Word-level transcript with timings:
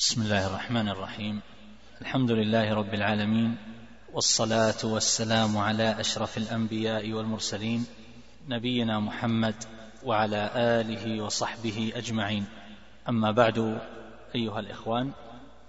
بسم 0.00 0.22
الله 0.22 0.46
الرحمن 0.46 0.88
الرحيم. 0.88 1.40
الحمد 2.00 2.30
لله 2.30 2.74
رب 2.74 2.94
العالمين 2.94 3.56
والصلاة 4.12 4.84
والسلام 4.84 5.58
على 5.58 6.00
أشرف 6.00 6.38
الأنبياء 6.38 7.12
والمرسلين 7.12 7.86
نبينا 8.48 9.00
محمد 9.00 9.54
وعلى 10.04 10.50
آله 10.56 11.24
وصحبه 11.24 11.92
أجمعين. 11.96 12.46
أما 13.08 13.30
بعد 13.30 13.80
أيها 14.34 14.60
الإخوان 14.60 15.12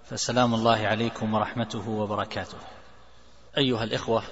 فسلام 0.03 0.53
الله 0.53 0.87
عليكم 0.87 1.33
ورحمته 1.33 1.89
وبركاته. 1.89 2.57
أيها 3.57 3.83
الإخوة 3.83 4.23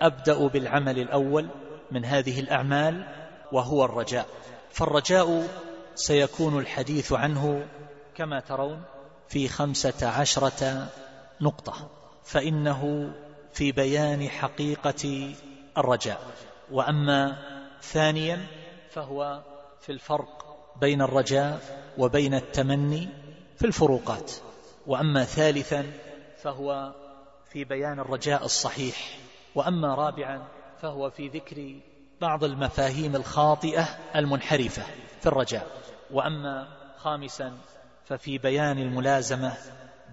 أبدأ 0.00 0.46
بالعمل 0.46 0.98
الأول 0.98 1.48
من 1.90 2.04
هذه 2.04 2.40
الأعمال 2.40 3.06
وهو 3.52 3.84
الرجاء. 3.84 4.26
فالرجاء 4.70 5.48
سيكون 5.94 6.58
الحديث 6.58 7.12
عنه 7.12 7.66
كما 8.16 8.40
ترون 8.40 8.82
في 9.28 9.48
خمسة 9.48 10.08
عشرة 10.08 10.88
نقطة 11.40 11.90
فإنه 12.24 13.12
في 13.52 13.72
بيان 13.72 14.28
حقيقة 14.28 15.34
الرجاء. 15.78 16.20
وأما 16.70 17.36
ثانيا 17.82 18.46
فهو 18.90 19.42
في 19.80 19.92
الفرق 19.92 20.56
بين 20.80 21.02
الرجاء 21.02 21.60
وبين 21.98 22.34
التمني 22.34 23.08
في 23.56 23.66
الفروقات. 23.66 24.32
وأما 24.86 25.24
ثالثا 25.24 25.92
فهو 26.42 26.94
في 27.52 27.64
بيان 27.64 28.00
الرجاء 28.00 28.44
الصحيح. 28.44 29.18
وأما 29.54 29.94
رابعا 29.94 30.48
فهو 30.82 31.10
في 31.10 31.28
ذكر 31.28 31.80
بعض 32.20 32.44
المفاهيم 32.44 33.16
الخاطئة 33.16 33.82
المنحرفة 34.16 34.82
في 35.20 35.26
الرجاء. 35.26 35.66
وأما 36.10 36.68
خامسا 36.98 37.52
ففي 38.04 38.38
بيان 38.38 38.78
الملازمة 38.78 39.52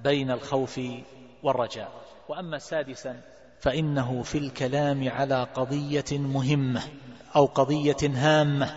بين 0.04 0.32
الخوف 0.32 0.80
والرجاء. 1.44 1.92
وأما 2.30 2.58
سادسا 2.58 3.22
فإنه 3.60 4.24
في 4.24 4.38
الكلام 4.38 5.10
على 5.10 5.48
قضية 5.56 6.06
مهمة 6.12 6.82
أو 7.36 7.46
قضية 7.46 7.98
هامة 8.04 8.70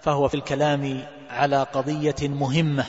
فهو 0.00 0.28
في 0.28 0.34
الكلام 0.34 1.00
على 1.30 1.62
قضية 1.62 2.28
مهمة 2.28 2.84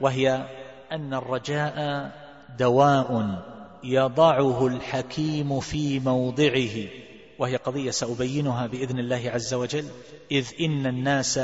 وهي 0.00 0.46
أن 0.92 1.14
الرجاء 1.14 2.10
دواء 2.58 3.38
يضعه 3.84 4.66
الحكيم 4.66 5.60
في 5.60 6.00
موضعه. 6.00 7.03
وهي 7.38 7.56
قضية 7.56 7.90
سأبينها 7.90 8.66
بإذن 8.66 8.98
الله 8.98 9.30
عز 9.30 9.54
وجل. 9.54 9.84
إذ 10.30 10.48
إن 10.60 10.86
الناس 10.86 11.38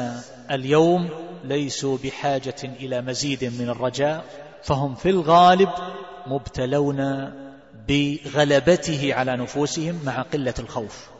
اليوم 0.51 1.09
ليسوا 1.45 1.99
بحاجة 2.05 2.55
إلى 2.65 3.03
مزيد 3.03 3.45
من 3.45 3.69
الرجاء 3.69 4.25
فهم 4.63 4.95
في 4.95 5.11
الغالب 5.11 5.69
مبتلون 6.27 7.31
بغلبته 7.89 9.15
على 9.15 9.37
نفوسهم 9.37 10.01
مع 10.05 10.23
قلة 10.23 10.55
الخوف. 10.59 11.11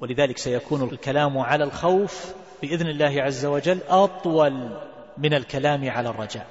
ولذلك 0.00 0.38
سيكون 0.38 0.82
الكلام 0.82 1.38
على 1.38 1.64
الخوف 1.64 2.34
بإذن 2.62 2.86
الله 2.86 3.22
عز 3.22 3.46
وجل 3.46 3.78
أطول 3.88 4.78
من 5.18 5.34
الكلام 5.34 5.90
على 5.90 6.08
الرجاء. 6.08 6.46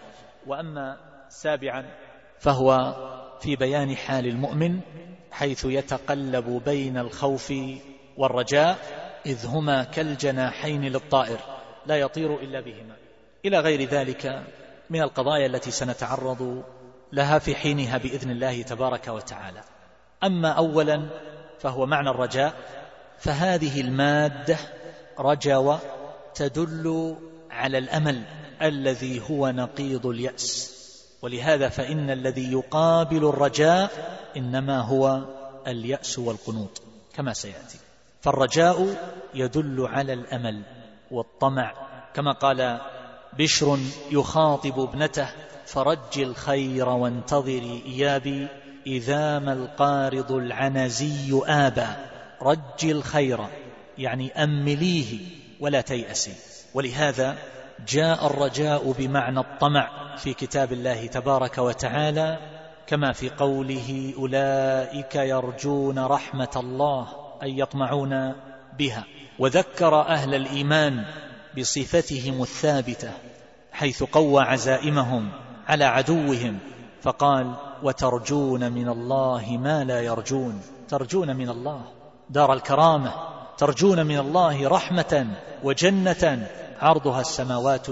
وأما 0.47 0.97
سابعا 1.29 1.85
فهو 2.39 2.95
في 3.41 3.55
بيان 3.55 3.95
حال 3.95 4.27
المؤمن 4.27 4.79
حيث 5.31 5.65
يتقلب 5.65 6.61
بين 6.65 6.97
الخوف 6.97 7.53
والرجاء 8.17 8.77
إذ 9.25 9.45
هما 9.45 9.83
كالجناحين 9.83 10.81
للطائر 10.81 11.39
لا 11.85 11.95
يطير 11.95 12.35
إلا 12.35 12.59
بهما. 12.61 12.95
إلى 13.45 13.59
غير 13.59 13.89
ذلك 13.89 14.43
من 14.89 15.01
القضايا 15.01 15.45
التي 15.45 15.71
سنتعرض 15.71 16.63
لها 17.11 17.39
في 17.39 17.55
حينها 17.55 17.97
بإذن 17.97 18.31
الله 18.31 18.61
تبارك 18.61 19.07
وتعالى. 19.07 19.61
أما 20.23 20.49
أولا 20.49 21.09
فهو 21.59 21.85
معنى 21.85 22.09
الرجاء 22.09 22.53
فهذه 23.17 23.81
المادة 23.81 24.57
رجوى 25.19 25.79
تدل 26.35 27.15
على 27.51 27.77
الأمل 27.77 28.23
الذي 28.61 29.21
هو 29.29 29.49
نقيض 29.49 30.05
اليأس. 30.05 30.78
ولهذا 31.21 31.69
فإن 31.69 32.09
الذي 32.09 32.51
يقابل 32.51 33.25
الرجاء 33.25 33.91
إنما 34.37 34.81
هو 34.81 35.21
اليأس 35.67 36.19
والقنوط 36.19 36.81
كما 37.15 37.33
سيأتي. 37.33 37.79
فالرجاء 38.21 38.95
يدل 39.33 39.87
على 39.87 40.13
الأمل 40.13 40.61
والطمع 41.11 41.73
كما 42.13 42.31
قال 42.31 42.79
بشر 43.37 43.77
يخاطب 44.11 44.79
ابنته 44.79 45.29
فرج 45.65 46.19
الخير 46.19 46.89
وانتظري 46.89 47.83
إيابي 47.85 48.47
إذا 48.87 49.39
ما 49.39 49.53
القارض 49.53 50.31
العنزي 50.31 51.41
آبى. 51.45 51.87
رج 52.41 52.85
الخير 52.85 53.47
يعني 53.97 54.43
أمليه 54.43 55.19
ولا 55.59 55.81
تيأسي. 55.81 56.33
ولهذا 56.73 57.37
جاء 57.87 58.27
الرجاء 58.27 58.91
بمعنى 58.91 59.39
الطمع 59.39 60.08
في 60.19 60.33
كتاب 60.33 60.73
الله 60.73 61.07
تبارك 61.07 61.57
وتعالى 61.57 62.37
كما 62.87 63.11
في 63.11 63.29
قوله 63.29 64.13
أولئك 64.17 65.15
يرجون 65.15 65.99
رحمة 65.99 66.49
الله 66.55 67.07
أي 67.43 67.59
يطمعون 67.59 68.33
بها. 68.79 69.03
وذكر 69.39 70.01
أهل 70.01 70.35
الإيمان 70.35 71.05
بصفتهم 71.57 72.41
الثابتة 72.41 73.11
حيث 73.71 74.03
قوى 74.03 74.43
عزائمهم 74.43 75.31
على 75.67 75.85
عدوهم 75.85 76.59
فقال 77.01 77.55
وترجون 77.83 78.71
من 78.71 78.89
الله 78.89 79.57
ما 79.61 79.83
لا 79.83 80.01
يرجون. 80.01 80.61
ترجون 80.89 81.35
من 81.35 81.49
الله. 81.49 81.81
دار 82.29 82.53
الكرامة. 82.53 83.11
ترجون 83.57 84.05
من 84.05 84.17
الله 84.17 84.67
رحمة 84.69 85.27
وجنة 85.63 86.47
عرضها 86.79 87.21
السماوات 87.21 87.87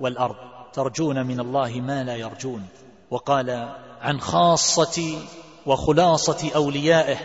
والأرض. 0.00 0.49
ترجون 0.72 1.26
من 1.26 1.40
الله 1.40 1.80
ما 1.80 2.04
لا 2.04 2.16
يرجون. 2.16 2.66
وقال 3.10 3.68
عن 4.00 4.20
خاصة 4.20 5.18
وخلاصة 5.66 6.50
أوليائه 6.54 7.18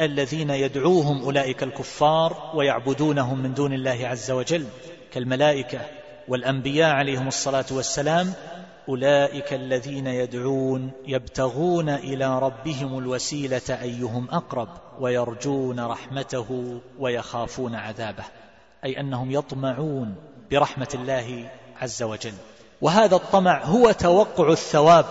الذين 0.00 0.50
يدعوهم 0.50 1.22
أولئك 1.22 1.62
الكفار 1.62 2.50
ويعبدونهم 2.54 3.38
من 3.38 3.54
دون 3.54 3.72
الله 3.72 4.08
عز 4.08 4.30
وجل 4.30 4.66
كالملائكة 5.12 5.80
والأنبياء 6.28 6.90
عليهم 6.90 7.28
الصلاة 7.28 7.64
والسلام 7.70 8.32
أولئك 8.88 9.52
الذين 9.52 10.06
يدعون 10.06 10.90
يبتغون 11.06 11.88
إلى 11.88 12.38
ربهم 12.38 12.98
الوسيلة 12.98 13.82
أيهم 13.82 14.28
أقرب 14.30 14.68
ويرجون 15.00 15.80
رحمته 15.80 16.80
ويخافون 16.98 17.74
عذابه 17.74 18.24
أي 18.84 19.00
أنهم 19.00 19.30
يطمعون 19.30 20.14
برحمة 20.50 20.88
الله 20.94 21.50
عز 21.80 22.02
وجل. 22.02 22.34
وهذا 22.82 23.16
الطمع 23.16 23.64
هو 23.64 23.92
توقع 23.92 24.52
الثواب 24.52 25.04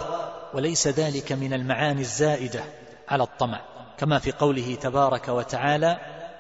وليس 0.54 0.88
ذلك 0.88 1.32
من 1.32 1.54
المعاني 1.54 2.02
الزائدة 2.02 2.64
على 3.10 3.24
الطمع 3.24 3.62
كما 3.98 4.20
في 4.20 4.32
قوله 4.32 4.76
تبارك 4.76 5.28
وتعالى 5.28 5.98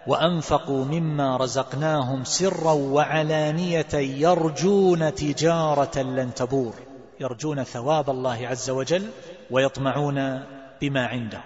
وأنفقوا 0.08 0.86
مما 0.86 1.38
رزقناهم 1.38 2.24
سرا 2.24 2.72
وعلانية 2.72 3.94
يرجون 3.94 5.16
تجارة 5.16 6.00
لن 6.00 6.34
تبور 6.34 6.74
يرجون 7.20 7.64
ثواب 7.64 8.09
الله 8.09 8.47
عز 8.47 8.70
وجل 8.70 9.09
ويطمعون 9.52 10.44
بما 10.81 11.08
عنده. 11.08 11.41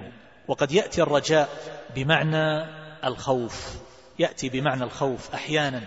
وقد 0.47 0.71
يأتي 0.71 1.01
الرجاء 1.01 1.49
بمعنى 1.95 2.65
الخوف 3.03 3.77
يأتي 4.19 4.49
بمعنى 4.49 4.83
الخوف 4.83 5.33
أحيانا 5.33 5.81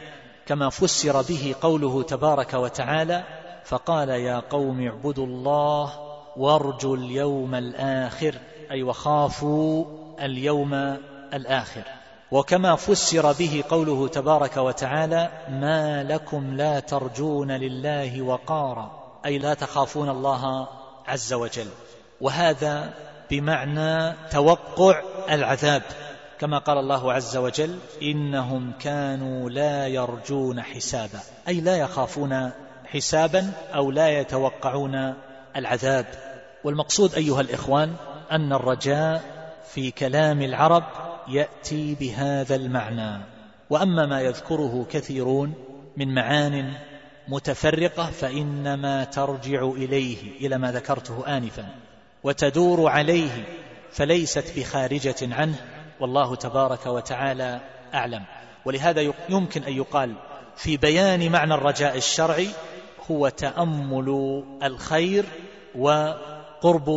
كما 0.46 0.70
فسر 0.70 1.22
به 1.22 1.54
قوله 1.60 2.02
تبارك 2.02 2.54
وتعالى 2.54 3.24
فقال 3.68 4.08
يا 4.08 4.42
قوم 4.50 4.86
اعبدوا 4.86 5.26
الله 5.26 5.92
وارجوا 6.36 6.96
اليوم 6.96 7.54
الآخر 7.54 8.34
أي 8.70 8.82
وخافوا 8.82 9.84
اليوم 10.20 10.74
الآخر. 11.34 11.82
وكما 12.30 12.76
فسر 12.76 13.32
به 13.32 13.64
قوله 13.70 14.08
تبارك 14.08 14.56
وتعالى 14.56 15.30
ما 15.48 16.04
لكم 16.04 16.56
لا 16.56 16.80
ترجون 16.80 17.52
لله 17.52 18.22
وقارا. 18.22 18.90
أي 19.26 19.38
لا 19.38 19.54
تخافون 19.54 20.08
الله 20.08 20.68
عز 21.06 21.32
وجل. 21.32 21.68
وهذا 22.20 22.94
بمعنى 23.30 24.14
توقع 24.30 25.02
العذاب. 25.30 25.82
كما 26.40 26.58
قال 26.58 26.78
الله 26.78 27.12
عز 27.12 27.36
وجل 27.36 27.78
إنهم 28.02 28.72
كانوا 28.80 29.50
لا 29.50 29.86
يرجون 29.86 30.62
حسابا. 30.62 31.20
أي 31.48 31.60
لا 31.60 31.76
يخافون 31.76 32.50
حسابا 32.92 33.52
أو 33.74 33.90
لا 33.90 34.08
يتوقعون 34.08 35.14
العذاب. 35.56 36.06
والمقصود 36.64 37.14
أيها 37.14 37.40
الإخوان 37.40 37.94
أن 38.30 38.52
الرجاء 38.52 39.22
في 39.72 39.90
كلام 39.90 40.42
العرب 40.42 40.84
يأتي 41.28 41.94
بهذا 41.94 42.54
المعنى. 42.54 43.20
وأما 43.70 44.06
ما 44.06 44.20
يذكره 44.20 44.86
كثيرون 44.90 45.54
من 45.96 46.14
معان 46.14 46.72
متفرقة 47.28 48.10
فإنما 48.10 49.04
ترجع 49.04 49.62
إليه 49.62 50.46
إلى 50.46 50.58
ما 50.58 50.72
ذكرته 50.72 51.36
آنفا 51.36 51.66
وتدور 52.24 52.90
عليه 52.90 53.44
فليست 53.92 54.58
بخارجة 54.58 55.34
عنه 55.34 55.56
والله 56.00 56.36
تبارك 56.36 56.86
وتعالى 56.86 57.60
أعلم. 57.94 58.24
ولهذا 58.64 59.12
يمكن 59.28 59.62
أن 59.62 59.72
يقال 59.72 60.14
في 60.56 60.76
بيان 60.76 61.32
معنى 61.32 61.54
الرجاء 61.54 61.96
الشرعي 61.96 62.48
هو 63.10 63.28
تأمل 63.28 64.42
الخير 64.62 65.24
وقرب 65.78 66.88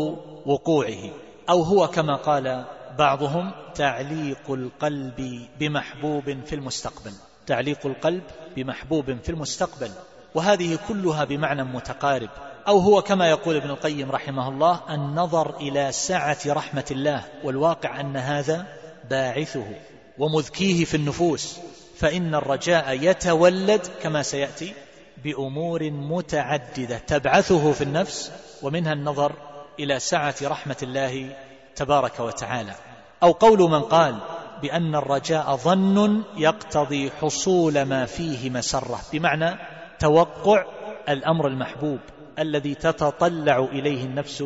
وقوعه 0.46 1.10
أو 1.50 1.62
هو 1.62 1.88
كما 1.88 2.16
قال 2.16 2.66
بعضهم 2.98 3.52
تعليق 3.76 4.52
القلب 4.52 5.48
بمحبوب 5.60 6.38
في 6.46 6.56
المستقبل 6.56 7.12
تعليق 7.48 7.86
القلب 7.86 8.24
بمحبوب 8.56 9.18
في 9.24 9.30
المستقبل 9.30 9.92
وهذه 10.36 10.80
كلها 10.88 11.24
بمعنى 11.24 11.64
متقارب 11.64 12.30
أو 12.68 12.80
هو 12.80 13.02
كما 13.02 13.30
يقول 13.30 13.56
ابن 13.56 13.70
القيم 13.70 14.12
رحمه 14.12 14.50
الله 14.50 14.80
النظر 14.90 15.56
إلى 15.58 15.92
سعة 15.92 16.38
رحمة 16.48 16.86
الله 16.92 17.24
والواقع 17.44 18.00
أن 18.00 18.18
هذا 18.18 18.68
باعثه 19.10 19.66
ومذكيه 20.18 20.86
في 20.86 20.98
النفوس 20.98 21.60
فإن 21.98 22.36
الرجاء 22.36 22.98
يتولد 23.02 23.88
كما 24.02 24.22
سيأتي 24.24 24.74
بأمور 25.24 25.92
متعددة 25.92 26.98
تبعثه 26.98 27.72
في 27.72 27.84
النفس 27.84 28.32
ومنها 28.62 28.94
النظر 28.94 29.32
إلى 29.80 30.00
سعة 30.00 30.36
رحمة 30.44 30.78
الله 30.84 31.36
تبارك 31.76 32.20
وتعالى. 32.20 32.76
أو 33.24 33.32
قول 33.32 33.60
من 33.60 33.82
قال 33.82 34.18
بأن 34.62 34.96
الرجاء 34.96 35.56
ظن 35.56 36.24
يقتضي 36.38 37.12
حصول 37.12 37.82
ما 37.82 38.06
فيه 38.06 38.50
مسرة. 38.50 39.00
بمعنى 39.14 39.56
توقع 40.00 40.66
الأمر 41.10 41.48
المحبوب 41.48 42.00
الذي 42.40 42.76
تتطلع 42.76 43.60
إليه 43.60 44.06
النفس 44.06 44.44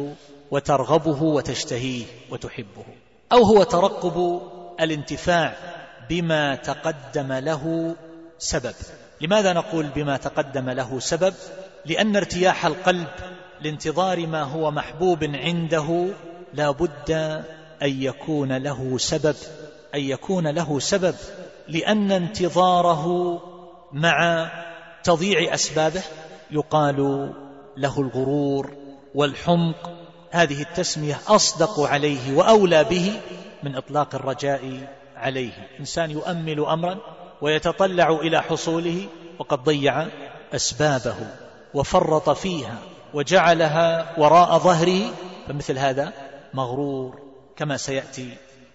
وترغبه 0.51 1.23
وتشتهيه 1.23 2.06
وتحبه. 2.31 2.85
أو 3.31 3.44
هو 3.44 3.63
ترقب 3.63 4.41
الانتفاع 4.79 5.53
بما 6.09 6.56
تقدم 6.56 7.33
له 7.33 7.95
سبب. 8.38 8.75
لماذا 9.21 9.53
نقول 9.53 9.88
بما 9.95 10.17
تقدم 10.17 10.69
له 10.69 11.00
سبب؟ 11.00 11.33
لأن 11.85 12.15
ارتياح 12.15 12.65
القلب 12.65 13.07
لانتظار 13.62 14.27
ما 14.27 14.44
هو 14.44 14.71
محبوب 14.71 15.23
عنده 15.23 16.07
لا 16.53 16.71
بد 16.71 17.12
أن 17.81 18.01
يكون 18.01 18.57
له 18.57 18.97
سبب 18.97 19.35
أن 19.95 20.00
يكون 20.00 20.47
له 20.47 20.79
سبب 20.79 21.15
لأن 21.67 22.12
انتظاره 22.12 23.41
مع 23.94 24.50
تضييع 25.03 25.53
أسبابه 25.53 26.03
يقال 26.51 26.97
له 27.77 28.00
الغرور 28.01 28.73
والحمق. 29.15 29.91
هذه 30.31 30.62
التسمية 30.62 31.19
أصدق 31.27 31.79
عليه 31.79 32.35
وأولى 32.38 32.83
به 32.83 33.21
من 33.63 33.75
إطلاق 33.75 34.15
الرجاء 34.15 34.88
عليه. 35.15 35.51
إنسان 35.79 36.12
يؤمل 36.12 36.59
أمرا 36.59 36.97
ويتطلع 37.41 38.09
إلى 38.09 38.41
حصوله 38.41 39.07
وقد 39.39 39.63
ضيع 39.63 40.07
أسبابه 40.55 41.15
وفرط 41.73 42.29
فيها 42.29 42.77
وجعلها 43.13 44.19
وراء 44.19 44.57
ظهره 44.57 45.13
فمثل 45.47 45.77
هذا 45.77 46.13
مغرور 46.53 47.19
كما 47.55 47.77
سيأتي 47.77 48.29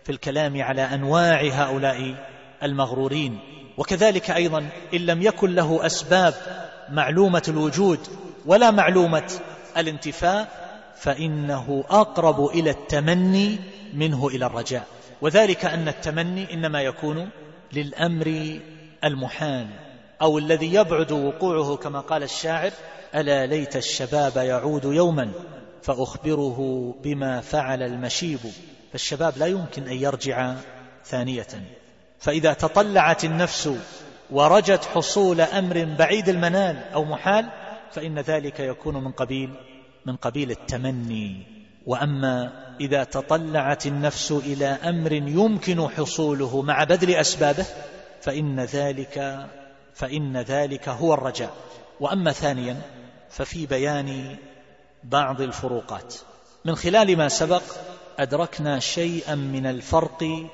في 0.04 0.12
الكلام 0.12 0.62
على 0.62 0.82
أنواع 0.82 1.40
هؤلاء 1.52 2.14
المغرورين. 2.62 3.38
وكذلك 3.76 4.30
أيضا 4.30 4.68
إن 4.94 5.00
لم 5.00 5.22
يكن 5.22 5.54
له 5.54 5.86
أسباب 5.86 6.34
معلومة 6.90 7.42
الوجود 7.48 7.98
ولا 8.46 8.70
معلومة 8.70 9.32
الانتفاء 9.76 10.48
فإنه 10.96 11.84
أقرب 11.90 12.46
إلى 12.46 12.70
التمني 12.70 13.58
منه 13.94 14.28
إلى 14.28 14.46
الرجاء. 14.46 14.86
وذلك 15.20 15.64
أن 15.64 15.88
التمني 15.88 16.54
إنما 16.54 16.82
يكون 16.82 17.30
للأمر 17.72 18.58
المحال 19.04 19.66
أو 20.22 20.38
الذي 20.38 20.74
يبعد 20.74 21.12
وقوعه 21.12 21.76
كما 21.76 22.00
قال 22.00 22.22
الشاعر 22.22 22.72
ألا 23.14 23.46
ليت 23.46 23.76
الشباب 23.76 24.36
يعود 24.36 24.84
يوما 24.84 25.32
فأخبره 25.82 26.94
بما 27.02 27.40
فعل 27.40 27.82
المشيب. 27.82 28.40
فالشباب 28.92 29.38
لا 29.38 29.46
يمكن 29.46 29.88
أن 29.88 29.96
يرجع 29.96 30.54
ثانية. 31.04 31.46
فإذا 32.18 32.52
تطلعت 32.52 33.24
النفس 33.24 33.70
ورجت 34.30 34.84
حصول 34.84 35.40
أمر 35.40 35.84
بعيد 35.98 36.28
المنال 36.28 36.82
أو 36.94 37.04
محال 37.04 37.50
فإن 37.90 38.18
ذلك 38.18 38.60
يكون 38.60 39.04
من 39.04 39.12
قبيل 39.12 39.50
من 40.06 40.16
قبيل 40.16 40.50
التمني. 40.50 41.59
وأما 41.86 42.52
إذا 42.80 43.04
تطلعت 43.04 43.86
النفس 43.86 44.32
إلى 44.32 44.66
أمر 44.66 45.12
يمكن 45.12 45.88
حصوله 45.88 46.62
مع 46.62 46.84
بذل 46.84 47.10
أسبابه 47.10 47.66
فإن 48.20 48.60
ذلك 48.60 49.46
فإن 49.94 50.36
ذلك 50.36 50.88
هو 50.88 51.14
الرجاء. 51.14 51.54
وأما 52.00 52.32
ثانيا 52.32 52.76
ففي 53.30 53.66
بيان 53.66 54.36
بعض 55.04 55.40
الفروقات. 55.40 56.14
من 56.64 56.74
خلال 56.74 57.16
ما 57.16 57.28
سبق 57.28 57.62
أدركنا 58.18 58.78
شيئا 58.78 59.34
من 59.34 59.66
الفرق 59.66 60.48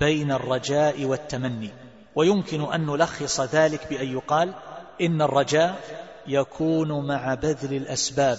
بين 0.00 0.32
الرجاء 0.32 1.04
والتمني. 1.04 1.70
ويمكن 2.14 2.72
أن 2.72 2.86
نلخص 2.86 3.40
ذلك 3.40 3.86
بأن 3.90 4.08
يقال 4.08 4.54
إن 5.00 5.22
الرجاء 5.22 5.80
يكون 6.26 7.06
مع 7.06 7.34
بذل 7.34 7.76
الأسباب 7.76 8.38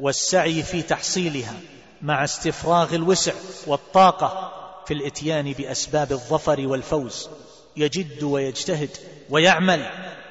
والسعي 0.00 0.62
في 0.62 0.82
تحصيلها 0.82 1.54
مع 2.02 2.24
استفراغ 2.24 2.94
الوسع 2.94 3.32
والطاقة 3.66 4.52
في 4.86 4.94
الإتيان 4.94 5.52
بأسباب 5.52 6.12
الظفر 6.12 6.66
والفوز. 6.66 7.28
يجد 7.76 8.22
ويجتهد 8.22 8.90
ويعمل. 9.30 9.86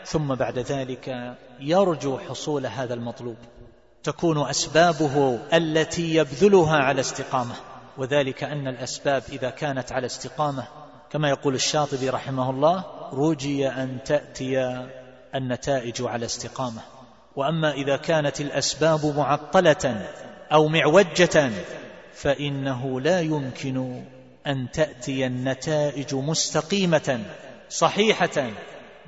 ثم 0.05 0.35
بعد 0.35 0.59
ذلك 0.59 1.35
يرجو 1.59 2.17
حصول 2.17 2.65
هذا 2.65 2.93
المطلوب. 2.93 3.35
تكون 4.03 4.49
أسبابه 4.49 5.39
التي 5.53 6.15
يبذلها 6.15 6.77
على 6.77 7.01
استقامة. 7.01 7.55
وذلك 7.97 8.43
أن 8.43 8.67
الأسباب 8.67 9.23
إذا 9.29 9.49
كانت 9.49 9.91
على 9.91 10.05
استقامة 10.05 10.67
كما 11.11 11.29
يقول 11.29 11.55
الشاطبي 11.55 12.09
رحمه 12.09 12.49
الله 12.49 12.83
رجي 13.13 13.67
أن 13.67 13.97
تأتي 14.05 14.85
النتائج 15.35 16.01
على 16.01 16.25
استقامة. 16.25 16.81
وأما 17.35 17.71
إذا 17.71 17.97
كانت 17.97 18.41
الأسباب 18.41 19.05
معطلة 19.17 20.07
أو 20.51 20.67
معوجة 20.67 21.51
فإنه 22.13 23.01
لا 23.01 23.21
يمكن 23.21 24.03
أن 24.47 24.71
تأتي 24.71 25.25
النتائج 25.25 26.15
مستقيمة 26.15 27.19
صحيحة 27.69 28.49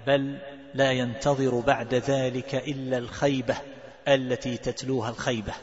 بل 0.08 0.38
لا 0.74 0.92
ينتظر 0.92 1.60
بعد 1.60 1.94
ذلك 1.94 2.56
إلا 2.56 2.98
الخيبة 2.98 3.56
التي 4.08 4.58
تتلوها 4.58 5.10
الخيبة. 5.10 5.54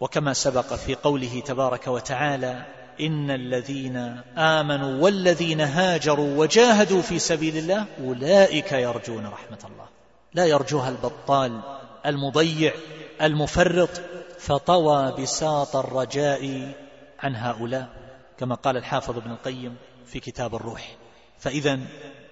وكما 0.00 0.32
سبق 0.32 0.74
في 0.74 0.94
قوله 0.94 1.42
تبارك 1.46 1.86
وتعالى 1.86 2.62
إن 3.00 3.30
الذين 3.30 3.96
آمنوا 4.38 5.02
والذين 5.02 5.60
هاجروا 5.60 6.38
وجاهدوا 6.38 7.02
في 7.02 7.18
سبيل 7.18 7.56
الله 7.56 7.86
أولئك 8.04 8.72
يرجون 8.72 9.26
رحمة 9.26 9.58
الله. 9.64 9.86
لا 10.34 10.46
يرجوها 10.46 10.88
البطال 10.88 11.60
المضيع 12.06 12.72
المفرط 13.22 13.90
فطوى 14.38 15.12
بساط 15.18 15.76
الرجاء 15.76 16.72
عن 17.18 17.36
هؤلاء 17.36 17.88
كما 18.38 18.54
قال 18.54 18.76
الحافظ 18.76 19.16
ابن 19.16 19.30
القيم 19.30 19.76
في 20.06 20.20
كتاب 20.20 20.54
الروح. 20.54 20.96
فإذا 21.38 21.80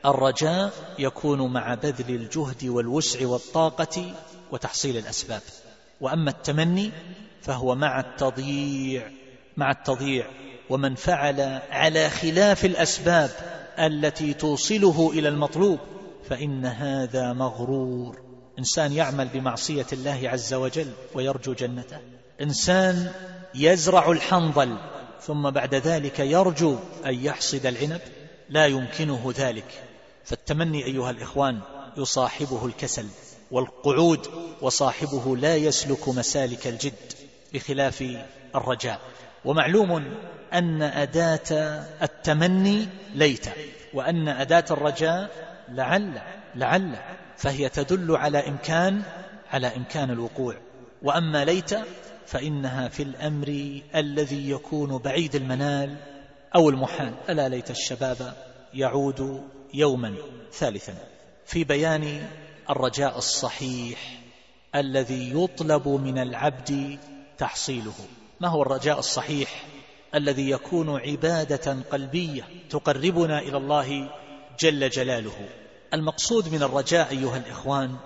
الرجاء 0.06 0.72
يكون 0.98 1.52
مع 1.52 1.74
بذل 1.74 2.14
الجهد 2.14 2.64
والوسع 2.64 3.26
والطاقة 3.26 4.14
وتحصيل 4.52 4.96
الأسباب. 4.96 5.42
وأما 6.00 6.30
التمني 6.30 6.90
فهو 7.42 7.74
مع 7.74 8.00
التضييع 8.00 9.10
مع 9.56 9.70
التضييع. 9.70 10.26
ومن 10.70 10.94
فعل 10.94 11.40
على 11.70 12.10
خلاف 12.10 12.64
الأسباب 12.64 13.30
التي 13.78 14.34
توصله 14.34 15.10
إلى 15.14 15.28
المطلوب 15.28 15.78
فإن 16.28 16.66
هذا 16.66 17.32
مغرور. 17.32 18.23
إنسان 18.58 18.92
يعمل 18.92 19.28
بمعصية 19.28 19.86
الله 19.92 20.20
عز 20.24 20.54
وجل 20.54 20.92
ويرجو 21.14 21.52
جنته. 21.52 21.98
إنسان 22.40 23.12
يزرع 23.54 24.10
الحنظل 24.10 24.76
ثم 25.20 25.50
بعد 25.50 25.74
ذلك 25.74 26.20
يرجو 26.20 26.76
أن 27.06 27.14
يحصد 27.14 27.66
العنب. 27.66 28.00
لا 28.48 28.66
يمكنه 28.66 29.32
ذلك. 29.36 29.82
فالتمني 30.24 30.84
أيها 30.84 31.10
الإخوان 31.10 31.60
يصاحبه 31.96 32.66
الكسل 32.66 33.06
والقعود 33.50 34.26
وصاحبه 34.60 35.36
لا 35.36 35.56
يسلك 35.56 36.08
مسالك 36.08 36.66
الجد 36.66 37.12
بخلاف 37.54 38.04
الرجاء. 38.54 39.00
ومعلوم 39.44 40.14
أن 40.52 40.82
أداة 40.82 41.50
التمني 42.02 42.88
ليت 43.14 43.46
وأن 43.94 44.28
أداة 44.28 44.64
الرجاء 44.70 45.30
لعل 45.68 46.22
لعل 46.54 46.96
فهي 47.36 47.68
تدل 47.68 48.16
على 48.16 48.38
إمكان 48.48 49.02
على 49.50 49.76
إمكان 49.76 50.10
الوقوع. 50.10 50.56
وأما 51.02 51.44
ليت 51.44 51.70
فإنها 52.26 52.88
في 52.88 53.02
الأمر 53.02 53.80
الذي 53.94 54.50
يكون 54.50 54.98
بعيد 54.98 55.34
المنال 55.34 55.96
أو 56.54 56.68
المحال. 56.68 57.14
ألا 57.28 57.48
ليت 57.48 57.70
الشباب 57.70 58.34
يعود 58.74 59.42
يوما 59.74 60.14
ثالثا. 60.52 60.94
في 61.46 61.64
بيان 61.64 62.28
الرجاء 62.70 63.18
الصحيح 63.18 64.20
الذي 64.74 65.32
يطلب 65.34 65.88
من 65.88 66.18
العبد 66.18 66.98
تحصيله. 67.38 67.94
ما 68.40 68.48
هو 68.48 68.62
الرجاء 68.62 68.98
الصحيح 68.98 69.64
الذي 70.14 70.50
يكون 70.50 71.00
عبادة 71.00 71.76
قلبية 71.90 72.42
تقربنا 72.70 73.38
إلى 73.38 73.56
الله 73.56 74.10
جل 74.60 74.88
جلاله؟ 74.88 75.48
المقصود 75.94 76.52
من 76.52 76.62
الرجاء 76.62 77.10
أيها 77.10 77.36
الإخوان 77.36 77.96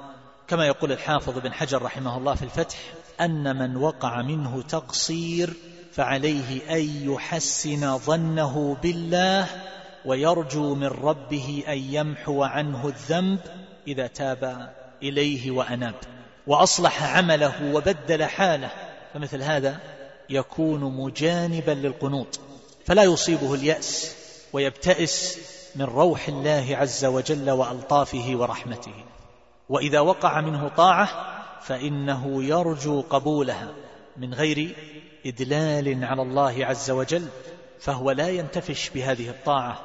كما 0.49 0.67
يقول 0.67 0.93
الحافظ 0.93 1.39
بن 1.39 1.53
حجر 1.53 1.83
رحمه 1.83 2.19
الله 2.19 2.35
في 2.35 2.43
الفتح 2.43 2.79
أن 3.21 3.57
من 3.57 3.77
وقع 3.77 4.23
منه 4.23 4.63
تقصير 4.63 5.55
فعليه 5.93 6.77
أن 6.77 7.13
يحسن 7.13 7.99
ظنه 7.99 8.77
بالله 8.83 9.47
ويرجو 10.05 10.75
من 10.75 10.87
ربه 10.87 11.65
أن 11.69 11.79
يمحو 11.79 12.43
عنه 12.43 12.89
الذنب 12.89 13.41
إذا 13.87 14.07
تاب 14.07 14.73
إليه 15.03 15.51
وأناب. 15.51 15.95
وأصلح 16.47 17.17
عمله 17.17 17.75
وبدل 17.75 18.25
حاله 18.25 18.71
فمثل 19.15 19.43
هذا 19.43 19.81
يكون 20.31 20.81
مجانبا 20.81 21.73
للقنوط 21.73 22.41
فلا 22.85 23.03
يصيبه 23.03 23.55
اليأس 23.55 24.15
ويبتئس 24.53 25.39
من 25.77 25.85
روح 25.85 26.29
الله 26.29 26.67
عز 26.71 27.05
وجل 27.05 27.51
وألطافه 27.51 28.37
ورحمته. 28.37 29.05
وإذا 29.69 30.01
وقع 30.01 30.41
منه 30.41 30.69
طاعة 30.69 31.09
فإنه 31.61 32.45
يرجو 32.45 33.01
قبولها 33.01 33.69
من 34.17 34.35
غير 34.35 34.77
إدلال 35.27 36.05
على 36.05 36.23
الله 36.23 36.67
عز 36.67 36.91
وجل 36.91 37.29
فهو 37.81 38.11
لا 38.11 38.29
ينتفش 38.29 38.89
بهذه 38.89 39.29
الطاعة 39.29 39.81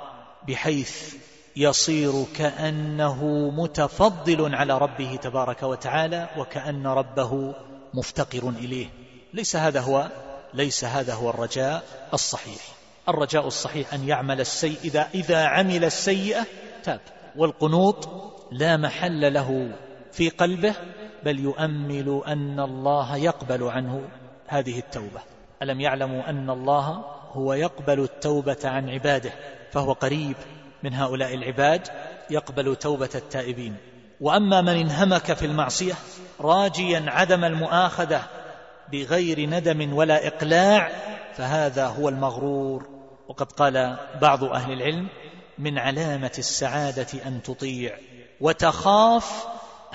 بحيث 0.47 1.15
يصير 1.55 2.25
كأنه 2.35 3.25
متفضل 3.55 4.55
على 4.55 4.77
ربه 4.77 5.15
تبارك 5.15 5.63
وتعالى 5.63 6.29
وكأن 6.37 6.87
ربه 6.87 7.55
مفتقر 7.93 8.49
إليه. 8.49 8.87
ليس 9.33 9.55
هذا 9.55 9.81
هو 9.81 10.09
ليس 10.53 10.85
هذا 10.85 11.13
هو 11.13 11.29
الرجاء 11.29 11.83
الصحيح. 12.13 12.72
الرجاء 13.09 13.47
الصحيح 13.47 13.93
أن 13.93 14.07
يعمل 14.07 14.41
السيء. 14.41 14.77
إذا, 14.83 15.07
إذا 15.13 15.45
عمل 15.45 15.85
السيئة 15.85 16.45
تاب. 16.83 16.99
والقنوط 17.35 18.09
لا 18.51 18.77
محل 18.77 19.33
له 19.33 19.75
في 20.11 20.29
قلبه 20.29 20.75
بل 21.23 21.39
يؤمل 21.39 22.21
أن 22.27 22.59
الله 22.59 23.15
يقبل 23.15 23.63
عنه 23.63 24.01
هذه 24.47 24.79
التوبة. 24.79 25.21
ألم 25.63 25.81
يعلموا 25.81 26.29
أن 26.29 26.49
الله 26.49 27.05
هو 27.31 27.53
يقبل 27.53 27.99
التوبة 27.99 28.57
عن 28.63 28.89
عباده؟ 28.89 29.31
فهو 29.71 29.93
قريب 29.93 30.35
من 30.83 30.93
هؤلاء 30.93 31.33
العباد 31.33 31.87
يقبل 32.29 32.75
توبة 32.75 33.09
التائبين. 33.15 33.75
وأما 34.21 34.61
من 34.61 34.75
انهمك 34.75 35.33
في 35.33 35.45
المعصية 35.45 35.93
راجيا 36.41 37.05
عدم 37.07 37.43
المؤاخذة 37.43 38.21
بغير 38.91 39.49
ندم 39.49 39.93
ولا 39.93 40.27
إقلاع 40.27 40.91
فهذا 41.33 41.87
هو 41.87 42.09
المغرور. 42.09 42.92
وقد 43.27 43.51
قال 43.51 43.97
بعض 44.21 44.43
أهل 44.43 44.71
العلم 44.71 45.07
من 45.57 45.77
علامة 45.77 46.31
السعادة 46.37 47.07
أن 47.25 47.41
تطيع 47.43 47.97
وتخاف 48.41 49.45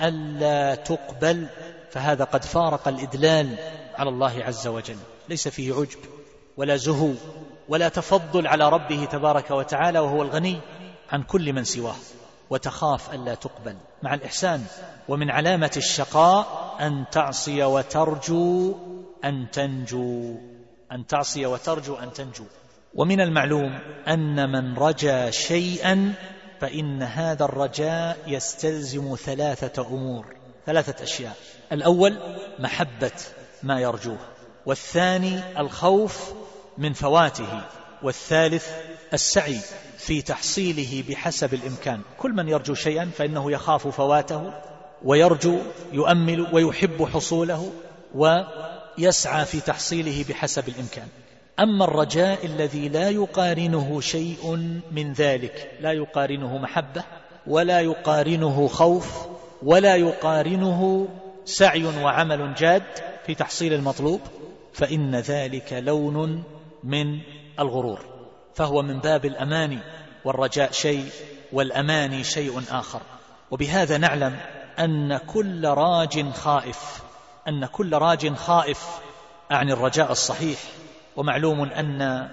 ألا 0.01 0.75
تقبل 0.75 1.47
فهذا 1.91 2.23
قد 2.23 2.43
فارق 2.43 2.87
الإدلال 2.87 3.55
على 3.95 4.09
الله 4.09 4.43
عز 4.43 4.67
وجل. 4.67 4.97
ليس 5.29 5.47
فيه 5.47 5.73
عجب 5.73 5.99
ولا 6.57 6.75
زهو 6.75 7.11
ولا 7.69 7.89
تفضل 7.89 8.47
على 8.47 8.69
ربه 8.69 9.05
تبارك 9.05 9.51
وتعالى 9.51 9.99
وهو 9.99 10.21
الغني 10.21 10.59
عن 11.11 11.23
كل 11.23 11.53
من 11.53 11.63
سواه 11.63 11.95
وتخاف 12.49 13.13
ألا 13.13 13.35
تقبل. 13.35 13.75
مع 14.03 14.13
الإحسان 14.13 14.65
ومن 15.09 15.31
علامة 15.31 15.71
الشقاء 15.77 16.75
أن 16.79 17.05
تعصي 17.11 17.63
وترجو 17.63 18.75
أن 19.25 19.51
تنجو 19.51 20.35
أن 20.91 21.07
تعصي 21.07 21.45
وترجو 21.45 21.95
أن 21.95 22.13
تنجو. 22.13 22.45
ومن 22.95 23.21
المعلوم 23.21 23.79
أن 24.07 24.51
من 24.51 24.77
رجا 24.77 25.31
شيئا 25.31 26.13
فإن 26.61 27.03
هذا 27.03 27.45
الرجاء 27.45 28.17
يستلزم 28.27 29.15
ثلاثة 29.15 29.87
أمور 29.87 30.35
ثلاثة 30.65 31.03
أشياء. 31.03 31.35
الأول 31.71 32.17
محبة 32.59 33.11
ما 33.63 33.79
يرجوه 33.79 34.17
والثاني 34.65 35.59
الخوف 35.59 36.33
من 36.77 36.93
فواته 36.93 37.61
والثالث 38.03 38.67
السعي 39.13 39.59
في 39.97 40.21
تحصيله 40.21 41.03
بحسب 41.09 41.53
الإمكان. 41.53 42.01
كل 42.17 42.31
من 42.31 42.49
يرجو 42.49 42.73
شيئا 42.73 43.11
فإنه 43.17 43.51
يخاف 43.51 43.87
فواته 43.87 44.53
ويرجو 45.03 45.59
يؤمل 45.91 46.47
ويحب 46.53 47.05
حصوله 47.13 47.71
ويسعى 48.15 49.45
في 49.45 49.59
تحصيله 49.59 50.25
بحسب 50.29 50.67
الإمكان. 50.67 51.07
أما 51.59 51.85
الرجاء 51.85 52.45
الذي 52.45 52.89
لا 52.89 53.09
يقارنه 53.09 54.01
شيء 54.01 54.55
من 54.91 55.13
ذلك 55.13 55.71
لا 55.79 55.91
يقارنه 55.91 56.57
محبة 56.57 57.03
ولا 57.47 57.81
يقارنه 57.81 58.67
خوف 58.67 59.27
ولا 59.63 59.95
يقارنه 59.95 61.07
سعي 61.45 61.83
وعمل 61.83 62.53
جاد 62.53 62.83
في 63.25 63.35
تحصيل 63.35 63.73
المطلوب 63.73 64.21
فإن 64.73 65.15
ذلك 65.15 65.73
لون 65.73 66.43
من 66.83 67.19
الغرور. 67.59 67.99
فهو 68.55 68.81
من 68.81 68.99
باب 68.99 69.25
الأماني 69.25 69.79
والرجاء 70.25 70.71
شيء 70.71 71.09
والأماني 71.53 72.23
شيء 72.23 72.61
آخر. 72.71 73.01
وبهذا 73.51 73.97
نعلم 73.97 74.37
أن 74.79 75.17
كل 75.17 75.67
راج 75.67 76.29
خائف 76.31 77.03
أن 77.47 77.65
كل 77.65 77.93
راج 77.93 78.33
خائف 78.33 78.87
أعني 79.51 79.73
الرجاء 79.73 80.11
الصحيح. 80.11 80.59
ومعلوم 81.19 81.63
أن 81.63 82.29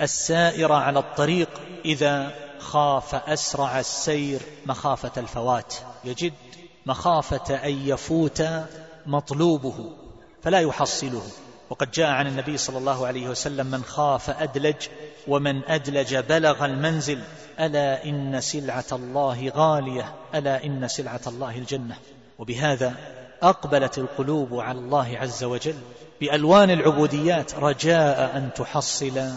السائر 0.00 0.72
على 0.72 0.98
الطريق 0.98 1.48
إذا 1.84 2.34
خاف 2.58 3.14
أسرع 3.14 3.80
السير 3.80 4.40
مخافة 4.66 5.10
الفوات. 5.16 5.74
يجد 6.04 6.32
مخافة 6.86 7.54
أن 7.54 7.88
يفوت 7.88 8.44
مطلوبه 9.06 9.92
فلا 10.42 10.60
يحصله. 10.60 11.22
وقد 11.70 11.90
جاء 11.90 12.10
عن 12.10 12.26
النبي 12.26 12.56
صلى 12.56 12.78
الله 12.78 13.06
عليه 13.06 13.28
وسلم 13.28 13.66
من 13.66 13.82
خاف 13.82 14.30
أدلج 14.30 14.88
ومن 15.28 15.64
أدلج 15.64 16.16
بلغ 16.16 16.64
المنزل 16.64 17.22
ألا 17.60 18.04
إن 18.04 18.40
سلعة 18.40 18.84
الله 18.92 19.52
غالية 19.54 20.14
ألا 20.34 20.64
إن 20.64 20.88
سلعة 20.88 21.20
الله 21.26 21.58
الجنة. 21.58 21.96
وبهذا 22.38 22.94
أقبلت 23.42 23.98
القلوب 23.98 24.60
على 24.60 24.78
الله 24.78 25.18
عز 25.18 25.44
وجل. 25.44 25.78
بألوان 26.20 26.70
العبوديات 26.70 27.54
رجاء 27.54 28.36
أن 28.36 28.50
تحصل 28.54 29.30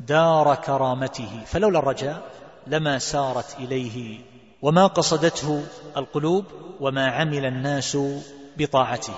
دار 0.00 0.54
كرامته. 0.54 1.40
فلولا 1.46 1.78
الرجاء 1.78 2.22
لما 2.66 2.98
سارت 2.98 3.56
إليه 3.58 4.18
وما 4.62 4.86
قصدته 4.86 5.64
القلوب 5.96 6.44
وما 6.80 7.10
عمل 7.10 7.46
الناس 7.46 7.98
بطاعته. 8.56 9.14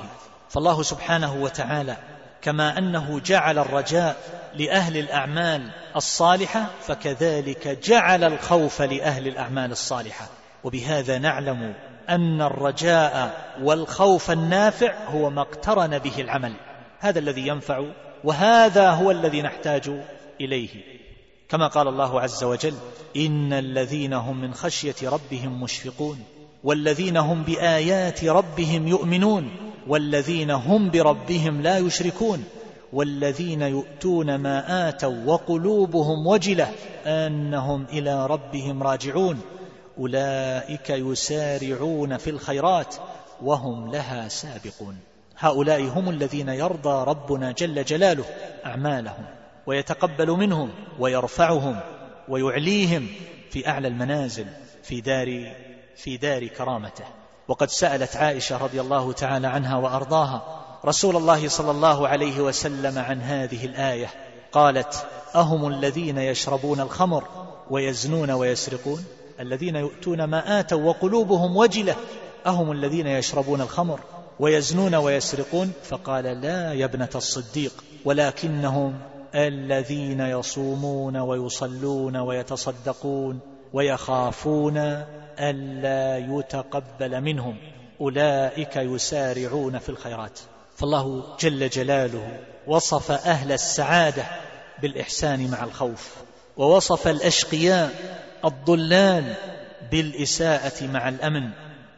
فالله 0.48 0.82
سبحانه 0.82 1.34
وتعالى 1.34 1.96
كما 2.42 2.78
أنه 2.78 3.20
جعل 3.20 3.58
الرجاء 3.58 4.16
لأهل 4.54 4.96
الأعمال 4.96 5.70
الصالحة 5.96 6.66
فكذلك 6.86 7.68
جعل 7.68 8.25
الخوف 8.25 8.82
لأهل 8.82 9.28
الأعمال 9.28 9.72
الصالحة. 9.72 10.26
وبهذا 10.64 11.18
نعلم 11.18 11.75
أن 12.08 12.42
الرجاء 12.42 13.44
والخوف 13.62 14.30
النافع 14.30 14.94
هو 15.08 15.30
ما 15.30 15.40
اقترن 15.42 15.98
به 15.98 16.20
العمل. 16.20 16.52
هذا 16.99 17.19
الذي 17.19 17.47
ينفع 17.47 17.85
وهذا 18.25 18.91
هو 18.91 19.11
الذي 19.11 19.43
نحتاج 19.43 19.91
إليه. 20.41 20.69
كما 21.49 21.67
قال 21.67 21.88
الله 21.88 22.21
عز 22.21 22.45
وجل 22.45 22.75
إن 23.17 23.53
الذين 23.53 24.12
هم 24.12 24.41
من 24.41 24.55
خشية 24.55 24.95
ربهم 25.03 25.62
مشفقون 25.62 26.19
والذين 26.65 27.17
هم 27.17 27.43
بآيات 27.43 28.25
ربهم 28.25 28.88
يؤمنون 28.88 29.50
والذين 29.87 30.50
هم 30.50 30.91
بربهم 30.91 31.62
لا 31.62 31.79
يشركون 31.79 32.45
والذين 32.93 33.62
يؤتون 33.62 34.35
ما 34.35 34.88
آتوا 34.88 35.25
وقلوبهم 35.26 36.26
وجلة 36.26 36.73
أنهم 37.07 37.87
إلى 37.93 38.26
ربهم 38.26 38.83
راجعون. 38.83 39.41
أولئك 39.99 40.91
يسارعون 40.91 42.17
في 42.17 42.31
الخيرات 42.31 42.95
وهم 43.43 43.91
لها 43.93 44.29
سابقون. 44.29 44.97
هؤلاء 45.38 45.83
هم 45.83 46.09
الذين 46.09 46.49
يرضى 46.49 47.05
ربنا 47.05 47.52
جل 47.52 47.85
جلاله 47.85 48.25
أعمالهم 48.66 49.25
ويتقبل 49.66 50.31
منهم 50.31 50.71
ويرفعهم 50.99 51.81
ويعليهم 52.28 53.09
في 53.50 53.69
أعلى 53.69 53.88
المنازل 53.88 54.47
في 54.83 55.00
دار 55.00 55.55
في 55.97 56.16
دار 56.16 56.47
كرامته. 56.47 57.05
وقد 57.49 57.71
سألت 57.71 58.16
عائشة 58.16 58.57
رضي 58.57 58.81
الله 58.81 59.12
تعالى 59.12 59.47
عنها 59.47 59.76
وأرضاها 59.76 60.62
رسول 60.85 61.16
الله 61.16 61.49
صلى 61.49 61.71
الله 61.71 62.09
عليه 62.09 62.40
وسلم 62.40 62.99
عن 62.99 63.21
هذه 63.21 63.64
الآية 63.64 64.11
قالت 64.52 65.07
أهم 65.35 65.69
الذين 65.69 66.19
يشربون 66.19 66.81
الخمر 66.81 67.25
ويزنون 67.71 68.31
ويسرقون؟ 68.31 69.05
الذين 69.40 69.76
يؤتون 69.76 70.25
ما 70.25 70.61
آتوا 70.61 70.83
وقلوبهم 70.83 71.57
وجلة 71.57 71.95
أهم 72.47 72.73
الذين 72.73 73.07
يشربون 73.07 73.61
الخمر؟ 73.61 74.00
ويزنون 74.40 74.95
ويسرقون 74.95 75.73
فقال 75.85 76.25
لا 76.25 76.73
يا 76.73 76.85
ابنة 76.85 77.09
الصديق 77.14 77.85
ولكنهم 78.05 78.99
الذين 79.35 80.21
يصومون 80.21 81.16
ويصلون 81.16 82.16
ويتصدقون 82.16 83.40
ويخافون 83.73 84.76
ألا 85.38 86.19
يتقبل 86.38 87.21
منهم 87.21 87.57
أولئك 88.00 88.76
يسارعون 88.76 89.78
في 89.78 89.88
الخيرات. 89.88 90.38
فالله 90.76 91.37
جل 91.40 91.69
جلاله 91.69 92.38
وصف 92.66 93.11
أهل 93.11 93.52
السعادة 93.52 94.25
بالإحسان 94.83 95.50
مع 95.50 95.64
الخوف 95.64 96.14
ووصف 96.57 97.09
الأشقياء 97.09 97.90
الضلال 98.45 99.35
بالإساءة 99.90 100.87
مع 100.87 101.09
الأمن. 101.09 101.50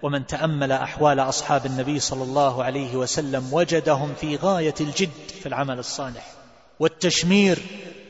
ومن 0.03 0.27
تأمل 0.27 0.73
أحوال 0.73 1.21
أصحاب 1.21 1.67
النبي 1.67 2.01
صلى 2.01 2.23
الله 2.23 2.65
عليه 2.65 2.97
وسلم 2.97 3.49
وجدهم 3.53 4.15
في 4.21 4.37
غاية 4.37 4.75
الجد 4.81 5.11
في 5.41 5.47
العمل 5.47 5.79
الصالح 5.79 6.33
والتشمير 6.81 7.59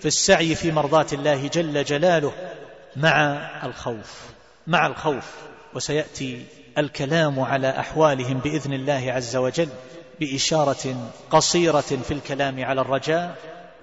في 0.00 0.07
السعي 0.07 0.54
في 0.54 0.73
مرضاة 0.73 1.07
الله 1.12 1.47
جل 1.49 1.85
جلاله 1.85 2.33
مع 2.97 3.40
الخوف 3.64 4.28
مع 4.66 4.87
الخوف. 4.87 5.35
وسيأتي 5.75 6.45
الكلام 6.78 7.40
على 7.40 7.71
أحوالهم 7.71 8.38
بإذن 8.38 8.73
الله 8.73 9.12
عز 9.12 9.37
وجل 9.37 9.68
بإشارة 10.21 11.11
قصيرة 11.30 11.80
في 11.80 12.11
الكلام 12.11 12.64
على 12.64 12.80
الرجاء 12.80 13.37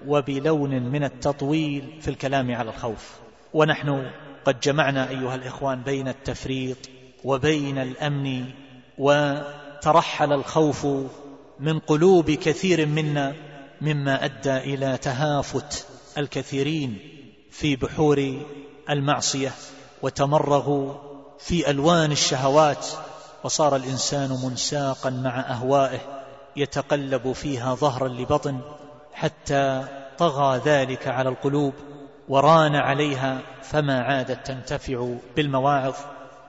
وبلون 0.06 0.82
من 0.82 1.04
التطويل 1.04 1.98
في 2.02 2.08
الكلام 2.08 2.54
على 2.54 2.70
الخوف. 2.70 3.10
ونحن 3.54 4.10
قد 4.44 4.60
جمعنا 4.60 5.08
أيها 5.08 5.34
الإخوان 5.34 5.82
بين 5.82 6.08
التفريط 6.08 6.76
وبين 7.26 7.78
الأمن 7.78 8.44
وترحل 8.98 10.32
الخوف 10.32 10.86
من 11.60 11.78
قلوب 11.78 12.30
كثير 12.30 12.86
منا 12.86 13.34
مما 13.80 14.24
أدى 14.24 14.56
إلى 14.56 14.98
تهافت 14.98 15.86
الكثيرين 16.18 16.98
في 17.50 17.76
بحور 17.76 18.42
المعصية 18.90 19.52
وتمرغوا 20.02 20.94
في 21.38 21.70
ألوان 21.70 22.12
الشهوات 22.12 22.86
وصار 23.44 23.76
الإنسان 23.76 24.30
منساقا 24.44 25.10
مع 25.10 25.40
أهوائه 25.40 26.00
يتقلب 26.56 27.32
فيها 27.32 27.74
ظهرا 27.74 28.08
لبطن 28.08 28.60
حتى 29.12 29.84
طغى 30.18 30.60
ذلك 30.64 31.08
على 31.08 31.28
القلوب 31.28 31.74
وران 32.28 32.74
عليها 32.76 33.38
فما 33.62 34.00
عادت 34.02 34.46
تنتفع 34.46 35.14
بالمواعظ. 35.36 35.94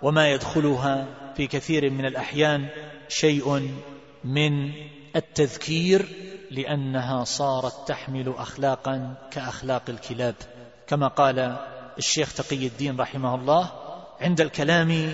وما 0.02 0.32
يدخلها 0.32 1.08
في 1.36 1.48
كثير 1.48 1.90
من 1.90 2.06
الأحيان 2.06 2.68
شيء 3.10 3.72
من 4.24 4.72
التذكير 5.16 6.08
لأنها 6.52 7.24
صارت 7.24 7.88
تحمل 7.88 8.34
أخلاقا 8.38 9.14
كأخلاق 9.32 9.84
الكلاب. 9.90 10.36
كما 10.88 11.08
قال 11.08 11.58
الشيخ 11.98 12.34
تقي 12.34 12.68
الدين 12.68 13.00
رحمه 13.00 13.36
الله 13.36 13.72
عند 14.22 14.42
الكلام 14.42 15.14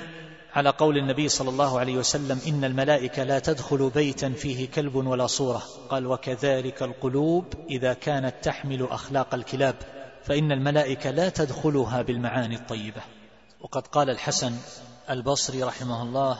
على 0.53 0.69
قول 0.69 0.97
النبي 0.97 1.29
صلى 1.29 1.49
الله 1.49 1.79
عليه 1.79 1.97
وسلم 1.97 2.41
إن 2.47 2.63
الملائكة 2.63 3.23
لا 3.23 3.39
تدخل 3.39 3.89
بيتا 3.89 4.29
فيه 4.29 4.69
كلب 4.69 4.95
ولا 4.95 5.27
صورة. 5.27 5.63
قال 5.89 6.07
وكذلك 6.07 6.83
القلوب 6.83 7.45
إذا 7.69 7.93
كانت 7.93 8.33
تحمل 8.41 8.87
أخلاق 8.91 9.35
الكلاب 9.35 9.75
فإن 10.23 10.51
الملائكة 10.51 11.11
لا 11.11 11.29
تدخلها 11.29 12.01
بالمعاني 12.01 12.55
الطيبة. 12.55 13.01
وقد 13.63 13.87
قال 13.87 14.09
الحسن 14.09 14.57
البصري 15.09 15.63
رحمه 15.63 16.03
الله 16.03 16.37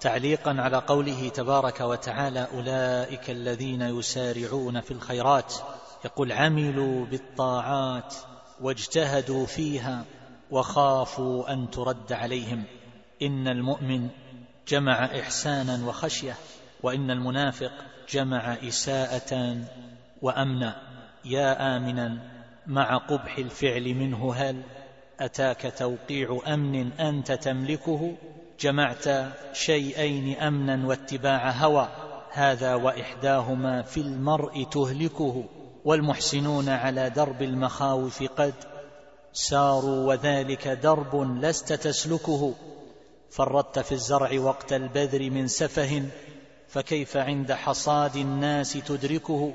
تعليقا 0.00 0.50
على 0.58 0.76
قوله 0.76 1.28
تبارك 1.28 1.80
وتعالى 1.80 2.48
أولئك 2.54 3.30
الذين 3.30 3.82
يسارعون 3.82 4.80
في 4.80 4.90
الخيرات 4.90 5.54
يقول 6.04 6.32
عملوا 6.32 7.06
بالطاعات 7.06 8.14
واجتهدوا 8.60 9.46
فيها 9.46 10.04
وخافوا 10.50 11.52
أن 11.52 11.70
ترد 11.70 12.12
عليهم. 12.12 12.64
إن 13.22 13.48
المؤمن 13.48 14.08
جمع 14.68 15.04
إحسانا 15.04 15.88
وخشية 15.88 16.34
وإن 16.82 17.10
المنافق 17.10 17.72
جمع 18.10 18.54
إساءة 18.54 19.58
وأمنا 20.22 20.82
يا 21.24 21.76
آمنا 21.76 22.18
مع 22.66 22.96
قبح 22.96 23.38
الفعل 23.38 23.94
منه 23.94 24.34
هل 24.34 24.62
أتاك 25.20 25.74
توقيع 25.78 26.40
أمن 26.46 26.92
أنت 26.92 27.32
تملكه 27.32 28.14
جمعت 28.60 29.04
شيئين 29.52 30.36
أمنا 30.38 30.86
واتباع 30.86 31.50
هوى 31.50 31.88
هذا 32.30 32.74
وإحداهما 32.74 33.82
في 33.82 34.00
المرء 34.00 34.62
تهلكه 34.62 35.44
والمحسنون 35.84 36.68
على 36.68 37.10
درب 37.10 37.42
المخاوف 37.42 38.22
قد 38.22 38.54
ساروا 39.32 40.08
وذلك 40.08 40.68
درب 40.68 41.40
لست 41.42 41.72
تسلكه. 41.72 42.54
فردت 43.30 43.78
في 43.78 43.92
الزرع 43.92 44.40
وقت 44.40 44.72
البذر 44.72 45.30
من 45.30 45.46
سفه 45.46 46.02
فكيف 46.68 47.16
عند 47.16 47.52
حصاد 47.52 48.16
الناس 48.16 48.72
تدركه؟ 48.72 49.54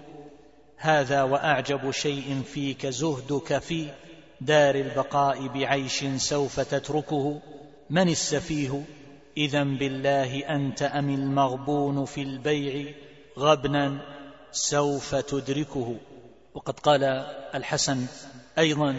هذا 0.77 1.23
وأعجب 1.23 1.91
شيء 1.91 2.41
فيك 2.45 2.87
زهدك 2.87 3.57
في 3.57 3.89
دار 4.41 4.75
البقاء 4.75 5.47
بعيش 5.47 6.05
سوف 6.17 6.59
تتركه. 6.59 7.41
من 7.89 8.09
السفيه؟ 8.09 8.81
إذا 9.37 9.63
بالله 9.63 10.39
أنت 10.39 10.83
أم 10.83 11.09
المغبون 11.09 12.05
في 12.05 12.21
البيع 12.21 12.93
غبنا 13.37 14.01
سوف 14.51 15.15
تدركه. 15.15 15.95
وقد 16.53 16.79
قال 16.79 17.03
الحسن 17.55 18.05
أيضا 18.57 18.95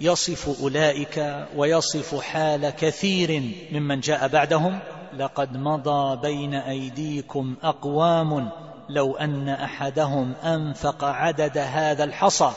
يصف 0.00 0.62
أولئك 0.62 1.46
ويصف 1.56 2.20
حال 2.20 2.70
كثير 2.70 3.42
ممن 3.72 4.00
جاء 4.00 4.28
بعدهم. 4.28 4.78
لقد 5.16 5.56
مضى 5.56 6.20
بين 6.20 6.54
أيديكم 6.54 7.54
أقوام 7.62 8.50
لو 8.88 9.16
أن 9.16 9.48
أحدهم 9.48 10.32
أنفق 10.32 11.04
عدد 11.04 11.58
هذا 11.58 12.04
الحصى. 12.04 12.50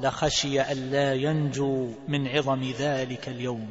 لخشي 0.00 0.72
الا 0.72 1.14
ينجو 1.14 1.88
من 2.08 2.28
عظم 2.28 2.62
ذلك 2.78 3.28
اليوم. 3.28 3.68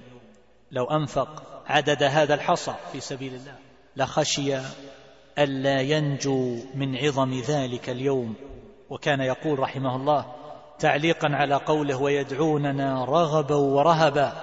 لو 0.71 0.86
أنفق 0.86 1.43
عدد 1.67 2.03
هذا 2.03 2.33
الحصى 2.33 2.73
في 2.91 2.99
سبيل 2.99 3.33
الله 3.33 3.55
لخشي 3.95 4.57
الا 5.39 5.81
ينجو 5.81 6.57
من 6.75 6.95
عظم 6.95 7.41
ذلك 7.47 7.89
اليوم. 7.89 8.36
وكان 8.89 9.21
يقول 9.21 9.59
رحمه 9.59 9.95
الله 9.95 10.25
تعليقا 10.79 11.27
على 11.27 11.55
قوله 11.55 12.01
ويدعوننا 12.01 13.05
رغبا 13.05 13.55
ورهبا 13.55 14.33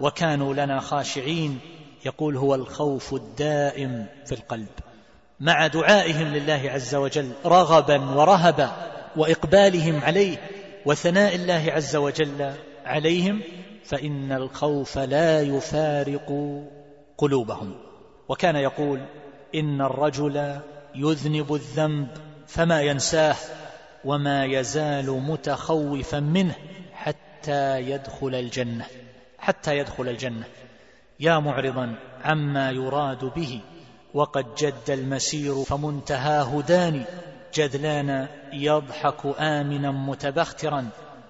وكانوا 0.00 0.54
لنا 0.54 0.80
خاشعين. 0.80 1.58
يقول 2.04 2.36
هو 2.36 2.54
الخوف 2.54 3.14
الدائم 3.14 4.06
في 4.26 4.32
القلب. 4.32 4.68
مع 5.40 5.66
دعائهم 5.66 6.34
لله 6.34 6.62
عز 6.64 6.94
وجل 6.94 7.32
رغبا 7.46 8.10
ورهبا 8.10 8.72
وإقبالهم 9.16 10.00
عليه 10.00 10.38
وثناء 10.88 11.34
الله 11.34 11.72
عز 11.72 11.96
وجل 11.96 12.52
عليهم 12.84 13.40
فإن 13.84 14.32
الخوف 14.32 14.98
لا 14.98 15.40
يفارق 15.40 16.60
قلوبهم. 17.18 17.74
وكان 18.28 18.56
يقول 18.56 19.00
إن 19.54 19.80
الرجل 19.80 20.60
يذنب 20.94 21.54
الذنب 21.54 22.08
فما 22.46 22.80
ينساه 22.82 23.36
وما 24.04 24.44
يزال 24.44 25.06
متخوفا 25.06 26.20
منه 26.20 26.54
حتى 26.92 27.80
يدخل 27.80 28.34
الجنة. 28.34 28.86
حتى 29.38 29.78
يدخل 29.78 30.08
الجنة. 30.08 30.44
يا 31.20 31.38
معرضا 31.38 31.94
عما 32.24 32.70
يراد 32.70 33.24
به 33.24 33.60
وقد 34.14 34.54
جد 34.54 34.90
المسير 34.90 35.64
فمنتهاه 35.64 36.62
داني 36.68 37.04
جذلان 37.54 38.28
يضحك 38.52 39.26
آمنا 39.38 39.90
متبخترا 39.90 40.88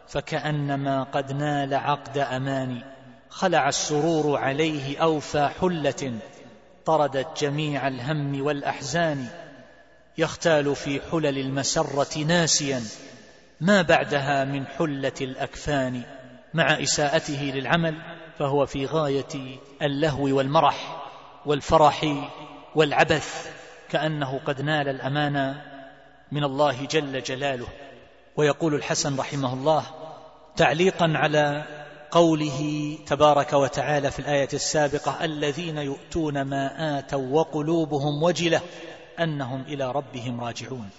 فكأنما 0.09 1.03
قد 1.03 1.33
نال 1.33 1.75
عقد 1.75 2.19
أماني. 2.19 2.85
خلع 3.31 3.69
السرور 3.69 4.37
عليه 4.37 4.99
أوفى 4.99 5.51
حلة 5.61 6.19
طردت 6.85 7.43
جميع 7.45 7.89
الهم 7.89 8.43
والأحزان. 8.43 9.27
يختال 10.19 10.77
في 10.77 11.01
حلل 11.11 11.39
المسرة 11.39 12.19
ناسيا 12.19 12.83
ما 13.61 13.83
بعدها 13.83 14.45
من 14.45 14.67
حلة 14.67 15.13
الأكفان. 15.21 16.03
مع 16.55 16.83
إساءته 16.83 17.53
للعمل 17.55 17.95
فهو 18.39 18.67
في 18.67 18.87
غاية 18.87 19.59
اللهو 19.83 20.37
والمرح 20.37 21.07
والفرح 21.47 22.07
والعبث 22.75 23.51
كأنه 23.91 24.41
قد 24.47 24.63
نال 24.63 24.89
الأمان 24.89 25.55
من 26.33 26.45
الله 26.45 26.87
جل 26.87 27.23
جلاله. 27.23 27.67
ويقول 28.37 28.75
الحسن 28.75 29.17
رحمه 29.17 29.55
الله 29.55 29.83
تعليقا 30.57 31.13
على 31.15 31.65
قوله 32.11 32.99
تبارك 33.07 33.53
وتعالى 33.53 34.11
في 34.11 34.19
الآية 34.19 34.49
السابقة 34.53 35.25
الذين 35.25 35.79
يؤتون 35.79 36.43
ما 36.43 36.99
آتوا 36.99 37.29
وقلوبهم 37.31 38.23
وجلة 38.23 38.61
أنهم 39.21 39.63
إلى 39.63 39.93
ربهم 39.93 40.41
راجعون. 40.41 40.91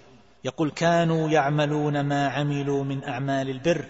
يقول 0.44 0.72
كانوا 0.72 1.30
يعملون 1.30 2.02
ما 2.02 2.28
عملوا 2.28 2.84
من 2.84 3.04
أعمال 3.04 3.50
البر 3.50 3.86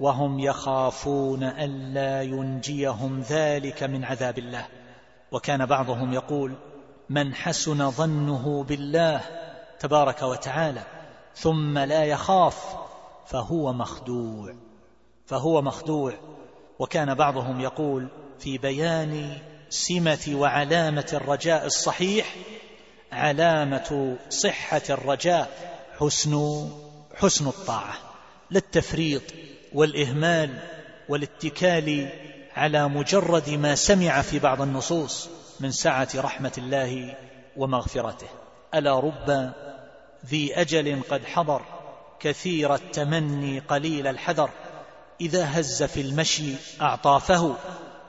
وهم 0.00 0.40
يخافون 0.40 1.42
ألا 1.42 2.22
ينجيهم 2.22 3.20
ذلك 3.20 3.82
من 3.82 4.04
عذاب 4.04 4.38
الله. 4.38 4.66
وكان 5.32 5.66
بعضهم 5.66 6.12
يقول 6.12 6.54
من 7.10 7.34
حسن 7.34 7.90
ظنه 7.90 8.64
بالله 8.64 9.20
تبارك 9.82 10.22
وتعالى 10.22 10.82
ثم 11.36 11.78
لا 11.78 12.04
يخاف 12.04 12.76
فهو 13.26 13.72
مخدوع. 13.72 14.54
فهو 15.26 15.62
مخدوع. 15.62 16.12
وكان 16.78 17.14
بعضهم 17.14 17.60
يقول 17.60 18.08
في 18.38 18.58
بيان 18.58 19.38
سمة 19.70 20.28
وعلامة 20.28 21.06
الرجاء 21.12 21.66
الصحيح 21.66 22.36
علامة 23.12 24.16
صحة 24.30 24.82
الرجاء 24.90 25.50
حسن 25.98 26.66
حسن 27.14 27.46
الطاعة 27.46 27.94
لا 28.50 28.58
التفريط 28.58 29.22
والإهمال 29.74 30.58
والاتكال 31.08 32.08
على 32.56 32.88
مجرد 32.88 33.50
ما 33.50 33.74
سمع 33.74 34.22
في 34.22 34.38
بعض 34.38 34.62
النصوص 34.62 35.28
من 35.60 35.70
سعة 35.70 36.08
رحمة 36.16 36.52
الله 36.58 37.16
ومغفرته. 37.56 38.28
ألا 38.74 39.00
رب 39.00 39.52
ذي 40.26 40.60
أجل 40.60 41.02
قد 41.10 41.24
حضر 41.24 41.62
كثير 42.20 42.74
التمني 42.74 43.58
قليل 43.58 44.06
الحذر. 44.06 44.50
إذا 45.20 45.44
هز 45.44 45.82
في 45.82 46.00
المشي 46.00 46.54
أعطافه 46.80 47.56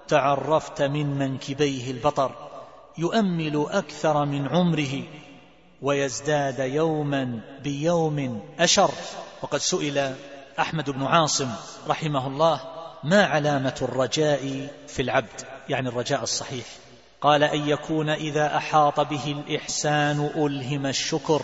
تعرفت 0.08 0.82
من 0.82 1.06
منكبيه 1.06 1.92
البطر. 1.92 2.32
يؤمل 2.98 3.66
أكثر 3.70 4.26
من 4.26 4.48
عمره 4.48 5.04
ويزداد 5.82 6.60
يوما 6.60 7.40
بيوم 7.64 8.42
أشر. 8.60 8.92
وقد 9.42 9.60
سئل 9.60 10.16
أحمد 10.60 10.90
بن 10.90 11.04
عاصم 11.04 11.50
رحمه 11.88 12.28
الله 12.28 12.62
ما 13.04 13.26
علامة 13.26 13.76
الرجاء 13.82 14.68
في 14.88 15.02
العبد؟ 15.02 15.42
يعني 15.70 15.90
الرجاء 15.90 16.24
الصحيح. 16.24 16.66
قال 17.22 17.44
أن 17.44 17.70
يكون 17.70 18.10
إذا 18.10 18.58
أحاط 18.58 19.00
به 19.00 19.44
الإحسان 19.48 20.30
ألهم 20.36 20.86
الشكر. 20.86 21.42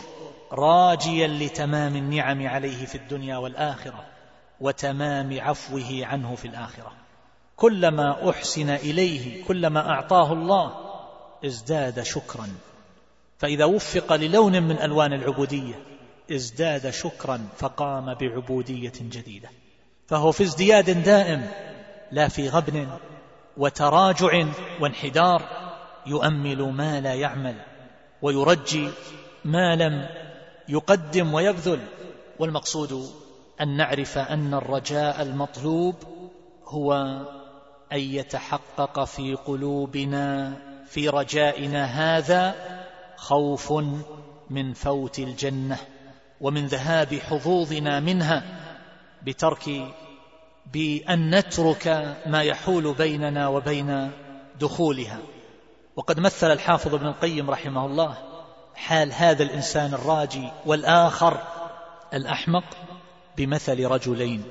راجيا 0.51 1.27
لتمام 1.27 1.95
النعم 1.95 2.47
عليه 2.47 2.85
في 2.85 2.95
الدنيا 2.95 3.37
والآخرة 3.37 4.05
وتمام 4.61 5.39
عفوه 5.41 5.99
عنه 6.01 6.35
في 6.35 6.47
الآخرة. 6.47 6.91
كلما 7.55 8.29
أحسن 8.29 8.69
إليه 8.69 9.45
كلما 9.45 9.89
أعطاه 9.89 10.33
الله 10.33 10.73
ازداد 11.45 12.01
شكرا. 12.03 12.47
فإذا 13.37 13.65
وفق 13.65 14.15
للون 14.15 14.63
من 14.63 14.79
ألوان 14.81 15.13
العبودية 15.13 15.75
ازداد 16.31 16.89
شكرا 16.89 17.47
فقام 17.57 18.13
بعبودية 18.13 18.93
جديدة. 19.01 19.49
فهو 20.07 20.31
في 20.31 20.43
ازدياد 20.43 21.03
دائم 21.03 21.47
لا 22.11 22.27
في 22.27 22.49
غبن 22.49 22.87
وتراجع 23.57 24.45
وانحدار 24.79 25.41
يؤمل 26.05 26.71
ما 26.71 27.01
لا 27.01 27.13
يعمل 27.13 27.55
ويرجي 28.21 28.89
ما 29.45 29.75
لم 29.75 30.09
يقدم 30.69 31.33
ويبذل 31.33 31.79
والمقصود 32.39 33.09
أن 33.61 33.77
نعرف 33.77 34.17
أن 34.17 34.53
الرجاء 34.53 35.21
المطلوب 35.21 35.95
هو 36.65 36.93
أن 37.91 37.99
يتحقق 37.99 39.03
في 39.03 39.35
قلوبنا 39.35 40.53
في 40.87 41.09
رجائنا 41.09 41.85
هذا 41.85 42.55
خوف 43.15 43.73
من 44.49 44.73
فوت 44.73 45.19
الجنة 45.19 45.77
ومن 46.41 46.65
ذهاب 46.65 47.13
حظوظنا 47.13 47.99
منها 47.99 48.43
بترك 49.23 49.93
بأن 50.73 51.35
نترك 51.35 52.15
ما 52.25 52.43
يحول 52.43 52.93
بيننا 52.93 53.47
وبين 53.47 54.11
دخولها. 54.59 55.19
وقد 55.95 56.19
مثل 56.19 56.51
الحافظ 56.51 56.95
ابن 56.95 57.07
القيم 57.07 57.49
رحمه 57.49 57.85
الله 57.85 58.28
حال 58.75 59.13
هذا 59.13 59.43
الإنسان 59.43 59.93
الراجي 59.93 60.49
والآخر 60.65 61.41
الأحمق 62.13 62.63
بمثل 63.37 63.85
رجلين. 63.85 64.43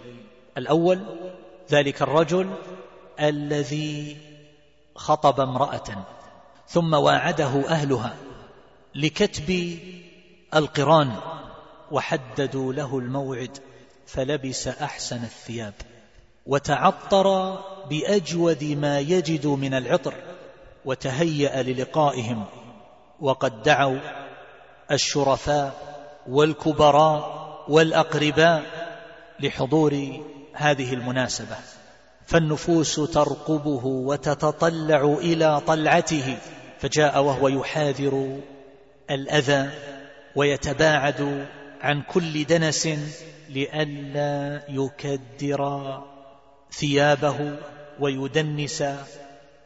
الأول 0.59 1.01
ذلك 1.71 2.03
الرجل 2.03 2.51
الذي 3.21 4.17
خطب 4.97 5.41
امرأة 5.41 6.05
ثم 6.69 6.95
واعده 6.95 7.69
أهلها 7.69 8.17
لكتب 8.95 9.79
القرآن 10.55 11.13
وحددوا 11.91 12.73
له 12.73 12.99
الموعد 12.99 13.59
فلبس 14.07 14.69
أحسن 14.69 15.17
الثياب 15.17 15.75
وتعطر 16.47 17.59
بأجود 17.91 18.65
ما 18.65 18.99
يجد 18.99 19.47
من 19.47 19.75
العطر 19.75 20.15
وتهيأ 20.85 21.63
للقائهم. 21.63 22.45
وقد 23.21 23.63
دعوا 23.63 23.99
الشرفاء 24.91 25.73
والكبراء 26.29 27.49
والأقرباء 27.69 28.63
لحضور 29.41 30.21
هذه 30.55 30.95
المناسبة. 30.95 31.57
فالنفوس 32.27 32.95
ترقبه 32.95 33.87
وتتطلع 33.87 35.17
إلى 35.21 35.61
طلعته 35.61 36.37
فجاء 36.79 37.23
وهو 37.23 37.49
يحاذر 37.49 38.41
الأذى 39.11 39.71
ويتباعد 40.37 41.47
عن 41.81 42.03
كل 42.03 42.45
دنس 42.45 42.89
لئلا 43.49 44.63
يكدر 44.69 46.03
ثيابه 46.73 47.57
ويدنس 48.01 48.85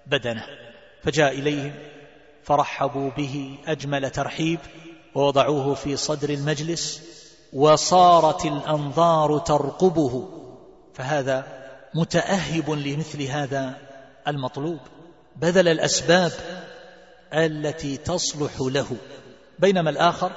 بدنه. 0.07 0.47
فجاء 1.03 1.33
إليهم 1.33 1.73
فرحبوا 2.45 3.11
به 3.11 3.59
أجمل 3.67 4.11
ترحيب 4.11 4.59
ووضعوه 5.15 5.75
في 5.75 5.97
صدر 5.97 6.31
المجلس 6.31 7.03
وصارت 7.53 8.45
الأنظار 8.45 9.39
ترقبه 9.39 10.29
فهذا 10.95 11.47
متأهب 11.95 12.71
لمثل 12.71 13.23
هذا 13.23 13.79
المطلوب. 14.29 14.79
بذل 15.37 15.69
الأسباب 15.69 16.33
التي 17.33 17.97
تصلح 17.97 18.53
له. 18.61 18.97
بينما 19.59 19.91
الآخر 19.91 20.33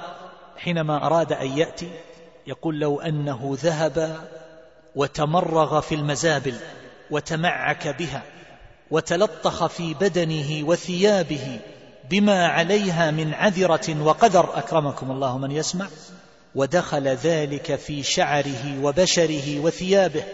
حينما 0.56 1.06
أراد 1.06 1.32
أن 1.32 1.58
يأتي 1.58 1.90
يقول 2.46 2.80
لو 2.80 3.00
أنه 3.00 3.56
ذهب 3.62 4.26
وتمرغ 4.96 5.80
في 5.80 5.94
المزابل 5.94 6.54
وتمعك 7.10 7.88
بها 7.88 8.22
وتلطخ 8.90 9.66
في 9.66 9.94
بدنه 9.94 10.68
وثيابه 10.68 11.60
بما 12.10 12.46
عليها 12.46 13.10
من 13.10 13.34
عذرة 13.34 14.02
وقدر. 14.02 14.58
أكرمكم 14.58 15.10
الله 15.10 15.38
من 15.38 15.50
يسمع. 15.50 15.86
ودخل 16.54 17.08
ذلك 17.08 17.74
في 17.74 18.02
شعره 18.02 18.82
وبشره 18.82 19.60
وثيابه 19.60 20.24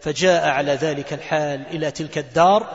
فجاء 0.00 0.48
على 0.48 0.72
ذلك 0.72 1.12
الحال 1.12 1.66
إلى 1.66 1.90
تلك 1.90 2.18
الدار 2.18 2.66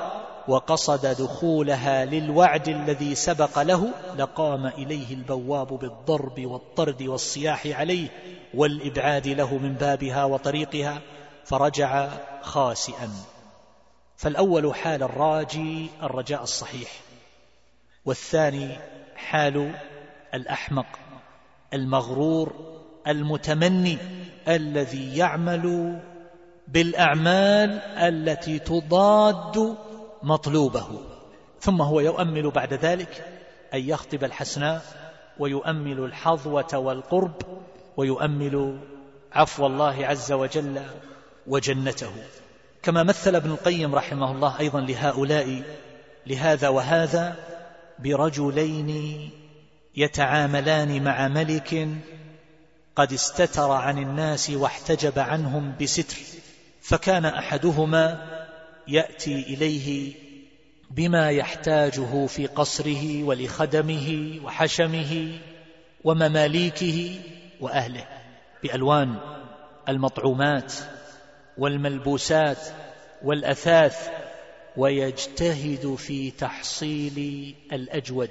وقصد 0.48 1.06
دخولها 1.06 2.06
للوعد 2.06 2.68
الذي 2.68 3.16
سبق 3.16 3.60
له. 3.62 3.90
لقام 4.18 4.68
إليه 4.68 5.14
البواب 5.14 5.68
بالضرب 5.68 6.46
والطرد 6.46 7.02
والصياح 7.02 7.68
عليه 7.68 8.08
والإبعاد 8.54 9.28
له 9.28 9.58
من 9.58 9.74
بابها 9.74 10.24
وطريقها 10.24 11.02
فرجع 11.46 12.10
خاسئا. 12.42 13.10
فالأول 14.18 14.76
حال 14.76 15.04
الراجي 15.04 15.90
الرجاء 16.04 16.44
الصحيح. 16.44 17.07
والثاني 18.08 18.78
حال 19.15 19.72
الأحمق 20.34 20.86
المغرور 21.74 22.54
المتمني 23.08 23.98
الذي 24.48 25.17
يعمل 25.17 25.98
بالأعمال 26.67 27.80
التي 27.98 28.60
تضاد 28.60 29.78
مطلوبه. 30.24 30.88
ثم 31.60 31.82
هو 31.82 32.00
يؤمل 32.00 32.52
بعد 32.52 32.74
ذلك 32.74 33.41
أن 33.74 33.80
يخطب 33.80 34.24
الحسناء 34.24 34.82
ويؤمل 35.39 36.00
الحظوة 36.00 36.78
والقرب 36.78 37.41
ويؤمل 37.98 38.80
عفو 39.32 39.65
الله 39.65 40.06
عز 40.06 40.32
وجل 40.32 40.82
وجنته. 41.48 42.12
كما 42.84 43.04
مثل 43.04 43.36
ابن 43.36 43.52
القيم 43.52 43.96
رحمه 43.96 44.32
الله 44.32 44.60
أيضا 44.60 44.82
لهؤلاء 44.82 45.62
لهذا 46.28 46.70
وهذا 46.70 47.36
برجلين 48.00 49.30
يتعاملان 49.96 51.04
مع 51.04 51.28
ملك 51.28 51.88
قد 52.96 53.14
استتر 53.14 53.72
عن 53.72 53.98
الناس 53.98 54.50
واحتجب 54.50 55.20
عنهم 55.20 55.76
بستر 55.82 56.18
فكان 56.82 57.26
أحدهما 57.26 58.38
يأتي 58.88 59.34
إليه 59.34 60.14
بما 60.92 61.30
يحتاجه 61.32 62.26
في 62.26 62.48
قصره 62.48 63.24
ولخدمه 63.24 64.40
وحشمه 64.44 65.40
ومماليكه 66.04 67.20
وأهله 67.62 68.08
بألوان 68.64 69.16
المطعومات 69.90 70.74
والملبوسات 71.58 72.58
والأثاث 73.24 74.10
ويجتهد 74.78 75.96
في 75.96 76.32
تحصيل 76.32 77.56
الأجود 77.74 78.30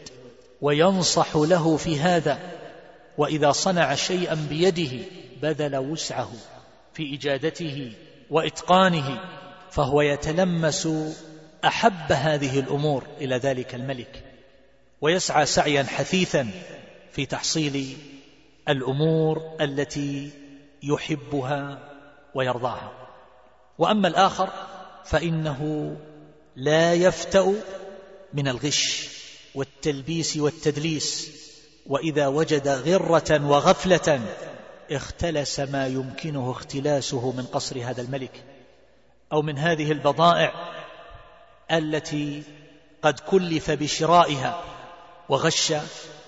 وينصح 0.61 1.37
له 1.37 1.77
في 1.77 2.01
هذا 2.01 2.39
وإذا 3.19 3.53
صنع 3.53 3.95
شيئا 3.95 4.47
بيده 4.49 5.05
بذل 5.43 5.77
وسعه 5.77 6.33
في 6.95 7.15
إجادته 7.15 7.93
وإتقانه 8.31 9.21
فهو 9.71 10.01
يتلمس 10.01 10.89
أحب 11.65 12.13
هذه 12.13 12.61
الأمور 12.61 13.07
إلى 13.21 13.37
ذلك 13.37 13.75
الملك 13.75 14.25
ويسعى 15.01 15.47
سعيا 15.47 15.83
حثيثا 15.83 16.51
في 17.13 17.27
تحصيل 17.27 17.97
الأمور 18.69 19.57
التي 19.61 20.31
يحبها 20.83 21.79
ويرضاها. 22.35 22.93
وأما 23.79 24.09
الآخر 24.09 24.51
فإنه 25.05 25.97
لا 26.57 26.95
يفتأ 26.95 27.55
من 28.35 28.49
الغش 28.49 29.09
والتلبيس 29.55 30.37
والتدليس 30.37 31.31
وإذا 31.87 32.27
وجد 32.27 32.69
غرة 32.69 33.47
وغفلة 33.47 34.21
اختلس 34.90 35.61
ما 35.61 35.87
يمكنه 35.87 36.51
اختلاسه 36.51 37.33
من 37.33 37.42
قصر 37.42 37.79
هذا 37.85 38.03
الملك 38.03 38.45
أو 39.33 39.42
من 39.42 39.59
هذه 39.59 39.92
البضائع 39.92 40.53
التي 41.73 42.42
قد 43.03 43.21
كلف 43.21 43.71
بشرائها 43.71 44.62
وغش 45.29 45.73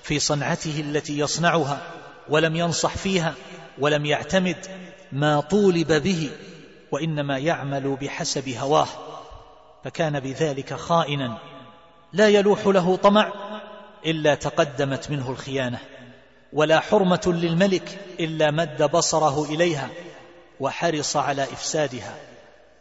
في 0.03 0.19
صنعته 0.19 0.81
التي 0.81 1.19
يصنعها 1.19 1.93
ولم 2.29 2.57
ينصح 2.57 2.97
فيها 2.97 3.35
ولم 3.79 4.07
يعتمد 4.07 4.67
ما 5.13 5.41
طولب 5.41 5.93
به 5.93 6.31
وإنما 6.93 7.39
يعمل 7.39 7.97
بحسب 8.01 8.49
هواه. 8.49 9.08
فكان 9.85 10.21
بذلك 10.21 10.75
خائنا. 10.75 11.39
لا 12.13 12.29
يلوح 12.29 12.67
له 12.67 12.97
طمع 12.97 13.33
إلا 14.07 14.35
تقدمت 14.35 15.11
منه 15.11 15.31
الخيانة 15.31 15.79
ولا 16.53 16.81
حرمة 16.81 17.21
للملك 17.27 17.99
إلا 18.21 18.51
مد 18.51 18.83
بصره 18.83 19.45
إليها 19.45 19.89
وحرص 20.61 21.17
على 21.17 21.43
إفسادها. 21.43 22.17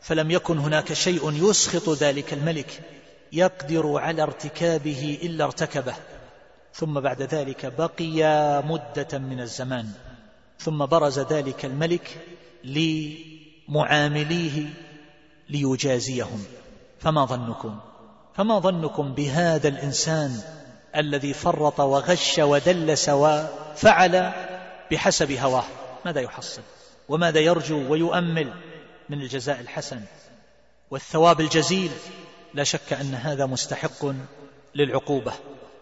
فلم 0.02 0.32
يكن 0.32 0.58
هناك 0.58 0.94
شيء 0.94 1.50
يسخط 1.50 1.90
ذلك 1.90 2.34
الملك 2.34 2.82
يقدر 3.34 3.98
على 3.98 4.24
ارتكابه 4.24 5.20
إلا 5.24 5.46
ارتكبه. 5.46 5.96
ثم 6.74 7.00
بعد 7.00 7.22
ذلك 7.22 7.74
بقي 7.78 8.24
مدة 8.64 9.18
من 9.18 9.40
الزمان. 9.40 9.92
ثم 10.60 10.86
برز 10.86 11.20
ذلك 11.20 11.66
الملك 11.66 12.18
لمعامليه 13.70 14.66
ليجازيهم. 15.50 16.46
فما 17.00 17.26
ظنكم؟ 17.26 17.80
فما 18.34 18.60
ظنكم 18.60 19.14
بهذا 19.14 19.68
الإنسان 19.68 20.42
الذي 20.96 21.34
فرط 21.34 21.80
وغش 21.80 22.40
ودلس 22.40 23.10
وفعل 23.10 24.34
بحسب 24.92 25.32
هواه؟ 25.32 25.64
ماذا 26.06 26.22
يحصل؟ 26.22 26.62
وماذا 27.10 27.40
يرجو 27.40 27.92
ويؤمل 27.92 28.54
من 29.10 29.22
الجزاء 29.22 29.60
الحسن؟ 29.60 30.02
والثواب 30.92 31.42
الجزيل؟ 31.42 31.92
لا 32.54 32.64
شك 32.64 32.94
أن 32.94 33.14
هذا 33.14 33.46
مستحق 33.46 34.06
للعقوبة. 34.76 35.34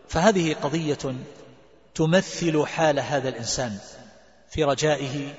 فهذه 0.08 0.54
قضية 0.54 1.16
تمثل 1.96 2.66
حال 2.66 3.00
هذا 3.00 3.30
الإنسان 3.30 3.78
في 4.50 4.64
رجائه 4.64 5.34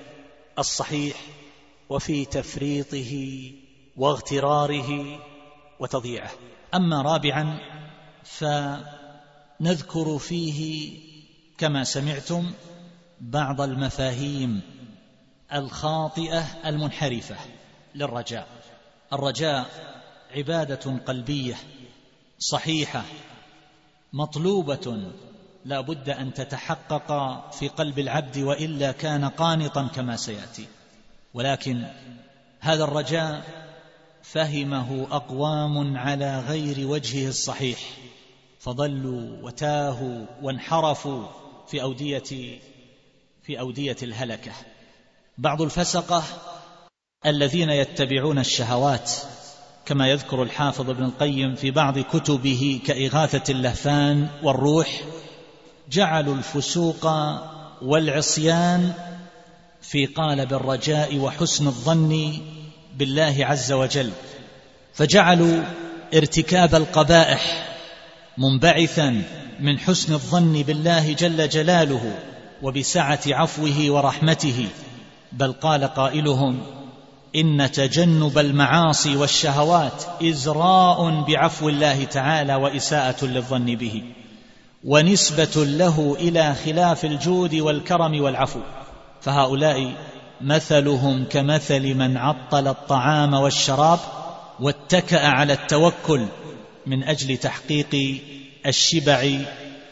الصحيح 0.59 1.17
وفي 1.89 2.25
تفريطه 2.25 3.53
واغتراره 3.97 5.19
وتضييعه. 5.81 6.31
أما 6.75 7.03
رابعا 7.03 7.59
فنذكر 8.25 10.19
فيه 10.19 10.91
كما 11.59 11.85
سمعتم 11.85 12.53
بعض 13.21 13.61
المفاهيم 13.61 14.61
الخاطئة 15.53 16.45
المنحرفة 16.67 17.37
للرجاء. 17.95 18.47
الرجاء 19.13 19.67
عبادة 20.37 20.99
قلبية 21.07 21.57
صحيحة 22.39 23.03
مطلوبة 24.13 25.13
لا 25.65 25.81
بد 25.81 26.11
أن 26.11 26.35
تتحقق 26.35 27.11
في 27.53 27.69
قلب 27.69 27.99
العبد 27.99 28.39
وإلا 28.39 28.93
كان 28.93 29.25
قانطا 29.25 29.87
كما 29.87 30.17
سيأتي. 30.17 30.67
ولكن 31.35 31.87
هذا 32.61 32.85
الرجاء 32.85 33.66
فهمه 34.33 35.07
أقوام 35.11 35.97
على 35.97 36.41
غير 36.41 36.87
وجهه 36.87 37.29
الصحيح. 37.29 37.79
فضلوا 38.61 39.43
وتاهوا 39.43 40.27
وانحرفوا 40.43 41.27
في 41.67 41.83
اوديه 41.83 42.59
في 43.43 43.61
أودية 43.61 43.97
الهلكة. 44.03 44.53
بعض 45.39 45.63
الفسقة 45.63 46.23
الذين 47.27 47.71
يتبعون 47.71 48.39
الشهوات 48.39 49.13
كما 49.87 50.09
يذكر 50.09 50.43
الحافظ 50.43 50.91
ابن 50.91 51.05
القيم 51.05 51.55
في 51.55 51.71
بعض 51.71 51.99
كتبه 51.99 52.81
كإغاثة 52.87 53.53
اللهفان 53.53 54.29
والروح 54.43 55.01
جعلوا 55.91 56.35
الفسوق 56.35 57.07
والعصيان 57.83 58.93
في 59.83 60.07
قالب 60.07 60.53
الرجاء 60.53 61.19
وحسن 61.19 61.67
الظن 61.67 62.33
بالله 62.99 63.37
عز 63.41 63.73
وجل 63.73 64.11
فجعلوا 64.95 65.63
ارتكاب 66.15 66.75
القبائح 66.75 67.67
منبعثا 68.39 69.23
من 69.61 69.79
حسن 69.79 70.13
الظن 70.13 70.63
بالله 70.63 71.13
جل 71.13 71.49
جلاله 71.49 72.19
وبسعة 72.63 73.21
عفوه 73.27 73.91
ورحمته. 73.91 74.69
بل 75.33 75.53
قال 75.53 75.85
قائلهم 75.85 76.61
إن 77.37 77.71
تجنب 77.73 78.39
المعاصي 78.39 79.17
والشهوات 79.17 80.05
إزراء 80.23 81.21
بعفو 81.21 81.69
الله 81.69 82.05
تعالى 82.05 82.55
وإساءة 82.55 83.25
للظن 83.25 83.65
به 83.65 84.03
ونسبة 84.85 85.65
له 85.65 86.17
إلى 86.21 86.55
خلاف 86.65 87.05
الجود 87.05 87.55
والكرم 87.55 88.21
والعفو. 88.21 88.61
فهؤلاء 89.21 89.93
مثلهم 90.41 91.25
كمثل 91.25 91.95
من 91.95 92.17
عطل 92.17 92.69
الطعام 92.69 93.35
والشراب 93.35 93.99
واتكأ 94.61 95.27
على 95.27 95.53
التوكل 95.53 96.27
من 96.87 97.03
أجل 97.03 97.37
تحقيق 97.37 98.21
الشبع 98.67 99.39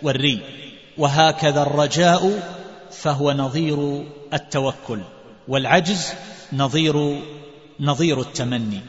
والري. 0.02 0.40
وهكذا 0.98 1.62
الرجاء 1.62 2.42
فهو 2.90 3.32
نظير 3.32 4.04
التوكل 4.32 5.00
والعجز 5.48 6.12
نظير 6.52 7.20
نظير 7.80 8.20
التمني. 8.20 8.80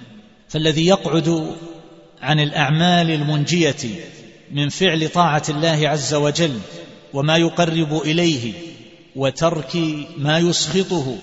فالذي 0.49 0.87
يقعد 0.87 1.55
عن 2.21 2.39
الأعمال 2.39 3.11
المنجية 3.11 3.75
من 4.51 4.69
فعل 4.69 5.09
طاعة 5.09 5.43
الله 5.49 5.89
عز 5.89 6.13
وجل 6.13 6.59
وما 7.13 7.37
يقرب 7.37 8.01
إليه 8.01 8.53
وترك 9.15 9.75
ما 10.17 10.39
يسخطه 10.39 11.17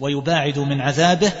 ويباعد 0.00 0.58
من 0.58 0.80
عذابه 0.80 1.32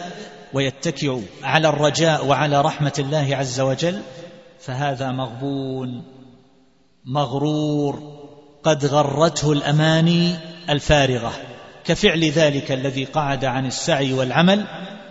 ويتكئ 0.52 1.20
على 1.42 1.68
الرجاء 1.68 2.26
وعلى 2.26 2.60
رحمة 2.60 2.92
الله 2.98 3.36
عز 3.36 3.60
وجل 3.60 4.00
فهذا 4.60 5.12
مغبون 5.12 6.02
مغرور 7.04 8.16
قد 8.62 8.86
غرته 8.86 9.52
الأماني 9.52 10.34
الفارغة. 10.70 11.32
كفعل 11.84 12.24
ذلك 12.24 12.72
الذي 12.72 13.04
قعد 13.04 13.44
عن 13.44 13.66
السعي 13.66 14.12
والعمل 14.12 14.66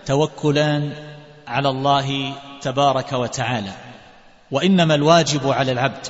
توكلا 0.06 0.92
على 1.46 1.68
الله 1.68 2.32
تبارك 2.60 3.12
وتعالى. 3.12 3.72
وإنما 4.50 4.94
الواجب 4.94 5.50
على 5.50 5.72
العبد 5.72 6.06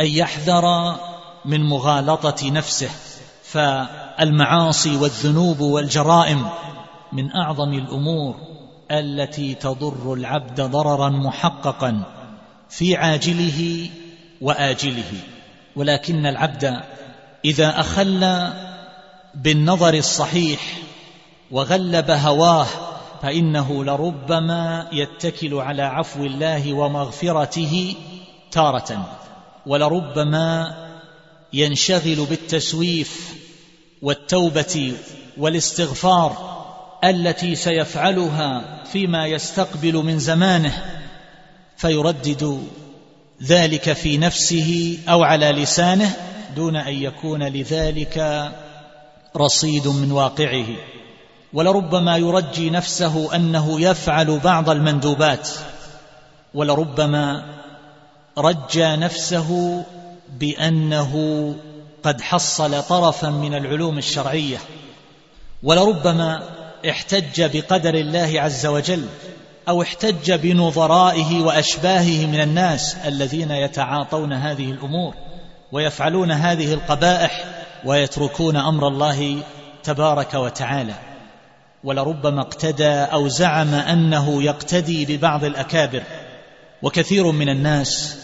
أن 0.00 0.06
يحذر 0.06 0.96
من 1.44 1.60
مغالطة 1.68 2.50
نفسه 2.50 2.90
فالمعاصي 4.18 4.96
والذنوب 4.96 5.60
والجرائم 5.60 6.48
من 7.12 7.36
أعظم 7.36 7.72
الأمور 7.72 8.34
التي 8.90 9.54
تضر 9.54 10.14
العبد 10.14 10.60
ضررا 10.60 11.08
محققا 11.08 12.02
في 12.68 12.96
عاجله 12.96 13.90
وآجله. 14.40 15.12
ولكن 15.76 16.26
العبد 16.26 16.80
إذا 17.44 17.80
أخل 17.80 18.48
بالنظر 19.34 19.94
الصحيح 19.94 20.60
وغلب 21.50 22.10
هواه 22.10 22.66
فإنه 23.22 23.84
لربما 23.84 24.88
يتكل 24.92 25.54
على 25.54 25.82
عفو 25.82 26.24
الله 26.24 26.72
ومغفرته 26.72 27.94
تارة 28.50 29.18
ولربما 29.66 30.74
ينشغل 31.52 32.26
بالتسويف 32.30 33.37
والتوبة 34.02 34.92
والاستغفار 35.38 36.58
التي 37.04 37.54
سيفعلها 37.54 38.84
فيما 38.84 39.26
يستقبل 39.26 39.94
من 39.94 40.18
زمانه 40.18 41.02
فيردد 41.76 42.62
ذلك 43.42 43.92
في 43.92 44.18
نفسه 44.18 44.98
أو 45.08 45.22
على 45.22 45.52
لسانه 45.52 46.16
دون 46.56 46.76
أن 46.76 46.94
يكون 46.94 47.42
لذلك 47.42 48.48
رصيد 49.36 49.88
من 49.88 50.12
واقعه. 50.12 50.66
ولربما 51.52 52.16
يرجي 52.16 52.70
نفسه 52.70 53.36
أنه 53.36 53.80
يفعل 53.80 54.38
بعض 54.38 54.70
المندوبات 54.70 55.48
ولربما 56.54 57.44
رجى 58.38 58.96
نفسه 58.96 59.82
بأنه 60.38 61.14
قد 62.02 62.20
حصل 62.20 62.82
طرفا 62.82 63.30
من 63.30 63.54
العلوم 63.54 63.98
الشرعية 63.98 64.58
ولربما 65.62 66.42
احتج 66.90 67.56
بقدر 67.56 67.94
الله 67.94 68.40
عز 68.40 68.66
وجل 68.66 69.06
أو 69.68 69.82
احتج 69.82 70.32
بنظرائه 70.32 71.40
وأشباهه 71.40 72.26
من 72.26 72.40
الناس 72.40 72.94
الذين 72.94 73.50
يتعاطون 73.50 74.32
هذه 74.32 74.70
الأمور 74.70 75.14
ويفعلون 75.72 76.30
هذه 76.30 76.74
القبائح 76.74 77.44
ويتركون 77.84 78.56
أمر 78.56 78.88
الله 78.88 79.42
تبارك 79.82 80.34
وتعالى. 80.34 80.94
ولربما 81.84 82.40
اقتدى 82.40 82.88
أو 82.88 83.28
زعم 83.28 83.74
أنه 83.74 84.42
يقتدي 84.42 85.16
ببعض 85.16 85.44
الأكابر 85.44 86.02
وكثير 86.82 87.30
من 87.30 87.48
الناس 87.48 88.18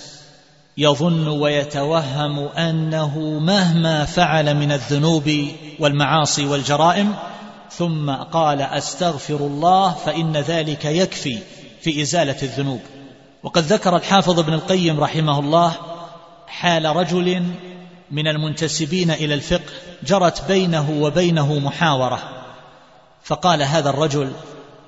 يظن 0.79 1.29
ويتوهم 1.29 2.39
أنه 2.39 3.19
مهما 3.39 4.05
فعل 4.05 4.55
من 4.55 4.73
الذنوب 4.73 5.49
والمعاصي 5.79 6.47
والجرائم 6.47 7.15
ثم 7.71 8.11
قال 8.11 8.61
أستغفر 8.61 9.37
الله 9.37 9.91
فإن 9.91 10.33
ذلك 10.37 10.85
يكفي 10.85 11.39
في 11.81 12.03
إزالة 12.03 12.37
الذنوب. 12.43 12.81
وقد 13.43 13.63
ذكر 13.63 13.97
الحافظ 13.97 14.39
ابن 14.39 14.53
القيم 14.53 15.01
رحمه 15.01 15.39
الله 15.39 15.77
حال 16.47 16.97
رجل 16.97 17.45
من 18.11 18.29
المنتسبين 18.29 19.11
إلى 19.11 19.35
الفقه 19.35 19.73
جرت 20.07 20.49
بينه 20.49 20.91
وبينه 21.01 21.59
محاورة. 21.59 22.19
فقال 23.25 23.63
هذا 23.63 23.91
الرجل 23.91 24.33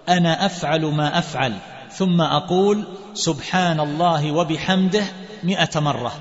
أنا 0.08 0.46
أفعل 0.46 0.84
ما 0.84 1.18
أفعل 1.18 1.54
ثم 1.92 2.20
أقول 2.20 2.84
سبحان 3.14 3.80
الله 3.80 4.32
وبحمده 4.32 5.04
مئة 5.44 5.80
مرة. 5.80 6.12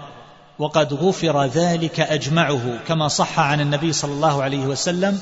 وقد 0.60 0.93
غفر 0.93 1.45
ذلك 1.45 1.99
أجمعه 1.99 2.80
كما 2.88 3.08
صح 3.08 3.39
عن 3.39 3.62
النبي 3.62 3.93
صلى 3.93 4.12
الله 4.12 4.43
عليه 4.43 4.65
وسلم 4.65 5.19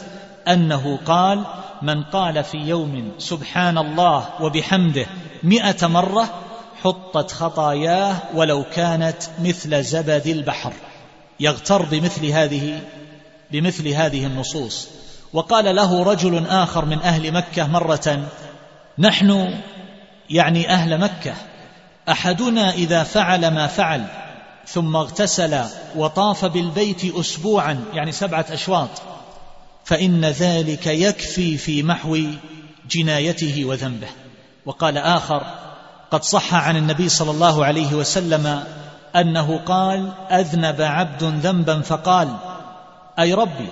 أنه 0.47 0.99
قال 1.05 1.43
من 1.81 2.03
قال 2.03 2.43
في 2.43 2.57
يوم 2.57 3.11
سبحان 3.17 3.77
الله 3.77 4.29
وبحمده 4.41 5.05
مئة 5.43 5.87
مرة 5.87 6.29
حطت 6.83 7.31
خطاياه 7.31 8.15
ولو 8.33 8.63
كانت 8.75 9.23
مثل 9.43 9.83
زبد 9.83 10.27
البحر. 10.27 10.73
يغتر 11.39 11.81
بمثل 11.81 12.25
هذه 12.25 12.79
بمثل 13.51 13.87
هذه 13.87 14.25
النصوص. 14.25 14.89
وقال 15.33 15.75
له 15.75 16.03
رجل 16.03 16.47
آخر 16.47 16.85
من 16.85 16.99
أهل 16.99 17.31
مكة 17.31 17.67
مرة 17.67 18.23
نحن 18.99 19.59
يعني 20.29 20.69
أهل 20.69 20.97
مكة 20.97 21.33
أحدنا 22.09 22.73
إذا 22.73 23.03
فعل 23.03 23.47
ما 23.47 23.67
فعل 23.67 24.05
ثم 24.67 24.95
اغتسل 24.95 25.61
وطاف 25.95 26.45
بالبيت 26.45 27.15
أسبوعا 27.15 27.85
يعني 27.93 28.11
سبعة 28.11 28.45
أشواط 28.51 28.89
فإن 29.85 30.25
ذلك 30.25 30.87
يكفي 30.87 31.57
في 31.57 31.83
محو 31.83 32.17
جنايته 32.89 33.65
وذنبه. 33.65 34.07
وقال 34.65 34.97
آخر 34.97 35.43
قد 36.11 36.23
صح 36.23 36.53
عن 36.53 36.77
النبي 36.77 37.09
صلى 37.09 37.31
الله 37.31 37.65
عليه 37.65 37.93
وسلم 37.93 38.63
أنه 39.15 39.59
قال 39.65 40.11
أذنب 40.31 40.81
عبد 40.81 41.23
ذنبا 41.23 41.81
فقال 41.81 42.35
أي 43.19 43.33
ربي 43.33 43.67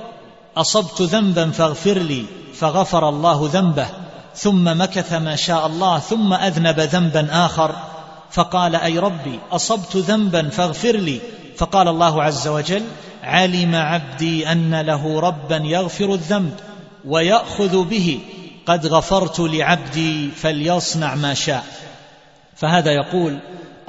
أصبت 0.58 1.02
ذنبا 1.02 1.52
فاغفر 1.52 1.98
لي 1.98 2.26
فغفر 2.56 3.10
الله 3.10 3.50
ذنبه 3.54 3.88
ثم 4.36 4.82
مكث 4.82 5.14
ما 5.14 5.36
شاء 5.36 5.68
الله 5.68 6.00
ثم 6.00 6.34
أذنب 6.34 6.80
ذنبا 6.80 7.46
آخر. 7.46 7.76
فقال 8.32 8.76
أي 8.76 9.00
ربي 9.00 9.40
أصبت 9.52 9.96
ذنبا 9.96 10.50
فاغفر 10.50 10.96
لي. 10.96 11.20
فقال 11.58 11.88
الله 11.88 12.24
عز 12.24 12.48
وجل 12.48 12.84
علم 13.24 13.76
عبدي 13.76 14.52
أن 14.52 14.82
له 14.82 15.20
ربا 15.20 15.58
يغفر 15.58 16.14
الذنب 16.14 16.54
ويأخذ 17.06 17.84
به. 17.84 18.20
قد 18.66 18.88
غفرت 18.88 19.40
لعبدي 19.40 20.32
فليصنع 20.32 21.16
ما 21.16 21.34
شاء. 21.34 21.66
فهذا 22.56 22.92
يقول 22.92 23.40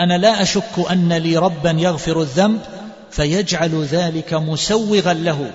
أنا 0.01 0.19
لا 0.19 0.43
أشك 0.43 0.91
أن 0.91 1.13
لي 1.13 1.37
ربا 1.37 1.71
يغفر 1.71 2.21
الذنب 2.21 2.61
فيجعل 3.11 3.85
ذلك 3.85 4.35
مسوغا 4.35 5.13
له 5.13 5.51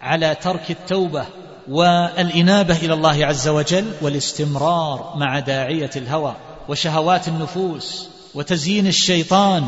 على 0.00 0.34
ترك 0.34 0.70
التوبة 0.70 1.24
والإنابة 1.68 2.76
إلى 2.76 2.94
الله 2.94 3.26
عز 3.26 3.48
وجل 3.48 3.92
والاستمرار 4.02 5.12
مع 5.16 5.38
داعية 5.38 5.90
الهوى. 5.96 6.34
وشهوات 6.68 7.28
النفوس 7.28 8.08
وتزيين 8.34 8.86
الشيطان 8.86 9.64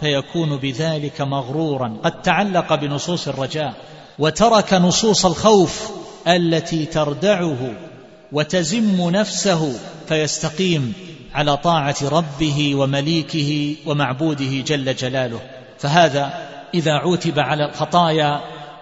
فيكون 0.00 0.56
بذلك 0.56 1.20
مغرورا. 1.20 1.96
قد 2.04 2.22
تعلق 2.22 2.74
بنصوص 2.74 3.28
الرجاء 3.28 3.74
وترك 4.18 4.74
نصوص 4.74 5.26
الخوف 5.26 5.90
التي 6.28 6.86
تردعه 6.86 7.74
وتزم 8.32 9.10
نفسه 9.10 9.78
فيستقيم 10.08 10.92
على 11.34 11.56
طاعة 11.56 11.96
ربه 12.02 12.74
ومليكه 12.74 13.76
ومعبوده 13.86 14.60
جل 14.60 14.96
جلاله. 14.96 15.40
فهذا 15.78 16.48
إذا 16.74 16.92
عوتب 16.92 17.38
على 17.38 17.64
الخطايا 17.64 18.40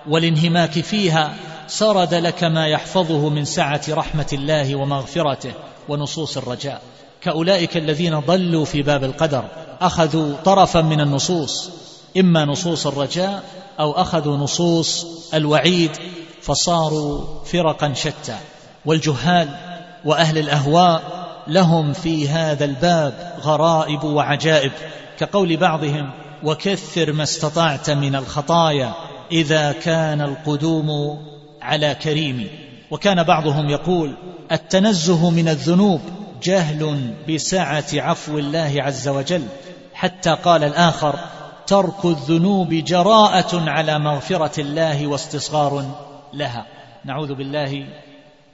والانهماك 0.09 0.71
فيها 0.71 1.35
سرد 1.67 2.15
لك 2.15 2.45
ما 2.45 2.67
يحفظه 2.67 3.29
من 3.29 3.45
سعة 3.45 3.81
رحمة 3.89 4.27
الله 4.33 4.77
ومغفرته 4.77 5.53
ونصوص 5.89 6.37
الرجاء. 6.37 6.83
كأولئك 7.21 7.77
الذين 7.77 8.19
ضلوا 8.19 8.65
في 8.65 8.83
باب 8.83 9.05
القدر 9.05 9.45
أخذوا 9.81 10.35
طرفا 10.45 10.81
من 10.81 11.01
النصوص 11.01 11.71
إما 12.17 12.45
نصوص 12.45 12.87
الرجاء 12.87 13.43
أو 13.81 13.93
أخذوا 13.93 14.37
نصوص 14.37 15.07
الوعيد 15.35 15.91
فصاروا 16.43 17.45
فرقا 17.45 17.93
شتى. 17.93 18.37
والجهال 18.87 19.49
وأهل 20.05 20.39
الأهواء 20.39 21.03
لهم 21.49 21.93
في 21.93 22.29
هذا 22.29 22.65
الباب 22.65 23.35
غرائب 23.41 24.05
وعجائب 24.05 24.73
كقول 25.19 25.57
بعضهم 25.57 26.11
وكثر 26.45 27.13
ما 27.13 27.23
استطعت 27.23 27.91
من 27.91 28.15
الخطايا 28.17 28.95
إذا 29.33 29.73
كان 29.73 30.21
القدوم 30.21 31.19
على 31.63 31.95
كريم 31.95 32.49
وكان 32.91 33.23
بعضهم 33.23 33.71
يقول 33.71 34.15
التنزه 34.53 35.31
من 35.31 35.49
الذنوب 35.49 36.01
جهل 36.43 37.15
بسعة 37.29 37.85
عفو 37.95 38.39
الله 38.39 38.75
عز 38.79 39.09
وجل 39.09 39.47
حتى 39.95 40.31
قال 40.31 40.65
الآخر 40.65 41.15
ترك 41.67 42.05
الذنوب 42.05 42.75
جراءة 42.75 43.71
على 43.71 43.99
مغفرة 43.99 44.61
الله 44.61 45.07
واستصغار 45.07 45.95
لها. 46.35 46.67
نعوذ 47.05 47.35
بالله 47.35 47.87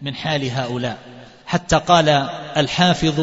من 0.02 0.14
حال 0.14 0.50
هؤلاء. 0.50 0.98
حتى 1.46 1.76
قال 1.76 2.08
الحافظ 2.56 3.20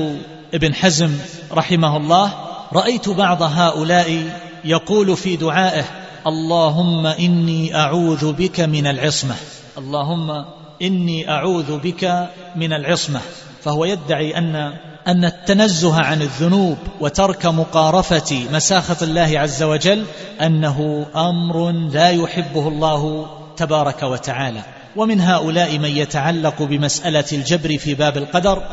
ابن 0.53 0.75
حزم 0.75 1.17
رحمه 1.51 1.97
الله 1.97 2.33
رأيت 2.73 3.09
بعض 3.09 3.41
هؤلاء 3.41 4.39
يقول 4.65 5.17
في 5.17 5.35
دعائه 5.35 5.85
اللهم 6.27 7.05
إني 7.05 7.75
أعوذ 7.75 8.33
بك 8.33 8.59
من 8.59 8.87
العصمة 8.87 9.35
اللهم 9.77 10.45
إني 10.81 11.29
أعوذ 11.29 11.77
بك 11.77 12.29
من 12.55 12.73
العصمة. 12.73 13.21
فهو 13.63 13.85
يدعي 13.85 14.37
أن 14.37 14.73
أن 15.07 15.25
التنزه 15.25 16.01
عن 16.01 16.21
الذنوب 16.21 16.77
وترك 16.99 17.45
مقارفة 17.45 18.47
مساخة 18.51 18.97
الله 19.01 19.39
عز 19.39 19.63
وجل 19.63 20.05
أنه 20.41 21.05
أمر 21.15 21.71
لا 21.71 22.09
يحبه 22.09 22.67
الله 22.67 23.27
تبارك 23.57 24.03
وتعالى. 24.03 24.61
ومن 24.95 25.21
هؤلاء 25.21 25.77
من 25.77 25.89
يتعلق 25.89 26.61
بمسألة 26.61 27.25
الجبر 27.31 27.77
في 27.77 27.95
باب 27.95 28.17
القدر 28.17 28.63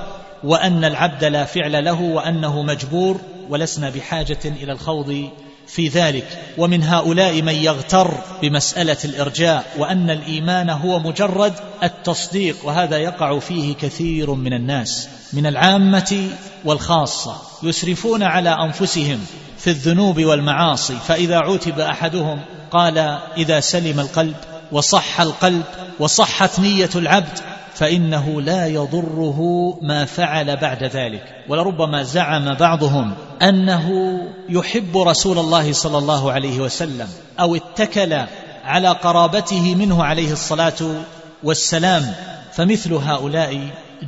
وأن 0.45 0.85
العبد 0.85 1.25
لا 1.25 1.45
فعل 1.45 1.85
له 1.85 2.01
وأنه 2.01 2.63
مجبور 2.63 3.21
ولسنا 3.49 3.91
بحاجة 3.91 4.39
إلى 4.45 4.73
الخوض 4.73 5.31
في 5.73 5.89
ذلك. 5.89 6.39
ومن 6.59 6.83
هؤلاء 6.83 7.43
من 7.43 7.55
يغتر 7.55 8.15
بمسألة 8.43 8.97
الإرجاء 9.05 9.65
وأن 9.79 10.11
الإيمان 10.11 10.71
هو 10.71 10.99
مجرد 10.99 11.55
التصديق 11.83 12.57
وهذا 12.65 12.97
يقع 12.97 13.39
فيه 13.39 13.75
كثير 13.75 14.35
من 14.35 14.53
الناس. 14.53 15.09
من 15.33 15.47
العامة 15.47 16.29
والخاصة. 16.65 17.37
يسرفون 17.63 18.23
على 18.23 18.51
أنفسهم 18.51 19.21
في 19.59 19.71
الذنوب 19.71 20.25
والمعاصي. 20.25 20.97
فإذا 21.09 21.37
عوتب 21.39 21.81
أحدهم 21.81 22.41
قال 22.71 22.99
إذا 23.37 23.61
سلم 23.61 24.01
القلب 24.01 24.37
وصح 24.73 25.21
القلب 25.21 25.63
وصحت 25.99 26.61
نية 26.61 26.91
العبد 26.95 27.39
فإنه 27.75 28.43
لا 28.43 28.67
يضره 28.67 29.39
ما 29.83 30.05
فعل 30.05 30.57
بعد 30.57 30.85
ذلك. 30.85 31.25
ولربما 31.49 32.03
زعم 32.03 32.55
بعضهم 32.55 33.15
أنه 33.43 34.19
يحب 34.49 34.99
رسول 34.99 35.39
الله 35.39 35.73
صلى 35.73 35.99
الله 35.99 36.33
عليه 36.33 36.61
وسلم 36.61 37.09
أو 37.41 37.57
اتكل 37.57 38.21
على 38.65 38.89
قرابته 38.89 39.75
منه 39.75 40.05
عليه 40.05 40.33
الصلاة 40.33 41.03
والسلام. 41.43 42.15
فمثل 42.53 42.95
هؤلاء 42.95 43.61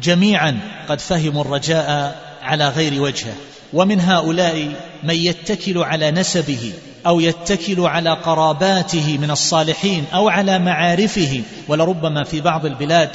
جميعا 0.03 0.61
قد 0.89 1.01
فهموا 1.01 1.43
الرجاء 1.43 2.17
على 2.43 2.69
غير 2.69 3.03
وجهه. 3.03 3.35
ومن 3.73 4.01
هؤلاء 4.01 4.69
من 5.03 5.15
يتكل 5.15 5.79
على 5.79 6.11
نسبه 6.11 6.73
أو 7.07 7.21
يتكل 7.21 7.81
على 7.81 8.11
قراباته 8.11 9.19
من 9.19 9.31
الصالحين 9.31 10.05
أو 10.15 10.29
على 10.29 10.59
معارفه. 10.59 11.43
ولربما 11.69 12.25
في 12.25 12.41
بعض 12.41 12.67
البلاد 12.67 13.11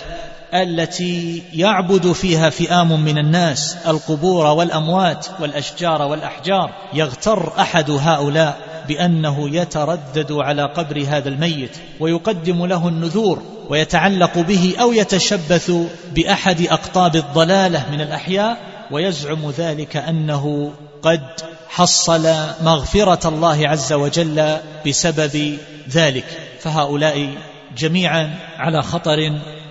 التي 0.53 1.43
يعبد 1.53 2.11
فيها 2.11 2.49
فئام 2.49 3.03
من 3.03 3.17
الناس 3.17 3.77
القبور 3.87 4.45
والأموات 4.45 5.27
والأشجار 5.39 6.01
والأحجار. 6.01 6.71
يغتر 6.93 7.53
أحد 7.59 7.91
هؤلاء 7.91 8.57
بأنه 8.87 9.55
يتردد 9.55 10.31
على 10.31 10.63
قبر 10.63 11.05
هذا 11.07 11.29
الميت 11.29 11.77
ويقدم 11.99 12.65
له 12.65 12.87
النذور 12.87 13.41
ويتعلق 13.69 14.37
به 14.39 14.75
أو 14.81 14.93
يتشبث 14.93 15.71
بأحد 16.15 16.61
أقطاب 16.61 17.15
الضلالة 17.15 17.85
من 17.91 18.01
الأحياء. 18.01 18.57
ويزعم 18.91 19.49
ذلك 19.57 19.97
أنه 19.97 20.71
قد 21.01 21.21
حصل 21.69 22.35
مغفرة 22.63 23.29
الله 23.29 23.67
عز 23.67 23.93
وجل 23.93 24.57
بسبب 24.87 25.57
ذلك. 25.89 26.25
فهؤلاء 26.59 27.29
جميعا 27.77 28.35
على 28.57 28.81
خطر 28.81 29.17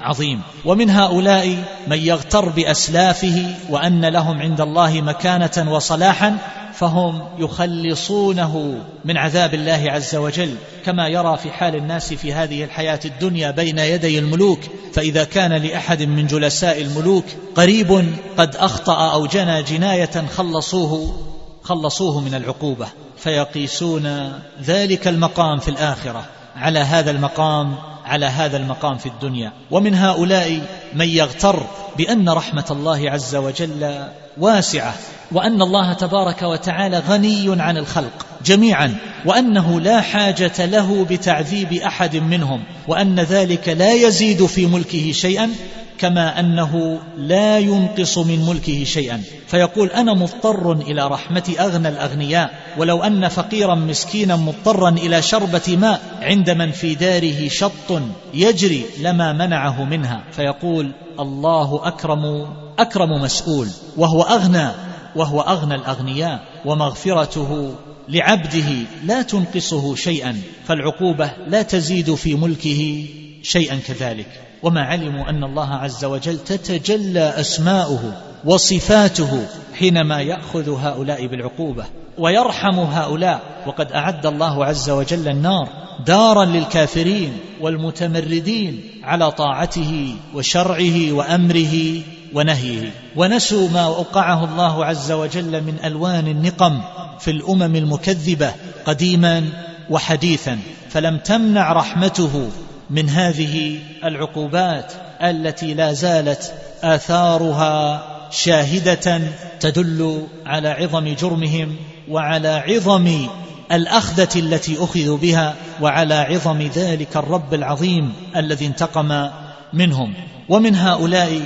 عظيم. 0.07 0.41
ومن 0.65 0.91
هؤلاء 0.91 1.57
من 1.87 1.99
يغتر 1.99 2.49
بأسلافه 2.49 3.55
وأن 3.71 4.05
لهم 4.05 4.39
عند 4.41 4.61
الله 4.61 5.01
مكانة 5.01 5.73
وصلاحا 5.73 6.39
فهم 6.75 7.23
يخلصونه 7.39 8.85
من 9.05 9.17
عذاب 9.17 9.55
الله 9.55 9.85
عز 9.87 10.17
وجل. 10.17 10.55
كما 10.85 11.09
يرى 11.09 11.37
في 11.37 11.51
حال 11.51 11.77
الناس 11.77 12.15
في 12.15 12.33
هذه 12.33 12.65
الحياة 12.65 13.01
الدنيا 13.05 13.51
بين 13.51 13.79
يدي 13.79 14.19
الملوك 14.19 14.61
فإذا 14.93 15.25
كان 15.25 15.53
لأحد 15.53 16.03
من 16.03 16.27
جلساء 16.27 16.83
الملوك 16.83 17.25
قريب 17.55 18.07
قد 18.37 18.57
أخطأ 18.57 19.13
أو 19.13 19.27
جنى 19.27 19.63
جناية 19.63 20.27
خلصوه 20.37 21.23
خلصوه 21.63 22.21
من 22.21 22.35
العقوبة. 22.35 22.87
فيقيسون 23.17 24.33
ذلك 24.65 25.09
المقام 25.09 25.59
في 25.59 25.69
الآخرة 25.69 26.25
على 26.57 26.79
هذا 26.79 27.11
المقام 27.11 27.77
على 28.07 28.27
هذا 28.27 28.57
المقام 28.57 28.99
في 28.99 29.07
الدنيا. 29.07 29.53
ومن 29.71 29.95
هؤلاء 29.95 30.61
من 30.95 31.09
يغتر 31.09 31.67
بأن 31.99 32.29
رحمة 32.29 32.67
الله 32.71 33.11
عز 33.11 33.37
وجل 33.37 34.07
واسعة 34.39 34.95
وأن 35.33 35.63
الله 35.63 35.93
تبارك 35.93 36.43
وتعالى 36.43 36.99
غني 36.99 37.63
عن 37.63 37.77
الخلق 37.77 38.27
جميعا 38.45 38.95
وأنه 39.25 39.81
لا 39.81 40.01
حاجة 40.01 40.67
له 40.67 41.07
بتعذيب 41.11 41.73
أحد 41.73 42.17
منهم 42.17 42.65
وأن 42.89 43.21
ذلك 43.21 43.69
لا 43.69 43.93
يزيد 43.93 44.47
في 44.47 44.67
ملكه 44.67 45.13
شيئا 45.13 45.51
كما 45.99 46.40
أنه 46.40 47.01
لا 47.16 47.59
ينقص 47.59 48.18
من 48.18 48.47
ملكه 48.47 48.84
شيئا. 48.84 49.22
فيقول 49.47 49.90
أنا 49.90 50.14
مضطر 50.14 50.72
إلى 50.72 51.09
رحمة 51.09 51.55
أغنى 51.61 51.88
الأغنياء 51.88 52.51
ولو 52.78 53.03
أن 53.03 53.28
فقيرا 53.28 53.74
مسكينا 53.74 54.36
مضطرا 54.36 54.90
إلى 54.90 55.22
شربة 55.22 55.76
ماء 55.76 56.01
عند 56.22 56.51
من 56.51 56.70
في 56.70 56.94
داره 56.94 57.49
شط 57.49 58.03
يجري 58.34 58.84
لما 59.01 59.32
منعه 59.32 59.84
منها. 59.84 60.24
فيقول 60.32 60.92
الله 61.20 61.80
أكرم 61.88 62.47
أكرم 62.78 63.11
مسؤول 63.11 63.68
وهو 63.97 64.22
أغنى 64.22 64.68
وهو 65.16 65.40
أغنى 65.40 65.74
الأغنياء 65.74 66.44
ومغفرته 66.64 67.74
لعبده 68.09 68.70
لا 69.05 69.22
تنقصه 69.22 69.94
شيئا 69.94 70.40
فالعقوبة 70.66 71.30
لا 71.47 71.62
تزيد 71.62 72.14
في 72.14 72.34
ملكه 72.34 73.07
شيئا 73.42 73.76
كذلك. 73.86 74.45
وما 74.67 74.81
علموا 74.81 75.31
أن 75.31 75.45
الله 75.45 75.75
عز 75.75 76.05
وجل 76.05 76.39
تتجلى 76.39 77.21
أسماؤه 77.21 78.12
وصفاته 78.45 79.47
حينما 79.79 80.21
يأخذ 80.21 80.71
هؤلاء 80.71 81.27
بالعقوبة 81.27 81.85
ويرحم 82.19 82.79
هؤلاء. 82.79 83.41
وقد 83.67 83.93
أعد 83.93 84.27
الله 84.27 84.64
عز 84.64 84.91
وجل 84.91 85.29
النار 85.29 85.69
دارا 86.07 86.45
للكافرين 86.45 87.33
والمتمردين 87.61 88.81
على 89.05 89.31
طاعته 89.31 90.14
وشرعه 90.35 91.12
وأمره 91.12 92.03
ونهيه. 92.35 92.91
ونسوا 93.17 93.69
ما 93.69 93.85
اوقعه 93.85 94.45
الله 94.45 94.85
عز 94.85 95.12
وجل 95.12 95.62
من 95.62 95.77
ألوان 95.85 96.29
النقم 96.29 96.81
في 97.21 97.31
الأمم 97.31 97.77
المكذبة 97.77 98.53
قديما 98.87 99.45
وحديثا. 99.91 100.59
فلم 100.91 101.19
تمنع 101.19 101.73
رحمته 101.73 102.49
من 102.91 103.09
هذه 103.09 103.78
العقوبات 104.05 104.93
التي 105.22 105.74
لا 105.74 105.93
زالت 105.93 106.55
آثارها 106.82 108.07
شاهدة 108.30 109.20
تدل 109.61 110.26
على 110.47 110.68
عظم 110.68 111.14
جرمهم 111.14 111.76
وعلى 112.09 112.49
عظم 112.68 113.28
الأخذة 113.72 114.28
التي 114.37 114.84
أخذوا 114.84 115.18
بها 115.18 115.55
وعلى 115.80 116.14
عظم 116.14 116.62
ذلك 116.62 117.16
الرب 117.16 117.55
العظيم 117.55 118.12
الذي 118.37 118.66
انتقم 118.66 119.28
منهم. 119.72 120.14
ومن 120.49 120.74
هؤلاء 120.74 121.41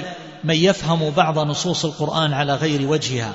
من 0.44 0.54
يفهم 0.54 1.10
بعض 1.10 1.38
نصوص 1.38 1.84
القرآن 1.84 2.32
على 2.32 2.54
غير 2.54 2.90
وجهها 2.90 3.32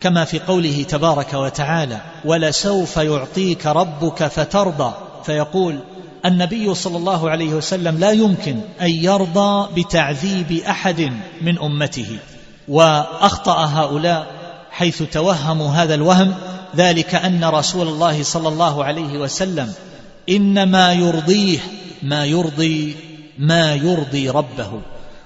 كما 0.00 0.24
في 0.24 0.38
قوله 0.38 0.82
تبارك 0.82 1.34
وتعالى 1.34 1.98
ولسوف 2.24 2.96
يعطيك 2.96 3.66
ربك 3.66 4.26
فترضى 4.26 4.92
فيقول 5.24 5.78
النبي 6.26 6.74
صلى 6.74 6.96
الله 6.96 7.30
عليه 7.30 7.54
وسلم 7.54 7.98
لا 7.98 8.10
يمكن 8.10 8.56
أن 8.80 8.90
يرضى 8.90 9.82
بتعذيب 9.82 10.52
أحد 10.52 11.12
من 11.42 11.58
أمته. 11.58 12.18
وأخطأ 12.68 13.64
هؤلاء 13.64 14.26
حيث 14.70 15.02
توهموا 15.02 15.70
هذا 15.70 15.94
الوهم 15.94 16.34
ذلك 16.76 17.14
أن 17.14 17.44
رسول 17.44 17.88
الله 17.88 18.22
صلى 18.22 18.48
الله 18.48 18.84
عليه 18.84 19.18
وسلم 19.18 19.72
إنما 20.28 20.92
يرضيه 20.92 21.58
ما 22.02 22.24
يرضي 22.24 22.96
ما 23.38 23.74
يرضي 23.74 24.30
ربه. 24.30 24.70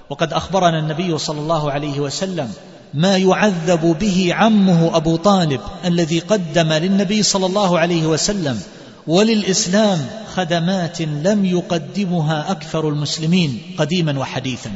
وقد 0.09 0.33
أخبرنا 0.33 0.79
النبي 0.79 1.17
صلى 1.17 1.39
الله 1.39 1.71
عليه 1.71 1.99
وسلم 1.99 2.53
ما 2.93 3.17
يعذب 3.17 3.95
به 3.99 4.29
عمه 4.33 4.97
أبو 4.97 5.15
طالب 5.15 5.61
الذي 5.85 6.19
قدم 6.19 6.73
للنبي 6.73 7.23
صلى 7.23 7.45
الله 7.45 7.79
عليه 7.79 8.05
وسلم 8.05 8.61
وللإسلام 9.07 10.07
خدمات 10.35 11.01
لم 11.01 11.45
يقدمها 11.45 12.51
أكثر 12.51 12.89
المسلمين 12.89 13.61
قديما 13.77 14.19
وحديثا. 14.19 14.71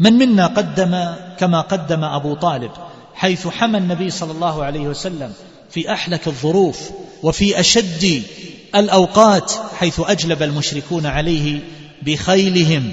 من 0.00 0.12
منا 0.12 0.46
قدم 0.46 1.14
كما 1.38 1.60
قدم 1.60 2.04
أبو 2.04 2.34
طالب 2.34 2.70
حيث 3.14 3.46
حمى 3.46 3.78
النبي 3.78 4.10
صلى 4.10 4.32
الله 4.32 4.64
عليه 4.64 4.80
وسلم 4.80 5.32
في 5.70 5.92
أحلك 5.92 6.26
الظروف 6.26 6.90
وفي 7.22 7.60
أشد 7.60 8.22
الأوقات 8.74 9.52
حيث 9.78 10.00
أجلب 10.00 10.42
المشركون 10.42 11.06
عليه 11.06 11.60
بخيلهم 12.02 12.92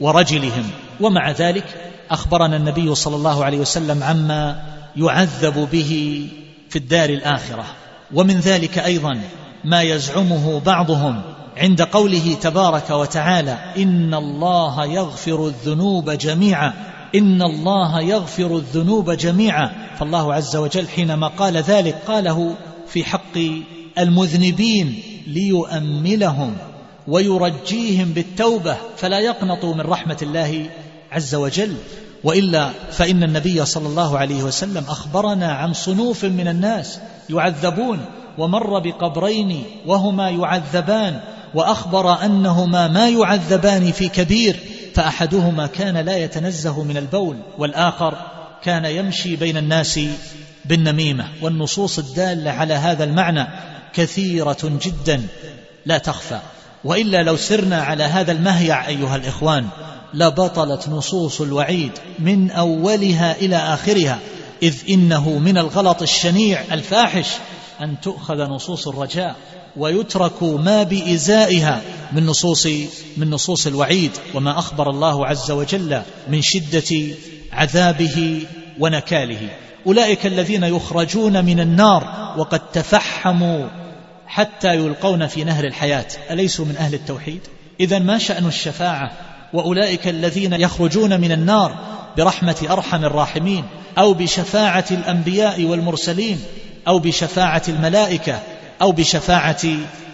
ورجلهم. 0.00 0.70
ومع 1.00 1.30
ذلك 1.30 1.92
أخبرنا 2.10 2.56
النبي 2.56 2.94
صلى 2.94 3.16
الله 3.16 3.44
عليه 3.44 3.58
وسلم 3.58 4.02
عما 4.02 4.62
يعذب 4.96 5.68
به 5.72 6.22
في 6.70 6.76
الدار 6.76 7.10
الآخرة. 7.10 7.64
ومن 8.14 8.40
ذلك 8.40 8.78
أيضا 8.78 9.20
ما 9.66 9.82
يزعمه 9.82 10.60
بعضهم 10.60 11.22
عند 11.56 11.82
قوله 11.82 12.34
تبارك 12.40 12.90
وتعالى 12.90 13.58
إن 13.76 14.14
الله 14.14 14.84
يغفر 14.84 15.46
الذنوب 15.46 16.10
جميعا 16.10 16.72
إن 17.14 17.42
الله 17.42 18.00
يغفر 18.00 18.56
الذنوب 18.56 19.10
جميعا. 19.10 19.70
فالله 19.98 20.34
عز 20.34 20.56
وجل 20.56 20.88
حينما 20.88 21.28
قال 21.28 21.56
ذلك 21.56 21.94
قاله 22.06 22.54
في 22.86 23.04
حق 23.04 23.38
المذنبين 23.98 25.02
ليؤملهم 25.26 26.56
ويرجيهم 27.08 28.12
بالتوبة 28.12 28.76
فلا 28.96 29.18
يقنطوا 29.18 29.74
من 29.74 29.80
رحمة 29.80 30.18
الله 30.22 30.66
عز 31.12 31.34
وجل. 31.34 31.74
وإلا 32.24 32.70
فإن 32.90 33.22
النبي 33.22 33.64
صلى 33.64 33.88
الله 33.88 34.18
عليه 34.18 34.42
وسلم 34.42 34.84
أخبرنا 34.88 35.52
عن 35.52 35.72
صنوف 35.72 36.24
من 36.24 36.48
الناس 36.48 37.00
يعذبون 37.30 38.00
ومر 38.38 38.78
بقبرين 38.78 39.64
وهما 39.86 40.30
يعذبان 40.30 41.20
وأخبر 41.54 42.24
أنهما 42.24 42.88
ما 42.88 43.08
يعذبان 43.08 43.92
في 43.92 44.08
كبير 44.08 44.56
فأحدهما 44.94 45.66
كان 45.66 45.96
لا 45.96 46.16
يتنزه 46.16 46.82
من 46.82 46.96
البول 46.96 47.36
والآخر 47.58 48.14
كان 48.62 48.84
يمشي 48.84 49.36
بين 49.36 49.56
الناس 49.56 50.00
بالنميمة. 50.64 51.28
والنصوص 51.42 51.98
الدالة 51.98 52.50
على 52.50 52.74
هذا 52.74 53.04
المعنى 53.04 53.46
كثيرة 53.94 54.58
جدا 54.62 55.22
لا 55.86 55.98
تخفى. 55.98 56.38
وإلا 56.84 57.22
لو 57.22 57.36
سرنا 57.36 57.82
على 57.82 58.04
هذا 58.04 58.32
المهيع 58.32 58.88
أيها 58.88 59.16
الإخوان 59.16 59.68
لبطلت 60.14 60.88
نصوص 60.88 61.40
الوعيد 61.40 61.92
من 62.18 62.50
أولها 62.50 63.36
إلى 63.36 63.56
آخرها 63.56 64.18
إذ 64.62 64.74
إنه 64.88 65.38
من 65.38 65.58
الغلط 65.58 66.02
الشنيع 66.02 66.60
الفاحش 66.72 67.26
أن 67.80 68.00
تؤخذ 68.00 68.42
نصوص 68.42 68.88
الرجاء 68.88 69.36
ويترك 69.76 70.42
ما 70.42 70.82
بإزائها 70.82 71.82
من 72.12 72.26
نصوص 72.26 72.66
من 73.16 73.30
نصوص 73.30 73.66
الوعيد 73.66 74.10
وما 74.34 74.58
أخبر 74.58 74.90
الله 74.90 75.26
عز 75.26 75.50
وجل 75.50 76.02
من 76.28 76.42
شدة 76.42 77.14
عذابه 77.52 78.46
ونكاله. 78.78 79.48
أولئك 79.86 80.26
الذين 80.26 80.62
يخرجون 80.62 81.44
من 81.44 81.60
النار 81.60 82.34
وقد 82.38 82.60
تفحموا 82.72 83.68
حتى 84.26 84.74
يلقون 84.74 85.26
في 85.26 85.44
نهر 85.44 85.64
الحياة. 85.64 86.06
أليسوا 86.30 86.64
من 86.64 86.76
أهل 86.76 86.94
التوحيد؟ 86.94 87.40
إذا 87.80 87.98
ما 87.98 88.18
شأن 88.18 88.46
الشفاعة؟ 88.46 89.12
وأولئك 89.52 90.08
الذين 90.08 90.52
يخرجون 90.52 91.20
من 91.20 91.32
النار 91.32 91.76
برحمة 92.16 92.66
أرحم 92.70 93.04
الراحمين 93.04 93.64
أو 93.98 94.14
بشفاعة 94.14 94.84
الأنبياء 94.90 95.64
والمرسلين 95.64 96.40
أو 96.88 96.98
بشفاعة 96.98 97.62
الملائكة 97.68 98.40
أو 98.82 98.92
بشفاعة 98.92 99.62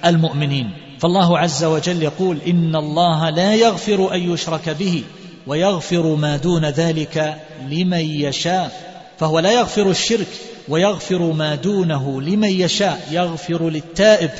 المؤمنين. 0.04 0.70
فالله 1.00 1.38
عز 1.38 1.64
وجل 1.64 2.02
يقول 2.02 2.38
إن 2.46 2.76
الله 2.76 3.30
لا 3.30 3.54
يغفر 3.54 4.14
أن 4.14 4.32
يشرك 4.32 4.68
به 4.68 5.04
ويغفر 5.46 6.14
ما 6.14 6.36
دون 6.36 6.64
ذلك 6.64 7.36
لمن 7.68 8.00
يشاء. 8.00 8.72
فهو 9.18 9.38
لا 9.38 9.52
يغفر 9.52 9.90
الشرك 9.90 10.28
ويغفر 10.68 11.32
ما 11.32 11.54
دونه 11.54 12.22
لمن 12.22 12.48
يشاء. 12.48 13.00
يغفر 13.10 13.70
للتائب 13.70 14.30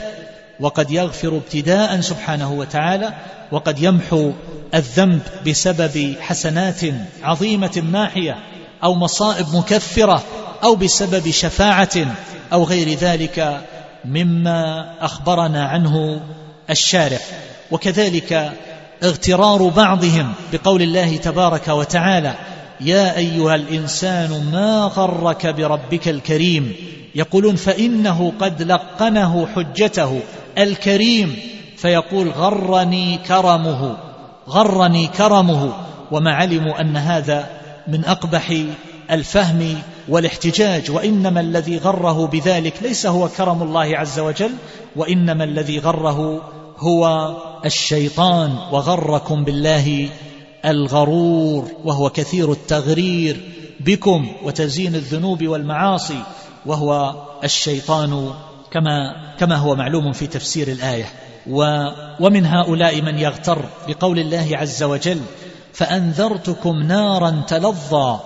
وقد 0.61 0.91
يغفر 0.91 1.37
ابتداء 1.37 2.01
سبحانه 2.01 2.53
وتعالى 2.53 3.13
وقد 3.53 3.83
يمحو 3.83 4.33
الذنب 4.75 5.23
بسبب 5.47 6.15
حسنات 6.21 6.81
عظيمة 7.23 7.83
ماحية 7.93 8.39
أو 8.85 8.95
مصائب 8.95 9.47
مكفرة 9.55 10.23
أو 10.63 10.75
بسبب 10.75 11.31
شفاعة 11.31 12.15
أو 12.53 12.65
غير 12.65 12.89
ذلك 12.89 13.61
مما 14.05 14.95
أخبرنا 15.01 15.65
عنه 15.65 16.21
الشارع 16.71 17.19
وكذلك 17.71 18.53
اغترار 19.03 19.69
بعضهم 19.69 20.33
بقول 20.53 20.83
الله 20.83 21.17
تبارك 21.17 21.69
وتعالى 21.69 22.35
يا 22.81 23.17
أيها 23.17 23.55
الإنسان 23.55 24.51
ما 24.53 24.91
غرك 24.97 25.47
بربك 25.47 26.09
الكريم؟ 26.09 26.73
يقولون 27.15 27.57
فإنه 27.57 28.33
قد 28.41 28.63
لقنه 28.63 29.49
حجته 29.57 30.21
الكريم. 30.59 31.37
فيقول 31.77 32.31
غرني 32.31 33.19
كرمه 33.29 33.97
غرني 34.49 35.07
كرمه. 35.07 35.73
وما 36.11 36.35
علموا 36.35 36.81
أن 36.81 36.97
هذا 36.97 37.51
من 37.89 38.05
أقبح 38.05 38.55
الفهم 39.11 39.79
والاحتجاج 40.09 40.91
وإنما 40.91 41.41
الذي 41.41 41.79
غره 41.79 42.27
بذلك 42.27 42.83
ليس 42.83 43.07
هو 43.07 43.29
كرم 43.29 43.63
الله 43.63 43.99
عز 43.99 44.19
وجل 44.19 44.53
وإنما 44.97 45.45
الذي 45.45 45.79
غره 45.79 46.41
هو 46.79 47.33
الشيطان 47.65 48.57
وغركم 48.73 49.45
بالله 49.45 50.09
الغرور 50.65 51.69
وهو 51.85 52.11
كثير 52.11 52.53
التغرير 52.53 53.41
بكم 53.81 54.29
وتزيين 54.43 54.95
الذنوب 54.95 55.47
والمعاصي 55.47 56.23
وهو 56.67 57.15
الشيطان 57.45 58.31
كما 58.71 59.15
كما 59.39 59.57
هو 59.57 59.75
معلوم 59.75 60.13
في 60.13 60.27
تفسير 60.27 60.69
الآية. 60.69 61.07
و 61.51 61.89
ومن 62.21 62.47
هؤلاء 62.47 63.03
من 63.03 63.19
يغتر 63.19 63.65
بقول 63.89 64.19
الله 64.19 64.49
عز 64.53 64.83
وجل 64.83 65.21
فأنذرتكم 65.73 66.83
نارا 66.83 67.43
تلظى 67.49 68.19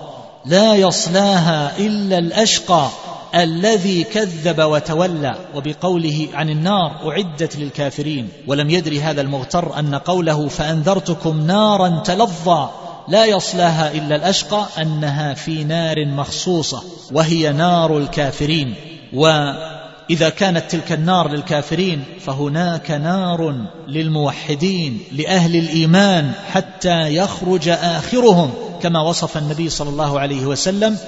لا 0.46 0.74
يصلاها 0.74 1.78
إلا 1.78 2.18
الأشقى 2.18 2.88
الذي 3.34 4.04
كذب 4.04 4.62
وتولى 4.62 5.34
وبقوله 5.54 6.28
عن 6.34 6.50
النار 6.50 7.10
أعدت 7.10 7.56
للكافرين. 7.56 8.28
ولم 8.46 8.70
يدري 8.70 9.00
هذا 9.00 9.20
المغتر 9.20 9.78
أن 9.78 9.94
قوله 9.94 10.48
فأنذرتكم 10.48 11.46
نارا 11.46 12.02
تلظى 12.04 12.68
لا 13.08 13.24
يصلاها 13.24 13.92
إلا 13.92 14.16
الأشقى 14.16 14.66
أنها 14.78 15.34
في 15.34 15.64
نار 15.64 16.06
مخصوصة 16.06 16.82
وهي 17.12 17.52
نار 17.52 17.98
الكافرين. 17.98 18.74
وإذا 19.12 20.28
كانت 20.28 20.70
تلك 20.70 20.92
النار 20.92 21.28
للكافرين 21.28 22.04
فهناك 22.20 22.90
نار 22.90 23.54
للموحدين 23.88 25.00
لأهل 25.12 25.56
الإيمان 25.56 26.32
حتى 26.52 27.16
يخرج 27.16 27.68
آخرهم. 27.68 28.50
كما 28.82 29.00
وصف 29.02 29.36
النبي 29.36 29.70
صلى 29.70 29.90
الله 29.90 30.20
عليه 30.20 30.46
وسلم 30.46 30.98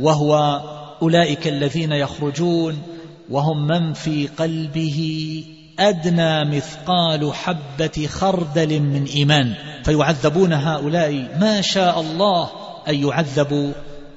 وهو 0.00 0.60
أولئك 1.02 1.48
الذين 1.48 1.92
يخرجون 1.92 2.82
وهم 3.30 3.66
من 3.66 3.92
في 3.92 4.26
قلبه 4.26 5.44
أدنى 5.78 6.56
مثقال 6.56 7.34
حبة 7.34 8.06
خردل 8.06 8.80
من 8.80 9.04
إيمان. 9.04 9.54
فيعذبون 9.84 10.52
هؤلاء 10.52 11.38
ما 11.40 11.60
شاء 11.60 12.00
الله 12.00 12.50
أن 12.88 12.94
يعذبوا 12.94 13.72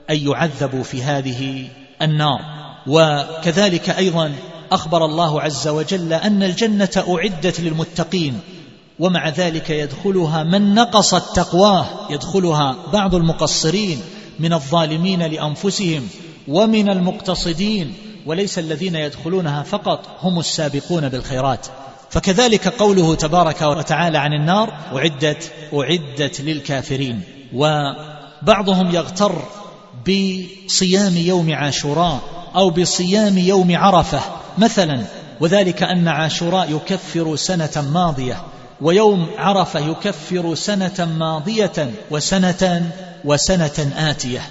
أن 0.10 0.28
يعذبوا 0.28 0.84
في 0.84 1.04
هذه 1.04 1.68
النار. 2.02 2.40
وكذلك 2.88 3.90
أيضا 3.90 4.32
أخبر 4.72 5.06
الله 5.06 5.42
عز 5.42 5.68
وجل 5.68 6.14
أن 6.14 6.44
الجنة 6.44 7.04
أعدت 7.10 7.60
للمتقين. 7.60 8.40
ومع 9.02 9.30
ذلك 9.30 9.70
يدخلها 9.70 10.44
من 10.44 10.74
نقصت 10.74 11.36
تقواه 11.36 11.86
يدخلها 12.10 12.76
بعض 12.94 13.16
المقصرين 13.16 14.02
من 14.40 14.54
الظالمين 14.54 15.24
لأنفسهم 15.24 16.08
ومن 16.48 16.90
المقتصدين 16.90 17.94
وليس 18.26 18.60
الذين 18.60 18.96
يدخلونها 18.96 19.64
فقط 19.64 20.00
هم 20.20 20.40
السابقون 20.40 21.10
بالخيرات. 21.10 21.68
فكذلك 22.10 22.68
قوله 22.68 23.16
تبارك 23.16 23.62
وتعالى 23.62 24.18
عن 24.18 24.34
النار 24.34 24.74
أعدت 24.96 25.52
أعدت 25.74 26.42
للكافرين. 26.42 27.22
وبعضهم 27.54 28.92
يغتر 28.92 29.42
بصيام 30.08 31.18
يوم 31.18 31.54
عاشوراء 31.54 32.20
أو 32.56 32.70
بصيام 32.70 33.38
يوم 33.38 33.78
عرفة 33.78 34.22
مثلا 34.58 35.04
وذلك 35.40 35.84
أن 35.84 36.08
عاشوراء 36.08 36.76
يكفر 36.76 37.36
سنة 37.36 37.92
ماضية. 37.94 38.42
ويوم 38.82 39.28
عرفة 39.38 39.80
يكفر 39.80 40.56
سنة 40.56 41.10
ماضية 41.20 41.92
وسنة 42.12 42.92
وسنة 43.26 43.92
آتية. 43.98 44.42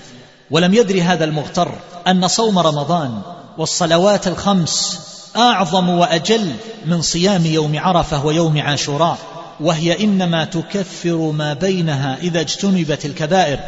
ولم 0.51 0.75
يدري 0.75 1.03
هذا 1.03 1.25
المغتر 1.25 1.73
أن 2.07 2.29
صوم 2.29 2.59
رمضان 2.59 3.21
والصلوات 3.59 4.29
الخمس 4.29 5.01
أعظم 5.37 5.89
وأجل 5.89 6.53
من 6.87 7.03
صيام 7.03 7.47
يوم 7.47 7.79
عرفة 7.79 8.27
ويوم 8.27 8.59
عاشوراء 8.59 9.19
وهي 9.61 10.05
إنما 10.05 10.45
تكفر 10.45 11.17
ما 11.17 11.55
بينها 11.55 12.17
إذا 12.23 12.41
اجتنبت 12.41 13.07
الكبائر. 13.07 13.59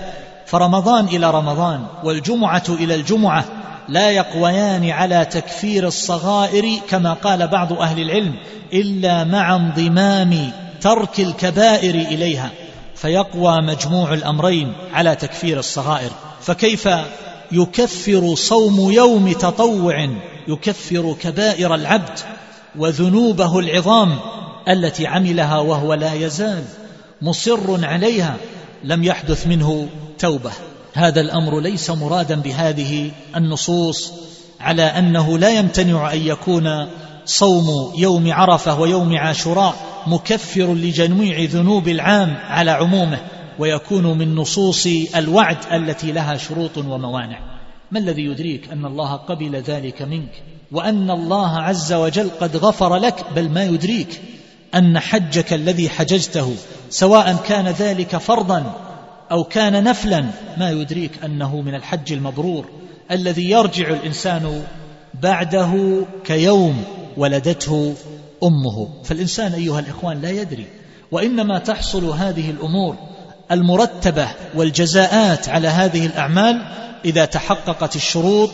فرمضان 0.46 1.04
إلى 1.04 1.30
رمضان 1.30 1.86
والجمعة 2.04 2.64
إلى 2.68 2.94
الجمعة 2.94 3.44
لا 3.88 4.10
يقويان 4.10 4.90
على 4.90 5.24
تكفير 5.24 5.86
الصغائر 5.86 6.78
كما 6.90 7.12
قال 7.12 7.48
بعض 7.48 7.72
أهل 7.72 8.02
العلم 8.02 8.34
إلا 8.72 9.24
مع 9.24 9.56
انضمام 9.56 10.52
ترك 10.80 11.20
الكبائر 11.20 11.94
إليها 11.94 12.50
فيقوى 12.94 13.62
مجموع 13.62 14.14
الأمرين 14.14 14.72
على 14.92 15.14
تكفير 15.14 15.58
الصغائر. 15.58 16.10
فكيف 16.40 16.88
يكفر 17.52 18.34
صوم 18.34 18.90
يوم 18.90 19.32
تطوع 19.32 20.08
يكفر 20.48 21.16
كبائر 21.20 21.74
العبد 21.74 22.18
وذنوبه 22.78 23.58
العظام 23.58 24.18
التي 24.68 25.06
عملها 25.06 25.58
وهو 25.58 25.94
لا 25.94 26.14
يزال 26.14 26.64
مصر 27.22 27.86
عليها؟ 27.86 28.36
لم 28.84 29.04
يحدث 29.04 29.46
منه 29.46 29.88
توبة. 30.18 30.50
هذا 30.94 31.20
الأمر 31.20 31.60
ليس 31.60 31.90
مرادا 31.90 32.34
بهذه 32.34 33.10
النصوص 33.36 34.12
على 34.60 34.82
أنه 34.82 35.38
لا 35.38 35.50
يمتنع 35.50 36.12
أن 36.12 36.26
يكون 36.26 36.86
صوم 37.24 37.92
يوم 37.96 38.32
عرفة 38.32 38.80
ويوم 38.80 39.16
عاشوراء 39.16 39.74
مكفر 40.06 40.74
لجميع 40.74 41.44
ذنوب 41.50 41.88
العام 41.88 42.36
على 42.48 42.70
عمومه 42.70 43.18
ويكون 43.58 44.18
من 44.18 44.34
نصوص 44.34 44.86
الوعد 45.16 45.56
التي 45.72 46.12
لها 46.12 46.36
شروط 46.36 46.78
وموانع. 46.78 47.38
ما 47.90 47.98
الذي 47.98 48.22
يدريك 48.22 48.72
أن 48.72 48.84
الله 48.84 49.12
قبل 49.12 49.56
ذلك 49.56 50.02
منك؟ 50.02 50.42
وأن 50.72 51.10
الله 51.10 51.58
عز 51.58 51.92
وجل 51.92 52.30
قد 52.40 52.56
غفر 52.56 52.96
لك؟ 52.96 53.24
بل 53.36 53.48
ما 53.48 53.64
يدريك 53.64 54.20
أن 54.74 54.98
حجك 54.98 55.52
الذي 55.52 55.88
حججته 55.88 56.54
سواء 56.90 57.36
كان 57.36 57.68
ذلك 57.68 58.16
فرضا 58.16 58.91
أو 59.32 59.44
كان 59.44 59.84
نفلا 59.84 60.24
ما 60.56 60.70
يدريك 60.70 61.24
أنه 61.24 61.60
من 61.60 61.74
الحج 61.74 62.12
المبرور 62.12 62.68
الذي 63.10 63.50
يرجع 63.50 63.88
الإنسان 63.88 64.62
بعده 65.22 66.04
كيوم 66.24 66.84
ولدته 67.16 67.94
أمه. 68.42 69.02
فالإنسان 69.04 69.52
أيها 69.52 69.80
الإخوان 69.80 70.20
لا 70.20 70.30
يدري 70.30 70.66
وإنما 71.10 71.58
تحصل 71.58 72.04
هذه 72.04 72.50
الأمور 72.50 72.96
المرتبة 73.50 74.28
والجزاءات 74.54 75.48
على 75.48 75.68
هذه 75.68 76.06
الأعمال 76.06 76.62
إذا 77.04 77.24
تحققت 77.24 77.96
الشروط 77.96 78.50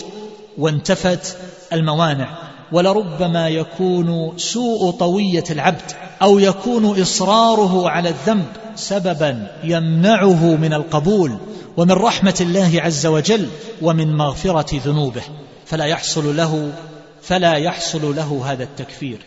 وانتفت 0.58 1.36
الموانع. 1.72 2.47
ولربما 2.72 3.48
يكون 3.48 4.32
سوء 4.36 4.90
طوية 4.90 5.44
العبد 5.50 5.92
أو 6.22 6.38
يكون 6.38 7.02
إصراره 7.02 7.90
على 7.90 8.08
الذنب 8.08 8.46
سببا 8.74 9.46
يمنعه 9.64 10.56
من 10.56 10.74
القبول 10.74 11.38
ومن 11.76 11.92
رحمة 11.92 12.34
الله 12.40 12.70
عز 12.74 13.06
وجل 13.06 13.48
ومن 13.82 14.16
مغفرة 14.16 14.80
ذنوبه. 14.84 15.22
فلا 15.66 15.84
يحصل 15.84 16.36
له 16.36 16.72
فلا 17.22 17.54
يحصل 17.54 18.16
له 18.16 18.42
هذا 18.52 18.62
التكفير. 18.62 19.18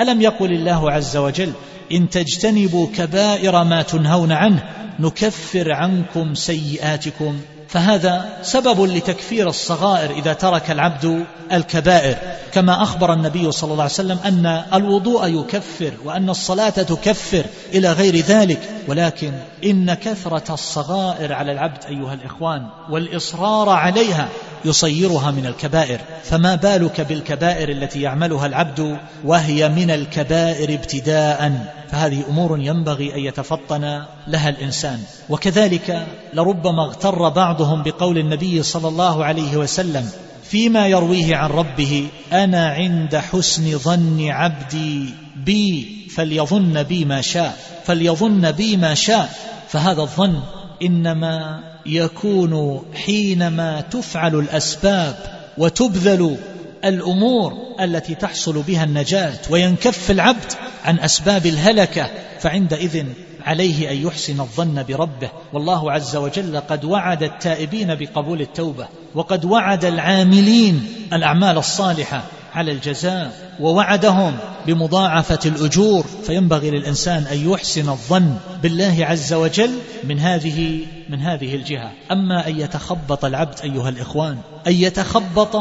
ألم 0.00 0.20
يقل 0.20 0.52
الله 0.52 0.90
عز 0.92 1.16
وجل 1.16 1.52
إن 1.92 2.10
تجتنبوا 2.10 2.86
كبائر 2.96 3.64
ما 3.64 3.82
تنهون 3.82 4.32
عنه 4.32 4.64
نكفر 5.00 5.72
عنكم 5.72 6.34
سيئاتكم. 6.34 7.40
فهذا 7.68 8.28
سبب 8.42 8.82
لتكفير 8.82 9.48
الصغائر 9.48 10.10
إذا 10.10 10.32
ترك 10.32 10.70
العبد 10.70 11.24
الكبائر. 11.52 12.16
كما 12.52 12.82
أخبر 12.82 13.12
النبي 13.12 13.52
صلى 13.52 13.72
الله 13.72 13.82
عليه 13.82 13.92
وسلم 13.92 14.18
أن 14.24 14.62
الوضوء 14.74 15.26
يكفر 15.26 15.92
وأن 16.04 16.30
الصلاة 16.30 16.68
تكفر 16.70 17.44
إلى 17.74 17.92
غير 17.92 18.16
ذلك. 18.16 18.60
ولكن 18.88 19.32
إن 19.64 19.94
كثرة 19.94 20.54
الصغائر 20.54 21.32
على 21.32 21.52
العبد 21.52 21.84
أيها 21.88 22.14
الإخوان 22.14 22.66
والإصرار 22.90 23.68
عليها 23.68 24.28
يصيرها 24.64 25.30
من 25.30 25.46
الكبائر. 25.46 26.00
فما 26.24 26.54
بالك 26.54 27.00
بالكبائر 27.00 27.68
التي 27.68 28.02
يعملها 28.02 28.46
العبد 28.46 28.98
وهي 29.24 29.68
من 29.68 29.90
الكبائر 29.90 30.74
ابتداء؟ 30.74 31.52
فهذه 31.90 32.24
أمور 32.28 32.58
ينبغي 32.60 33.14
أن 33.14 33.20
يتفطن 33.20 34.02
لها 34.26 34.48
الإنسان. 34.48 35.00
وكذلك 35.28 36.06
لربما 36.34 36.84
اغتر 36.84 37.28
بعضهم 37.28 37.82
بقول 37.82 38.18
النبي 38.18 38.62
صلى 38.62 38.88
الله 38.88 39.24
عليه 39.24 39.56
وسلم 39.56 40.10
فيما 40.48 40.86
يرويه 40.86 41.36
عن 41.36 41.50
ربه 41.50 42.08
أنا 42.32 42.68
عند 42.68 43.16
حسن 43.16 43.78
ظن 43.78 44.28
عبدي 44.28 45.14
بي 45.36 45.88
فليظن 46.16 46.82
بي 46.82 47.04
ما 47.04 47.20
شاء 47.20 47.56
فليظن 47.84 48.52
بي 48.52 48.76
ما 48.76 48.94
شاء 48.94 49.32
فهذا 49.68 50.02
الظن 50.02 50.40
إنما 50.82 51.60
يكون 51.86 52.82
حينما 53.04 53.80
تفعل 53.80 54.34
الأسباب 54.34 55.16
وتبذل 55.58 56.36
الأمور 56.84 57.54
التي 57.80 58.14
تحصل 58.14 58.62
بها 58.62 58.84
النجاة 58.84 59.38
وينكف 59.50 60.10
العبد 60.10 60.52
عن 60.84 60.98
أسباب 60.98 61.46
الهلكة 61.46 62.10
فعندئذ 62.40 63.04
عليه 63.46 63.90
أن 63.90 63.96
يحسن 64.06 64.40
الظن 64.40 64.82
بربه. 64.88 65.30
والله 65.52 65.92
عز 65.92 66.16
وجل 66.16 66.60
قد 66.60 66.84
وعد 66.84 67.22
التائبين 67.22 67.94
بقبول 67.94 68.40
التوبة 68.40 68.88
وقد 69.14 69.44
وعد 69.44 69.84
العاملين 69.84 70.86
الأعمال 71.12 71.58
الصالحة 71.58 72.22
على 72.58 72.72
الجزاء 72.72 73.32
ووعدهم 73.60 74.36
بمضاعفة 74.66 75.38
الأجور 75.46 76.06
فينبغي 76.26 76.70
للإنسان 76.70 77.22
أن 77.22 77.50
يحسن 77.50 77.88
الظن 77.88 78.34
بالله 78.62 78.96
عز 79.00 79.32
وجل 79.32 79.70
من 80.04 80.18
هذه 80.18 80.80
من 81.08 81.20
هذه 81.20 81.54
الجهة. 81.54 81.92
أما 82.12 82.48
أن 82.48 82.60
يتخبط 82.60 83.24
العبد 83.24 83.60
أيها 83.64 83.88
الإخوان 83.88 84.38
أن 84.66 84.72
يتخبط 84.72 85.56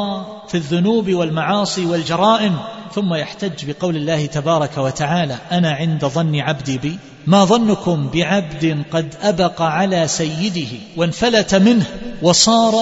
في 0.47 0.55
الذنوب 0.55 1.13
والمعاصي 1.13 1.85
والجرائم 1.85 2.57
ثم 2.93 3.13
يحتج 3.13 3.71
بقول 3.71 3.95
الله 3.95 4.25
تبارك 4.25 4.77
وتعالى 4.77 5.35
أنا 5.51 5.71
عند 5.71 6.05
ظن 6.05 6.39
عبدي 6.39 6.77
بي 6.77 6.99
ما 7.27 7.45
ظنكم 7.45 8.09
بعبد 8.13 8.83
قد 8.91 9.15
أبق 9.21 9.61
على 9.61 10.07
سيده 10.07 10.77
وانفلت 10.97 11.55
منه 11.55 11.85
وصار 12.21 12.73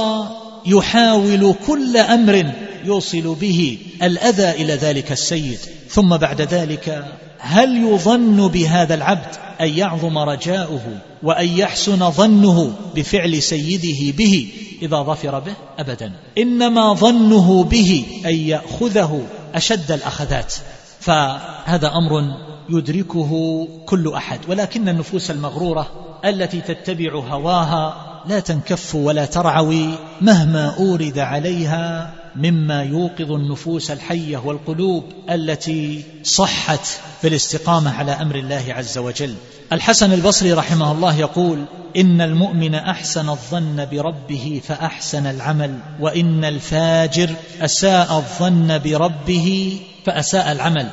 يحاول 0.65 1.55
كل 1.67 1.97
أمر 1.97 2.51
يوصل 2.85 3.35
به 3.35 3.77
الأذى 4.03 4.51
إلى 4.51 4.73
ذلك 4.73 5.11
السيد. 5.11 5.59
ثم 5.89 6.17
بعد 6.17 6.41
ذلك 6.41 7.05
هل 7.39 7.83
يظن 7.83 8.47
بهذا 8.47 8.93
العبد 8.95 9.35
أن 9.61 9.69
يعظم 9.69 10.17
رجاؤه 10.17 10.99
وأن 11.23 11.47
يحسن 11.47 12.11
ظنه 12.11 12.73
بفعل 12.95 13.41
سيده 13.41 14.17
به 14.17 14.47
إذا 14.81 14.97
ظفر 14.97 15.39
به؟ 15.39 15.53
أبدا. 15.79 16.11
إنما 16.37 16.93
ظنه 16.93 17.63
به 17.63 18.05
أن 18.25 18.35
يأخذه 18.35 19.21
أشد 19.55 19.91
الأخذات. 19.91 20.53
فهذا 20.99 21.87
أمر 21.87 22.21
يدركه 22.69 23.67
كل 23.85 24.13
أحد. 24.13 24.39
ولكن 24.47 24.89
النفوس 24.89 25.31
المغرورة 25.31 25.87
التي 26.25 26.61
تتبع 26.61 27.13
هواها 27.15 28.14
لا 28.27 28.39
تنكف 28.39 28.95
ولا 28.95 29.25
ترعوي 29.25 29.89
مهما 30.21 30.75
أورد 30.77 31.19
عليها 31.19 32.13
مما 32.35 32.83
يوقظ 32.83 33.31
النفوس 33.31 33.91
الحية 33.91 34.37
والقلوب 34.37 35.03
التي 35.29 36.03
صحت 36.23 36.85
في 37.21 37.27
الاستقامة 37.27 37.91
على 37.91 38.11
أمر 38.11 38.35
الله 38.35 38.63
عز 38.67 38.97
وجل. 38.97 39.35
الحسن 39.73 40.13
البصري 40.13 40.53
رحمه 40.53 40.91
الله 40.91 41.15
يقول 41.15 41.65
إن 41.97 42.21
المؤمن 42.21 42.75
أحسن 42.75 43.29
الظن 43.29 43.87
بربه 43.91 44.61
فأحسن 44.67 45.27
العمل 45.27 45.79
وإن 45.99 46.45
الفاجر 46.45 47.29
أساء 47.61 48.17
الظن 48.17 48.79
بربه 48.79 49.79
فأساء 50.05 50.51
العمل. 50.51 50.89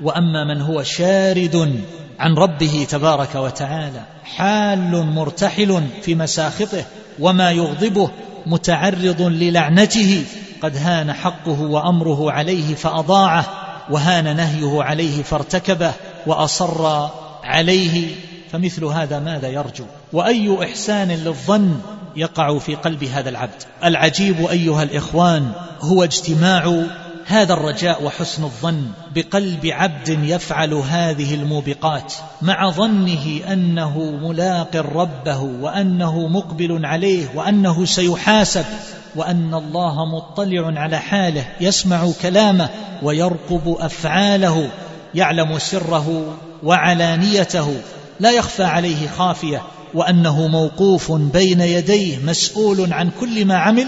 وأما 0.00 0.44
من 0.54 0.60
هو 0.60 0.82
شارد 0.82 1.80
عن 2.22 2.34
ربه 2.34 2.86
تبارك 2.90 3.34
وتعالى 3.34 4.00
حال 4.24 5.06
مرتحل 5.06 5.82
في 6.02 6.14
مساخطه 6.14 6.84
وما 7.20 7.50
يغضبه 7.50 8.10
متعرض 8.46 9.22
للعنته 9.22 10.24
قد 10.62 10.76
هان 10.76 11.12
حقه 11.12 11.60
وأمره 11.60 12.32
عليه 12.32 12.74
فأضاعه 12.74 13.46
وهان 13.90 14.36
نهيه 14.36 14.82
عليه 14.82 15.22
فارتكبه 15.22 15.92
وأصر 16.26 17.08
عليه 17.44 18.14
فمثل 18.52 18.84
هذا 18.84 19.18
ماذا 19.18 19.48
يرجو؟ 19.48 19.84
وأي 20.12 20.64
إحسان 20.64 21.08
للظن 21.08 21.74
يقع 22.16 22.58
في 22.58 22.74
قلب 22.74 23.04
هذا 23.04 23.28
العبد؟ 23.28 23.62
العجيب 23.84 24.46
أيها 24.46 24.82
الإخوان 24.82 25.52
هو 25.80 26.04
اجتماع 26.04 26.82
هذا 27.26 27.52
الرجاء 27.52 28.04
وحسن 28.04 28.44
الظن 28.44 28.86
بقلب 29.14 29.66
عبد 29.66 30.08
يفعل 30.08 30.74
هذه 30.74 31.34
الموبقات 31.34 32.14
مع 32.42 32.70
ظنه 32.70 33.40
أنه 33.52 33.98
ملاق 33.98 34.76
ربه 34.76 35.40
وأنه 35.40 36.28
مقبل 36.28 36.86
عليه 36.86 37.26
وأنه 37.34 37.84
سيحاسب 37.84 38.64
وأن 39.16 39.54
الله 39.54 40.04
مطلع 40.04 40.80
على 40.80 40.98
حاله 40.98 41.44
يسمع 41.60 42.10
كلامه 42.22 42.68
ويرقب 43.02 43.76
أفعاله 43.80 44.70
يعلم 45.14 45.58
سره 45.58 46.36
وعلانيته 46.62 47.74
لا 48.20 48.30
يخفى 48.30 48.64
عليه 48.64 49.08
خافية 49.08 49.62
وأنه 49.94 50.46
موقوف 50.46 51.12
بين 51.12 51.60
يديه 51.60 52.18
مسؤول 52.18 52.92
عن 52.92 53.10
كل 53.20 53.44
ما 53.44 53.56
عمل 53.56 53.86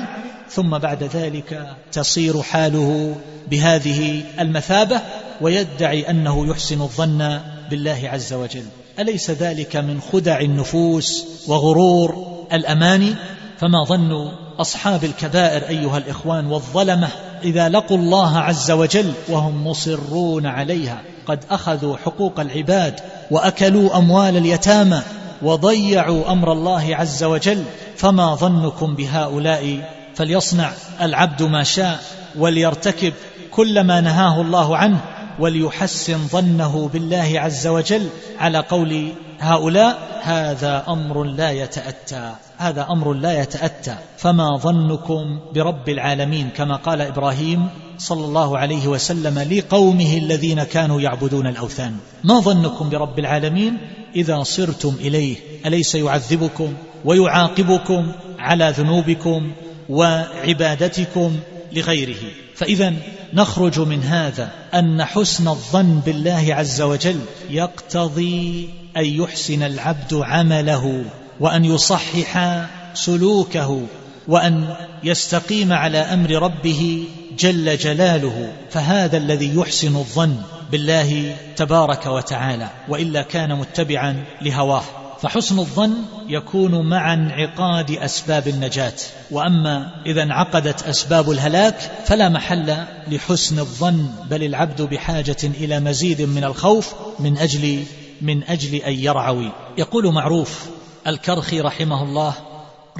ثم 0.51 0.79
بعد 0.79 1.03
ذلك 1.03 1.77
تصير 1.93 2.43
حاله 2.43 3.15
بهذه 3.51 4.23
المثابة 4.41 5.01
ويدعي 5.41 6.11
أنه 6.11 6.47
يحسن 6.47 6.81
الظن 6.81 7.41
بالله 7.71 8.01
عز 8.05 8.33
وجل. 8.33 8.65
أليس 8.99 9.31
ذلك 9.31 9.77
من 9.77 10.01
خدع 10.13 10.41
النفوس 10.41 11.27
وغرور 11.49 12.27
الاماني 12.53 13.15
فما 13.59 13.85
ظن 13.85 14.33
أصحاب 14.59 15.05
الكبائر 15.05 15.69
أيها 15.69 15.99
الإخوان 15.99 16.47
والظلمة 16.47 17.09
إذا 17.45 17.69
لقوا 17.69 17.97
الله 17.97 18.39
عز 18.39 18.71
وجل 18.71 19.13
وهم 19.29 19.67
مصرون 19.67 20.47
عليها. 20.47 21.03
قد 21.27 21.45
أخذوا 21.51 21.97
حقوق 21.97 22.41
العباد 22.41 23.01
وأكلوا 23.31 23.99
أموال 23.99 24.37
اليتامى 24.37 25.03
وضيعوا 25.43 26.33
أمر 26.33 26.53
الله 26.53 26.97
عز 26.97 27.25
وجل. 27.25 27.65
فما 27.97 28.35
ظنكم 28.35 28.95
بهؤلاء 28.95 29.94
فليصنع 30.15 30.73
العبد 31.01 31.43
ما 31.43 31.63
شاء 31.63 32.05
وليرتكب 32.39 33.13
كل 33.51 33.81
ما 33.81 34.01
نهاه 34.01 34.41
الله 34.41 34.77
عنه 34.77 35.01
وليحسن 35.39 36.19
ظنه 36.19 36.91
بالله 36.93 37.33
عز 37.37 37.67
وجل. 37.67 38.09
على 38.39 38.59
قول 38.59 39.13
هؤلاء 39.41 40.21
هذا 40.23 40.85
أمر 40.89 41.25
لا 41.25 41.51
يتأتى 41.51 42.33
هذا 42.59 42.87
أمر 42.91 43.13
لا 43.13 43.43
يتأتى. 43.43 43.97
فما 44.19 44.57
ظنكم 44.57 45.41
برب 45.55 45.89
العالمين؟ 45.89 46.49
كما 46.57 46.77
قال 46.77 47.01
إبراهيم 47.01 47.69
صلى 47.99 48.25
الله 48.25 48.59
عليه 48.59 48.89
وسلم 48.89 49.39
لقومه 49.39 50.17
الذين 50.17 50.63
كانوا 50.63 51.01
يعبدون 51.01 51.47
الأوثان. 51.47 51.97
ما 52.25 52.41
ظنكم 52.41 52.91
برب 52.91 53.19
العالمين؟ 53.19 53.79
إذا 54.17 54.43
صرتم 54.43 54.95
إليه 55.01 55.37
أليس 55.67 55.95
يعذبكم 55.95 56.75
ويعاقبكم 57.05 58.13
على 58.39 58.75
ذنوبكم 58.79 59.53
وعبادتكم 59.89 61.37
لغيره. 61.73 62.31
فإذا 62.55 62.95
نخرج 63.35 63.81
من 63.81 64.03
هذا 64.03 64.51
أن 64.75 65.05
حسن 65.05 65.49
الظن 65.49 66.01
بالله 66.07 66.47
عز 66.55 66.83
وجل 66.83 67.21
يقتضي 67.51 68.69
أن 68.97 69.05
يحسن 69.05 69.63
العبد 69.63 70.15
عمله 70.15 71.05
وأن 71.41 71.65
يصحح 71.65 72.65
سلوكه 72.95 73.81
وأن 74.29 74.75
يستقيم 75.05 75.73
على 75.73 75.99
أمر 75.99 76.31
ربه 76.31 77.05
جل 77.39 77.77
جلاله. 77.77 78.53
فهذا 78.71 79.17
الذي 79.17 79.57
يحسن 79.57 79.97
الظن 79.97 80.37
بالله 80.73 81.37
تبارك 81.57 82.07
وتعالى 82.07 82.69
وإلا 82.89 83.23
كان 83.23 83.55
متبعا 83.59 84.25
لهواه. 84.43 84.85
فحسن 85.21 85.59
الظن 85.59 85.95
يكون 86.29 86.89
مع 86.89 87.15
انعقاد 87.15 87.91
أسباب 87.91 88.49
النجاة. 88.49 88.93
وأما 89.31 90.03
إذا 90.07 90.23
انعقدت 90.23 90.83
أسباب 90.83 91.31
الهلاك 91.31 91.79
فلا 92.05 92.29
محل 92.29 92.77
لحسن 93.09 93.59
الظن 93.59 94.07
بل 94.31 94.43
العبد 94.43 94.83
بحاجة 94.83 95.37
إلى 95.43 95.81
مزيد 95.81 96.23
من 96.23 96.45
الخوف 96.45 96.95
من 97.19 97.39
أجل 97.39 97.85
من 98.23 98.45
أجل 98.45 98.75
أن 98.75 98.93
يرعوي. 98.93 99.53
يقول 99.79 100.13
معروف 100.13 100.67
الكرخي 101.07 101.61
رحمه 101.61 102.03
الله 102.03 102.35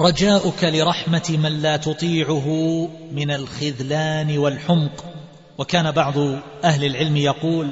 رجاؤك 0.01 0.63
لرحمة 0.63 1.37
من 1.43 1.61
لا 1.61 1.77
تطيعه 1.77 2.47
من 3.11 3.31
الخذلان 3.31 4.37
والحمق. 4.37 5.05
وكان 5.57 5.91
بعض 5.91 6.17
أهل 6.63 6.85
العلم 6.85 7.17
يقول 7.17 7.71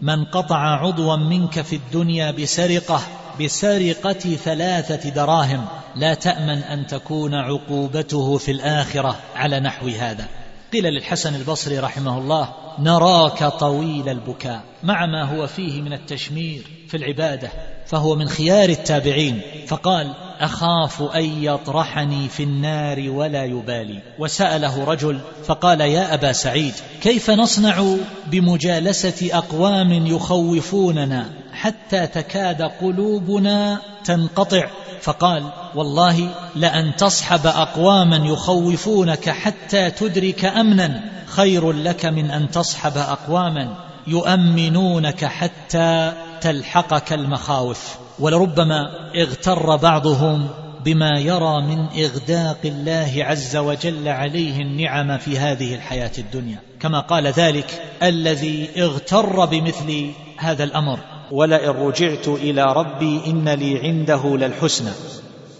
من 0.00 0.24
قطع 0.24 0.56
عضوا 0.56 1.16
منك 1.16 1.60
في 1.60 1.76
الدنيا 1.76 2.30
بسرقة 2.30 3.00
بسرقة 3.40 4.36
ثلاثة 4.44 5.10
دراهم 5.10 5.64
لا 5.96 6.14
تأمن 6.14 6.58
أن 6.58 6.86
تكون 6.86 7.34
عقوبته 7.34 8.38
في 8.38 8.50
الآخرة 8.50 9.16
على 9.36 9.60
نحو 9.60 9.88
هذا. 9.88 10.26
قيل 10.72 10.84
للحسن 10.84 11.34
البصري 11.34 11.78
رحمه 11.78 12.18
الله 12.18 12.48
نراك 12.78 13.44
طويل 13.44 14.08
البكاء 14.08 14.60
مع 14.82 15.06
ما 15.06 15.24
هو 15.24 15.46
فيه 15.46 15.82
من 15.82 15.92
التشمير 15.92 16.62
في 16.88 16.96
العبادة 16.96 17.50
فهو 17.86 18.16
من 18.16 18.28
خيار 18.28 18.68
التابعين. 18.68 19.40
فقال 19.66 20.14
أخاف 20.40 21.02
أن 21.02 21.42
يطرحني 21.42 22.28
في 22.28 22.42
النار 22.42 23.10
ولا 23.10 23.44
يبالي. 23.44 24.02
وسأله 24.18 24.84
رجل 24.84 25.20
فقال 25.44 25.80
يا 25.80 26.14
أبا 26.14 26.32
سعيد 26.32 26.74
كيف 27.02 27.30
نصنع 27.30 27.96
بمجالسة 28.26 29.38
أقوام 29.38 30.06
يخوفوننا؟ 30.06 31.39
حتى 31.60 32.06
تكاد 32.06 32.62
قلوبنا 32.62 33.80
تنقطع. 34.04 34.66
فقال 35.02 35.42
والله 35.74 36.28
لأن 36.56 36.96
تصحب 36.96 37.46
أقواما 37.46 38.16
يخوفونك 38.16 39.30
حتى 39.30 39.90
تدرك 39.90 40.44
أمنا. 40.44 41.02
خير 41.26 41.72
لك 41.72 42.06
من 42.06 42.30
أن 42.30 42.50
تصحب 42.50 42.96
أقواما 42.96 43.74
يؤمنونك 44.06 45.24
حتى 45.24 46.12
تلحقك 46.40 47.12
المخاوف. 47.12 47.96
ولربما 48.18 49.10
اغتر 49.16 49.76
بعضهم 49.76 50.48
بما 50.84 51.18
يرى 51.18 51.62
من 51.62 51.86
إغداق 52.04 52.58
الله 52.64 53.12
عز 53.16 53.56
وجل 53.56 54.08
عليه 54.08 54.60
النعم 54.60 55.18
في 55.18 55.38
هذه 55.38 55.74
الحياة 55.74 56.12
الدنيا. 56.18 56.58
كما 56.80 57.00
قال 57.00 57.26
ذلك 57.26 57.82
الذي 58.02 58.68
اغتر 58.78 59.44
بمثل 59.44 60.10
هذا 60.38 60.64
الأمر. 60.64 61.19
ولئن 61.30 61.70
رجعت 61.70 62.28
إلى 62.28 62.72
ربي 62.72 63.20
إن 63.26 63.48
لي 63.48 63.78
عنده 63.78 64.36
للحسنى. 64.36 64.90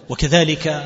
وكذلك 0.09 0.85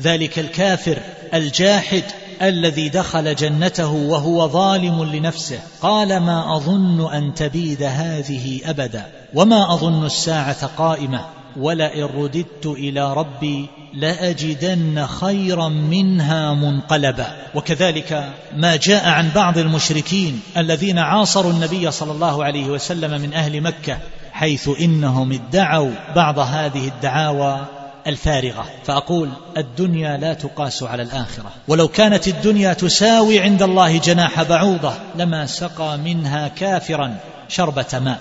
ذلك 0.00 0.38
الكافر 0.38 0.98
الجاحد 1.34 2.02
الذي 2.42 2.88
دخل 2.88 3.34
جنته 3.34 3.92
وهو 3.92 4.48
ظالم 4.48 5.04
لنفسه. 5.04 5.58
قال 5.82 6.20
ما 6.20 6.56
أظن 6.56 7.12
أن 7.12 7.34
تبيد 7.34 7.82
هذه 7.82 8.60
أبدا. 8.64 9.06
وما 9.34 9.74
أظن 9.74 10.06
الساعة 10.06 10.66
قائمة. 10.66 11.20
ولئن 11.56 12.04
رددت 12.04 12.66
إلى 12.66 13.14
ربي 13.14 13.68
لأجدن 13.94 15.06
خيرا 15.06 15.68
منها 15.68 16.54
منقلبا. 16.54 17.26
وكذلك 17.54 18.32
ما 18.56 18.76
جاء 18.76 19.08
عن 19.08 19.30
بعض 19.34 19.58
المشركين 19.58 20.40
الذين 20.56 20.98
عاصروا 20.98 21.52
النبي 21.52 21.90
صلى 21.90 22.12
الله 22.12 22.44
عليه 22.44 22.66
وسلم 22.66 23.20
من 23.20 23.34
أهل 23.34 23.60
مكة 23.60 23.98
حيث 24.44 24.70
إنهم 24.80 25.32
ادعوا 25.32 25.90
بعض 26.16 26.38
هذه 26.38 26.88
الدعاوى 26.88 27.66
الفارغة. 28.06 28.66
فأقول 28.84 29.28
الدنيا 29.56 30.16
لا 30.16 30.34
تقاس 30.34 30.82
على 30.82 31.02
الآخرة. 31.02 31.50
ولو 31.68 31.88
كانت 31.88 32.28
الدنيا 32.28 32.72
تساوي 32.72 33.40
عند 33.40 33.62
الله 33.62 33.98
جناح 33.98 34.42
بعوضة 34.42 34.92
لما 35.16 35.46
سقى 35.46 35.98
منها 35.98 36.48
كافرا 36.48 37.16
شربة 37.48 37.86
ماء. 37.92 38.20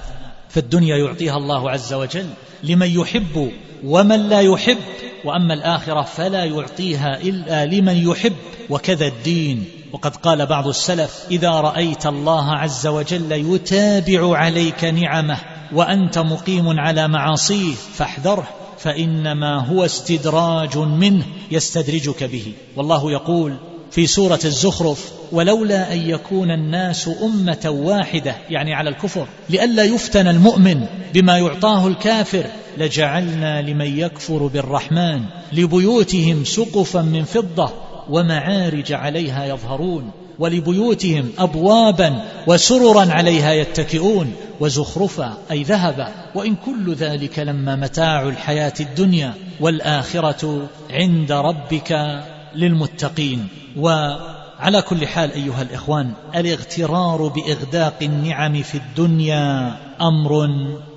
فالدنيا 0.49 0.97
يعطيها 0.97 1.37
الله 1.37 1.71
عز 1.71 1.93
وجل 1.93 2.29
لمن 2.63 2.99
يحب 2.99 3.51
ومن 3.85 4.29
لا 4.29 4.41
يحب 4.41 4.77
وأما 5.25 5.53
الآخرة 5.53 6.01
فلا 6.01 6.43
يعطيها 6.43 7.17
إلا 7.17 7.65
لمن 7.65 8.09
يحب. 8.09 8.35
وكذا 8.69 9.07
الدين. 9.07 9.65
وقد 9.93 10.15
قال 10.15 10.45
بعض 10.45 10.67
السلف 10.67 11.25
إذا 11.31 11.51
رأيت 11.51 12.05
الله 12.05 12.51
عز 12.51 12.87
وجل 12.87 13.31
يتابع 13.31 14.37
عليك 14.37 14.83
نعمه 14.83 15.37
وأنت 15.73 16.17
مقيم 16.17 16.79
على 16.79 17.07
معاصيه 17.07 17.73
فاحذره 17.93 18.47
فإنما 18.77 19.67
هو 19.67 19.85
استدراج 19.85 20.77
منه 20.77 21.25
يستدرجك 21.51 22.23
به. 22.23 22.53
والله 22.75 23.11
يقول 23.11 23.55
في 23.91 24.07
سورة 24.07 24.39
الزخرف 24.45 25.11
ولولا 25.31 25.93
أن 25.93 26.09
يكون 26.09 26.51
الناس 26.51 27.09
أمة 27.23 27.69
واحدة 27.69 28.35
يعني 28.49 28.73
على 28.73 28.89
الكفر 28.89 29.27
لئلا 29.49 29.83
يفتن 29.83 30.27
المؤمن 30.27 30.85
بما 31.13 31.37
يعطاه 31.37 31.87
الكافر 31.87 32.45
لجعلنا 32.77 33.61
لمن 33.61 33.99
يكفر 33.99 34.47
بالرحمن 34.47 35.21
لبيوتهم 35.53 36.45
سقفا 36.45 37.01
من 37.01 37.23
فضة 37.23 37.69
ومعارج 38.09 38.93
عليها 38.93 39.45
يظهرون. 39.45 40.11
ولبيوتهم 40.39 41.29
ابوابا 41.37 42.21
وسررا 42.47 43.11
عليها 43.11 43.51
يتكئون 43.53 44.33
وزخرفا 44.59 45.37
أي 45.51 45.63
ذهبا. 45.63 46.07
وإن 46.35 46.55
كل 46.55 46.93
ذلك 46.93 47.39
لما 47.39 47.75
متاع 47.75 48.23
الحياة 48.23 48.73
الدنيا 48.79 49.33
والآخرة 49.59 50.67
عند 50.91 51.31
ربك 51.31 52.21
للمتقين. 52.55 53.47
وعلى 53.77 54.81
كل 54.81 55.07
حال 55.07 55.31
أيها 55.31 55.61
الإخوان 55.61 56.13
الاغترار 56.35 57.27
بإغداق 57.27 57.95
النعم 58.01 58.61
في 58.61 58.75
الدنيا 58.75 59.75
أمر 60.01 60.47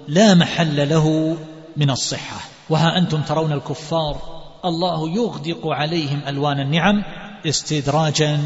لا 0.08 0.34
محل 0.34 0.88
له 0.88 1.36
من 1.76 1.90
الصحة. 1.90 2.40
وها 2.70 2.98
أنتم 2.98 3.20
ترون 3.20 3.52
الكفار 3.52 4.36
الله 4.64 5.10
يغدق 5.10 5.66
عليهم 5.66 6.20
ألوان 6.28 6.60
النعم 6.60 7.02
استدراجا 7.46 8.40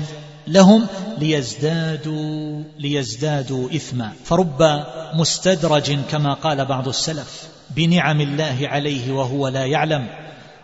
لهم 0.50 0.86
ليزدادوا 1.18 2.62
ليزدادوا 2.78 3.68
إثما. 3.76 4.12
فرب 4.24 4.84
مستدرج 5.14 5.98
كما 6.10 6.34
قال 6.34 6.64
بعض 6.64 6.88
السلف 6.88 7.48
بنعم 7.70 8.20
الله 8.20 8.58
عليه 8.62 9.12
وهو 9.12 9.48
لا 9.48 9.64
يعلم 9.64 10.06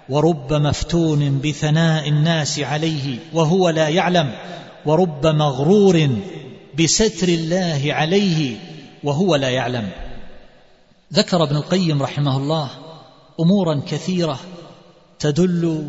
ورب 0.08 0.52
مفتون 0.52 1.40
بثناء 1.40 2.08
الناس 2.08 2.58
عليه 2.58 3.18
وهو 3.32 3.68
لا 3.68 3.88
يعلم 3.88 4.32
ورب 4.86 5.26
مغرور 5.26 6.08
بستر 6.78 7.28
الله 7.28 7.82
عليه 7.88 8.56
وهو 9.04 9.36
لا 9.36 9.48
يعلم. 9.48 9.88
ذكر 11.12 11.42
ابن 11.42 11.56
القيم 11.56 12.02
رحمه 12.02 12.36
الله 12.36 12.70
أمورا 13.40 13.82
كثيرة 13.88 14.38
تدل 15.18 15.88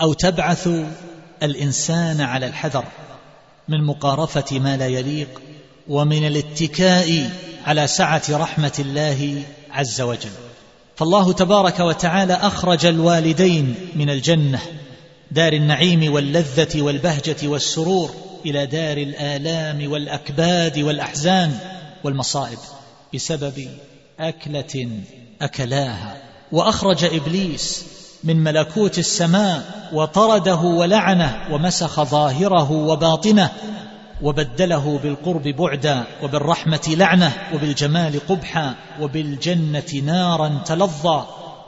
أو 0.00 0.12
تبعث 0.12 0.68
الإنسان 1.42 2.20
على 2.20 2.46
الحذر 2.46 2.84
من 3.68 3.84
مقارفة 3.84 4.58
ما 4.58 4.76
لا 4.76 4.86
يليق 4.86 5.42
ومن 5.88 6.26
الاتكاء 6.26 7.30
على 7.66 7.86
سعة 7.86 8.22
رحمة 8.30 8.72
الله 8.78 9.42
عز 9.70 10.00
وجل. 10.00 10.30
فالله 10.96 11.32
تبارك 11.32 11.80
وتعالى 11.80 12.34
أخرج 12.34 12.86
الوالدين 12.86 13.74
من 13.94 14.10
الجنة 14.10 14.60
دار 15.30 15.52
النعيم 15.52 16.12
واللذة 16.12 16.82
والبهجة 16.82 17.48
والسرور 17.48 18.14
إلى 18.46 18.66
دار 18.66 18.96
الآلام 18.96 19.92
والأكباد 19.92 20.78
والأحزان 20.78 21.58
والمصائب 22.04 22.58
بسبب 23.14 23.68
أكلة 24.20 24.90
أكلاها. 25.42 26.22
وأخرج 26.52 27.04
إبليس 27.04 27.84
من 28.24 28.36
ملكوت 28.36 28.98
السماء 28.98 29.88
وطرده 29.92 30.56
ولعنه 30.56 31.46
ومسخ 31.50 32.02
ظاهره 32.02 32.72
وباطنه 32.72 33.50
وبدله 34.22 35.00
بالقرب 35.02 35.42
بعدا 35.42 36.04
وبالرحمة 36.22 36.80
لعنة 36.88 37.32
وبالجمال 37.54 38.20
قبحا 38.28 38.74
وبالجنة 39.00 40.02
نارا 40.04 40.62
تلظى 40.66 41.24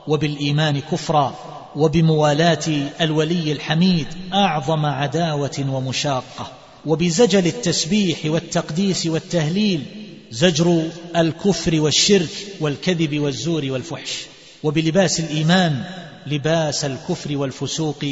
وبالإيمان 0.09 0.81
كفرا 0.81 1.35
وبموالاة 1.77 2.91
الولي 3.01 3.53
الحميد 3.53 4.07
أعظم 4.35 4.87
عداوة 4.87 5.67
ومشاقة 5.69 6.51
وبزجل 6.87 7.47
التسبيح 7.47 8.19
والتقديس 8.25 9.07
والتهليل 9.07 9.83
زجر 10.31 10.83
الكفر 11.17 11.81
والشرك 11.81 12.47
والكذب 12.61 13.21
والزور 13.21 13.65
والفحش 13.71 14.27
وبلباس 14.63 15.21
الإيمان 15.21 15.85
لباس 16.27 16.85
الكفر 16.85 17.37
والفسوق 17.37 18.05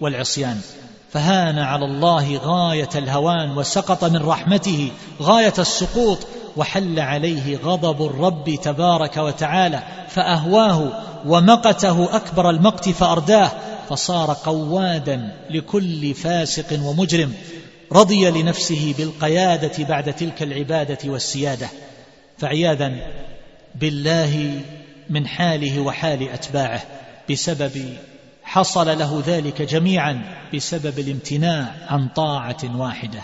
والعصيان. 0.00 0.60
فهان 1.12 1.58
على 1.58 1.84
الله 1.84 2.36
غاية 2.36 2.88
الهوان 2.94 3.58
وسقط 3.58 4.04
من 4.04 4.22
رحمته 4.22 4.90
غاية 5.22 5.54
السقوط 5.58 6.18
وحل 6.56 7.00
عليه 7.00 7.56
غضب 7.56 8.06
الرب 8.06 8.58
تبارك 8.62 9.16
وتعالى 9.16 9.82
فأهواه 10.08 10.92
ومقته 11.26 12.16
أكبر 12.16 12.50
المقت 12.50 12.88
فأرداه 12.88 13.50
فصار 13.88 14.36
قوادا 14.44 15.32
لكل 15.50 16.14
فاسق 16.14 16.80
ومجرم 16.82 17.32
رضي 17.92 18.30
لنفسه 18.30 18.94
بالقيادة 18.98 19.84
بعد 19.84 20.12
تلك 20.12 20.42
العبادة 20.42 20.98
والسيادة. 21.04 21.68
فعياذا 22.38 22.92
بالله 23.74 24.60
من 25.10 25.26
حاله 25.26 25.80
وحال 25.80 26.28
أتباعه. 26.28 26.82
بسبب 27.30 27.96
حصل 28.42 28.98
له 28.98 29.22
ذلك 29.26 29.62
جميعا 29.62 30.22
بسبب 30.54 30.98
الامتناع 30.98 31.74
عن 31.88 32.08
طاعة 32.08 32.76
واحدة. 32.76 33.20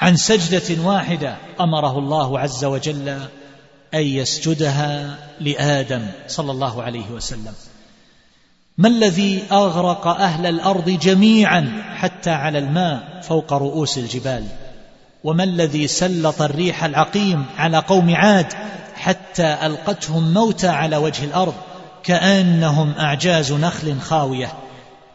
عن 0.00 0.16
سجدة 0.16 0.82
واحدة 0.82 1.36
أمره 1.60 1.98
الله 1.98 2.38
عز 2.38 2.64
وجل 2.64 3.08
أن 3.94 4.02
يسجدها 4.02 5.18
لآدم 5.40 6.06
صلى 6.26 6.52
الله 6.52 6.82
عليه 6.82 7.10
وسلم. 7.10 7.54
ما 8.78 8.88
الذي 8.88 9.42
أغرق 9.52 10.06
أهل 10.06 10.46
الأرض 10.46 10.90
جميعا 10.90 11.94
حتى 11.96 12.30
على 12.30 12.58
الماء 12.58 13.20
فوق 13.22 13.52
رؤوس 13.52 13.98
الجبال؟ 13.98 14.44
وما 15.24 15.44
الذي 15.44 15.86
سلط 15.86 16.42
الريح 16.42 16.84
العقيم 16.84 17.44
على 17.56 17.78
قوم 17.78 18.14
عاد 18.14 18.52
حتى 18.94 19.66
ألقتهم 19.66 20.34
موتى 20.34 20.68
على 20.68 20.96
وجه 20.96 21.24
الأرض؟ 21.24 21.54
كأنهم 22.08 22.92
أعجاز 22.98 23.52
نخل 23.52 24.00
خاوية 24.00 24.52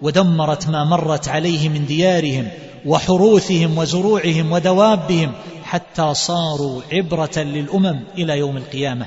ودمرت 0.02 0.68
ما 0.68 0.84
مرت 0.84 1.28
عليه 1.28 1.70
من 1.70 1.86
ديارهم 1.86 2.48
وحروثهم 2.86 3.78
وزروعهم 3.78 4.52
ودوابهم 4.52 5.32
حتى 5.64 6.14
صاروا 6.14 6.82
عبرة 6.92 7.38
للأمم 7.38 8.00
إلى 8.18 8.38
يوم 8.38 8.58
القيامة. 8.58 9.06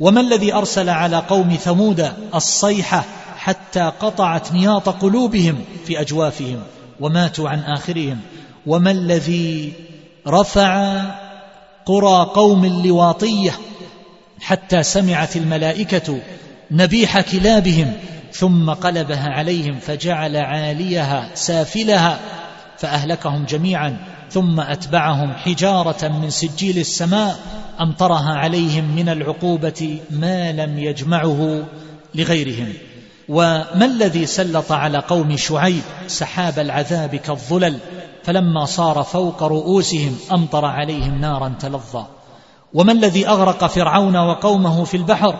وما 0.00 0.20
الذي 0.20 0.54
أرسل 0.54 0.88
على 0.88 1.16
قوم 1.16 1.50
ثمود 1.54 2.12
الصيحة 2.34 3.04
حتى 3.36 3.92
قطعت 4.00 4.52
نياط 4.52 4.88
قلوبهم 4.88 5.58
في 5.86 6.00
أجوافهم 6.00 6.62
وماتوا 7.00 7.48
عن 7.48 7.58
آخرهم؟ 7.58 8.18
وما 8.66 8.90
الذي 8.90 9.72
رفع 10.26 11.02
قرى 11.86 12.30
قوم 12.34 12.64
اللواطية 12.64 13.52
حتى 14.40 14.82
سمعت 14.82 15.36
الملائكة 15.36 16.18
نبيح 16.70 17.20
كلابهم 17.20 17.92
ثم 18.32 18.70
قلبها 18.70 19.28
عليهم 19.28 19.78
فجعل 19.78 20.36
عاليها 20.36 21.30
سافلها 21.34 22.18
فأهلكهم 22.78 23.44
جميعا 23.44 23.96
ثم 24.30 24.60
أتبعهم 24.60 25.32
حجارة 25.32 26.08
من 26.08 26.30
سجيل 26.30 26.78
السماء 26.78 27.38
أمطرها 27.80 28.34
عليهم 28.34 28.84
من 28.96 29.08
العقوبة 29.08 30.00
ما 30.10 30.52
لم 30.52 30.78
يجمعه 30.78 31.64
لغيرهم. 32.14 32.72
وما 33.28 33.84
الذي 33.84 34.26
سلط 34.26 34.72
على 34.72 34.98
قوم 34.98 35.36
شعيب 35.36 35.82
سحاب 36.06 36.58
العذاب 36.58 37.16
كالظلل؟ 37.16 37.78
فلما 38.24 38.64
صار 38.64 39.02
فوق 39.02 39.42
رؤوسهم 39.42 40.18
أمطر 40.32 40.64
عليهم 40.64 41.20
نارا 41.20 41.54
تلظى. 41.60 42.06
وما 42.74 42.92
الذي 42.92 43.28
أغرق 43.28 43.66
فرعون 43.66 44.16
وقومه 44.16 44.84
في 44.84 44.96
البحر؟ 44.96 45.36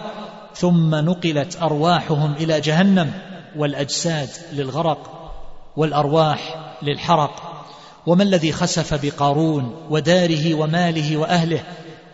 ثم 0.54 0.94
نقلت 0.94 1.62
أرواحهم 1.62 2.32
إلى 2.32 2.60
جهنم 2.60 3.12
والأجساد 3.56 4.28
للغرق 4.52 5.30
والأرواح 5.76 6.72
للحرق. 6.82 7.64
وما 8.06 8.22
الذي 8.22 8.52
خسف 8.52 9.06
بقارون 9.06 9.74
وداره 9.90 10.54
وماله 10.54 11.16
وأهله؟ 11.16 11.60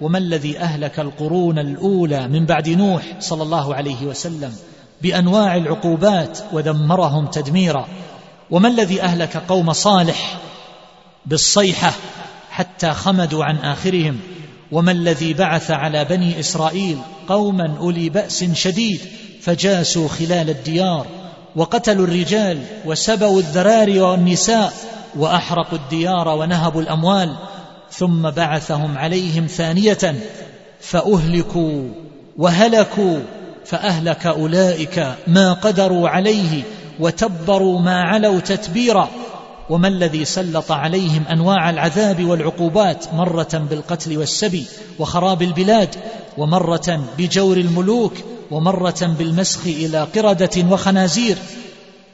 وما 0.00 0.18
الذي 0.18 0.58
أهلك 0.58 1.00
القرون 1.00 1.58
الأولى 1.58 2.28
من 2.28 2.46
بعد 2.46 2.68
نوح 2.68 3.02
صلى 3.20 3.42
الله 3.42 3.74
عليه 3.74 4.06
وسلم 4.06 4.52
بأنواع 5.02 5.56
العقوبات 5.56 6.38
ودمرهم 6.52 7.26
تدميرا؟ 7.26 7.88
وما 8.50 8.68
الذي 8.68 9.02
أهلك 9.02 9.36
قوم 9.36 9.72
صالح 9.72 10.38
بالصيحة 11.26 11.92
حتى 12.50 12.92
خمدوا 12.92 13.44
عن 13.44 13.56
آخرهم؟ 13.56 14.20
وما 14.72 14.92
الذي 14.92 15.34
بعث 15.34 15.70
على 15.70 16.04
بني 16.04 16.40
إسرائيل 16.40 16.98
قوما 17.28 17.76
أولي 17.78 18.08
بأس 18.08 18.44
شديد 18.44 19.00
فجاسوا 19.42 20.08
خلال 20.08 20.50
الديار 20.50 21.06
وقتلوا 21.56 22.06
الرجال 22.06 22.58
وسبوا 22.84 23.40
الذراري 23.40 24.00
والنساء 24.00 24.72
وأحرقوا 25.16 25.78
الديار 25.78 26.28
ونهبوا 26.28 26.82
الأموال 26.82 27.36
ثم 27.90 28.30
بعثهم 28.30 28.98
عليهم 28.98 29.46
ثانية 29.46 30.14
فأهلكوا 30.80 31.88
وهلكوا 32.36 33.18
فأهلك 33.64 34.26
أولئك 34.26 35.14
ما 35.26 35.52
قدروا 35.52 36.08
عليه 36.08 36.62
وتبروا 37.00 37.80
ما 37.80 38.02
علوا 38.02 38.40
تتبيرا. 38.40 39.08
وما 39.70 39.88
الذي 39.88 40.24
سلط 40.24 40.72
عليهم 40.72 41.24
أنواع 41.30 41.70
العذاب 41.70 42.24
والعقوبات 42.24 43.14
مرة 43.14 43.66
بالقتل 43.70 44.18
والسبي 44.18 44.64
وخراب 44.98 45.42
البلاد 45.42 45.94
ومرة 46.38 47.04
بجور 47.18 47.56
الملوك 47.56 48.14
ومرة 48.50 49.14
بالمسخ 49.18 49.66
إلى 49.66 50.02
قردة 50.02 50.64
وخنازير 50.70 51.36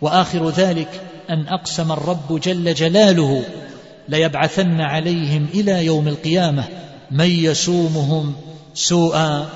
وآخر 0.00 0.50
ذلك 0.50 1.00
أن 1.30 1.48
أقسم 1.48 1.92
الرب 1.92 2.40
جل 2.40 2.74
جلاله 2.74 3.44
ليبعثن 4.08 4.80
عليهم 4.80 5.46
إلى 5.54 5.86
يوم 5.86 6.08
القيامة 6.08 6.64
من 7.10 7.30
يسومهم 7.30 8.34
سوء 8.74 9.46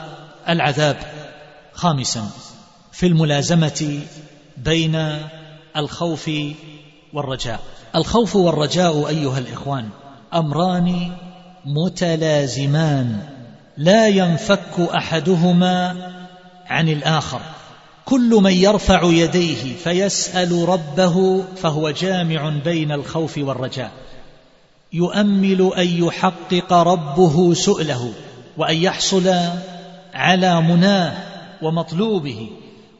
العذاب. 0.49 0.97
خامسا 1.72 2.30
في 2.92 3.07
الملازمة 3.07 4.01
بين 4.57 5.18
الخوف 5.76 6.30
والرجاء. 7.17 7.61
الخوف 7.97 8.37
والرجاء 8.37 9.09
أيها 9.09 9.39
الإخوان 9.39 9.89
أمران 10.35 11.11
متلازمان. 11.64 13.21
لا 13.77 14.09
ينفك 14.09 14.81
أحدهما 14.97 15.97
عن 16.67 16.89
الآخر. 16.89 17.41
كل 18.05 18.31
من 18.31 18.53
يرفع 18.53 19.01
يديه 19.05 19.77
فيسأل 19.85 20.69
ربه 20.69 21.45
فهو 21.57 21.91
جامع 21.91 22.49
بين 22.64 22.93
الخوف 22.93 23.39
والرجاء. 23.39 23.91
يؤمل 24.93 25.73
أن 25.77 25.87
يحقق 25.87 26.73
ربه 26.73 27.55
سؤله 27.55 28.12
وأن 28.57 28.77
يحصل 28.77 29.35
على 30.14 30.61
مناه 30.61 31.14
ومطلوبه 31.62 32.51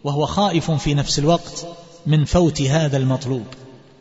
وهو 0.05 0.27
خائف 0.27 0.71
في 0.71 0.95
نفس 0.95 1.19
الوقت 1.19 1.67
من 2.07 2.25
فوت 2.25 2.63
هذا 2.63 2.97
المطلوب. 2.97 3.45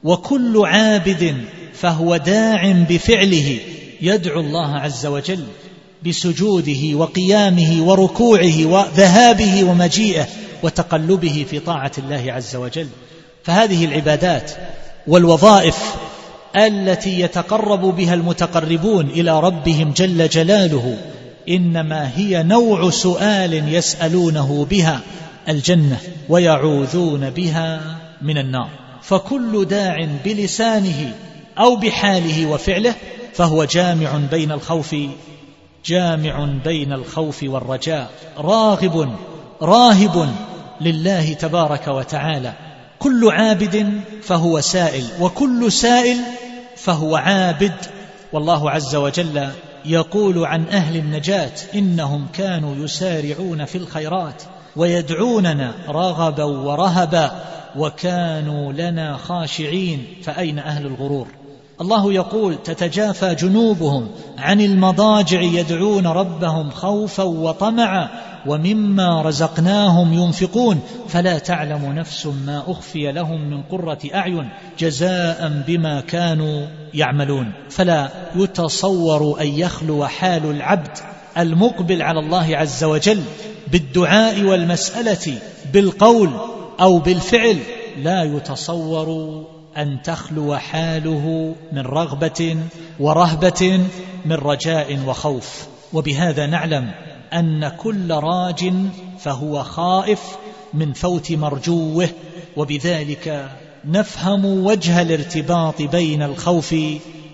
وكل 0.06 0.62
عابد 0.66 1.36
فهو 1.74 2.18
داع 2.18 2.72
بفعله 2.90 3.60
يدعو 4.02 4.40
الله 4.40 4.76
عز 4.76 5.06
وجل 5.06 5.44
بسجوده 6.06 6.96
وقيامه 6.96 7.84
وركوعه 7.84 8.66
وذهابه 8.66 9.64
ومجيئه 9.64 10.28
وتقلبه 10.64 11.46
في 11.50 11.60
طاعة 11.60 11.92
الله 11.98 12.34
عز 12.34 12.56
وجل. 12.56 12.88
فهذه 13.44 13.86
العبادات 13.86 14.52
والوظائف 15.08 15.96
التي 16.56 17.20
يتقرب 17.20 17.82
بها 17.96 18.14
المتقربون 18.14 19.10
إلى 19.10 19.40
ربهم 19.40 19.92
جل 19.92 20.30
جلاله 20.30 20.98
إنما 21.50 22.12
هي 22.16 22.44
نوع 22.44 22.90
سؤال 22.90 23.74
يسألونه 23.74 24.68
بها 24.70 25.00
الجنة 25.50 25.98
ويعوذون 26.30 27.30
بها 27.30 27.82
من 28.22 28.38
النار. 28.38 28.85
فكل 29.08 29.66
داع 29.66 30.08
بلسانه 30.26 31.14
أو 31.58 31.76
بحاله 31.76 32.46
وفعله 32.46 32.96
فهو 33.34 33.64
جامع 33.64 34.18
بين 34.32 34.52
الخوف 34.52 34.96
جامع 35.86 36.46
بين 36.66 36.94
الخوف 36.94 37.44
والرجاء 37.44 38.12
راغب 38.38 39.10
راهب 39.62 40.30
لله 40.82 41.34
تبارك 41.34 41.88
وتعالى. 41.88 42.54
كل 43.00 43.30
عابد 43.32 44.02
فهو 44.24 44.62
سائل 44.62 45.06
وكل 45.20 45.72
سائل 45.72 46.18
فهو 46.76 47.16
عابد. 47.16 47.76
والله 48.34 48.72
عز 48.72 48.96
وجل 48.96 49.50
يقول 49.86 50.46
عن 50.46 50.66
أهل 50.68 50.98
النجاة 50.98 51.52
إنهم 51.76 52.28
كانوا 52.34 52.76
يسارعون 52.76 53.66
في 53.66 53.78
الخيرات. 53.78 54.44
ويدعوننا 54.76 55.74
رغبا 55.88 56.44
ورهبا 56.44 57.32
وكانوا 57.76 58.74
لنا 58.74 59.18
خاشعين 59.18 60.06
فأين 60.24 60.60
أهل 60.60 60.86
الغرور؟ 60.86 61.28
الله 61.82 62.14
يقول 62.14 62.56
تتجافى 62.64 63.36
جنوبهم 63.36 64.08
عن 64.38 64.62
المضاجع 64.62 65.42
يدعون 65.42 66.08
ربهم 66.08 66.70
خوفا 66.70 67.24
وطمعا 67.24 68.10
ومما 68.48 69.22
رزقناهم 69.22 70.14
ينفقون 70.14 70.82
فلا 71.08 71.40
تعلم 71.40 71.94
نفس 71.94 72.26
ما 72.26 72.64
أخفي 72.68 73.12
لهم 73.12 73.50
من 73.50 73.64
قرة 73.64 74.00
أعين 74.16 74.50
جزاء 74.80 75.64
بما 75.68 76.02
كانوا 76.02 76.68
يعملون. 76.94 77.52
فلا 77.70 78.10
يتصور 78.36 79.42
أن 79.42 79.48
يخلو 79.48 80.06
حال 80.06 80.46
العبد 80.46 80.98
المقبل 81.38 82.02
على 82.02 82.20
الله 82.20 82.58
عز 82.58 82.84
وجل 82.84 83.22
بالدعاء 83.76 84.42
والمسألة 84.44 85.40
بالقول 85.74 86.30
أو 86.80 87.00
بالفعل 87.00 87.60
لا 87.98 88.24
يتصور 88.24 89.42
أن 89.78 90.02
تخلو 90.02 90.56
حاله 90.56 91.56
من 91.72 91.82
رغبة 91.82 92.58
ورهبة 93.00 93.80
من 94.26 94.34
رجاء 94.34 95.00
وخوف. 95.06 95.68
وبهذا 95.94 96.46
نعلم 96.46 96.92
أن 97.34 97.68
كل 97.68 98.12
راج 98.12 98.74
فهو 99.20 99.64
خائف 99.64 100.22
من 100.74 100.94
فوت 100.94 101.32
مرجوه 101.32 102.10
وبذلك 102.58 103.50
نفهم 103.86 104.46
وجه 104.46 105.02
الارتباط 105.02 105.82
بين 105.82 106.24
الخوف 106.24 106.76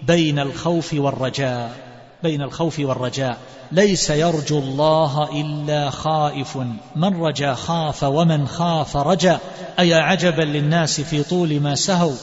بين 0.07 0.39
الخوف 0.39 0.93
والرجاء. 0.93 1.90
بين 2.23 2.41
الخوف 2.41 2.79
والرجاء. 2.79 3.37
ليس 3.71 4.09
يرجو 4.09 4.59
الله 4.59 5.41
إلا 5.41 5.89
خائف. 5.89 6.57
من 6.95 7.21
رجا 7.21 7.53
خاف 7.53 8.03
ومن 8.03 8.47
خاف 8.47 8.97
رجا. 8.97 9.39
ايا 9.79 9.97
عجبا 9.97 10.41
للناس 10.41 11.01
في 11.01 11.23
طول 11.23 11.59
ما 11.59 11.75
سهوا 11.75 12.15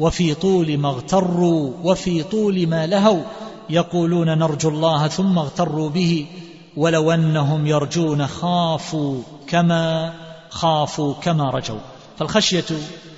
وفي 0.00 0.34
طول 0.34 0.78
ما 0.78 0.88
اغتروا 0.88 1.70
وفي 1.82 2.22
طول 2.22 2.66
ما 2.66 2.86
لهوا. 2.86 3.22
يقولون 3.70 4.38
نرجو 4.38 4.68
الله 4.68 5.08
ثم 5.08 5.38
اغتروا 5.38 5.90
به. 5.90 6.26
ولو 6.76 7.12
أنهم 7.12 7.66
يرجون 7.66 8.26
خافوا 8.26 9.22
كما 9.48 10.12
خافوا 10.50 11.14
كما 11.14 11.50
رجوا. 11.50 11.78
فالخشية 12.18 12.64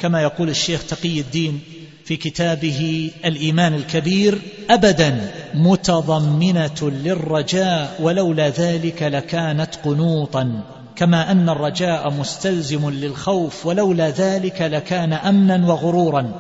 كما 0.01 0.23
يقول 0.23 0.49
الشيخ 0.49 0.87
تقي 0.87 1.21
الدين 1.21 1.61
في 2.07 2.17
كتابه 2.17 3.11
الإيمان 3.25 3.75
الكبير 3.75 4.39
ابدا 4.71 5.31
متضمنة 5.55 6.81
للرجاء 6.83 7.97
ولولا 8.01 8.49
ذلك 8.49 9.03
لكانت 9.03 9.75
قنوطا. 9.85 10.61
كما 10.97 11.31
أن 11.31 11.49
الرجاء 11.49 12.11
مستلزم 12.11 12.91
للخوف 12.91 13.67
ولولا 13.67 14.11
ذلك 14.11 14.63
لكان 14.63 15.13
امنا 15.13 15.67
وغرورا. 15.67 16.33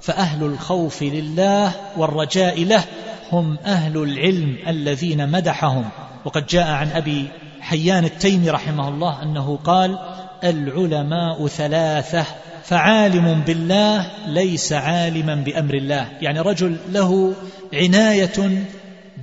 فأهل 0.00 0.44
الخوف 0.44 1.02
لله 1.02 1.72
والرجاء 1.96 2.64
له 2.64 2.84
هم 3.32 3.58
أهل 3.64 4.02
العلم 4.02 4.56
الذين 4.68 5.28
مدحهم. 5.28 5.84
وقد 6.24 6.46
جاء 6.46 6.66
عن 6.66 6.88
أبي 6.88 7.28
حيان 7.60 8.04
التيمي 8.04 8.50
رحمه 8.50 8.88
الله 8.88 9.22
أنه 9.22 9.58
قال 9.64 9.98
العلماء 10.44 11.46
ثلاثة 11.46 12.24
فعالم 12.68 13.42
بالله 13.46 14.06
ليس 14.26 14.72
عالما 14.72 15.34
بأمر 15.34 15.74
الله. 15.74 16.08
يعني 16.20 16.40
رجل 16.40 16.76
له 16.92 17.34
عناية 17.74 18.64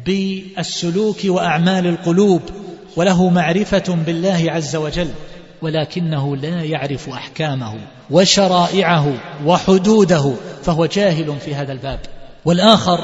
بالسلوك 0.05 1.17
وأعمال 1.25 1.87
القلوب 1.87 2.41
وله 2.95 3.29
معرفة 3.29 3.95
بالله 4.05 4.45
عز 4.47 4.75
وجل 4.75 5.07
ولكنه 5.61 6.35
لا 6.35 6.63
يعرف 6.63 7.09
أحكامه 7.09 7.73
وشرائعه 8.11 9.13
وحدوده 9.45 10.33
فهو 10.63 10.85
جاهل 10.85 11.35
في 11.45 11.55
هذا 11.55 11.71
الباب. 11.71 11.99
والآخر 12.45 12.99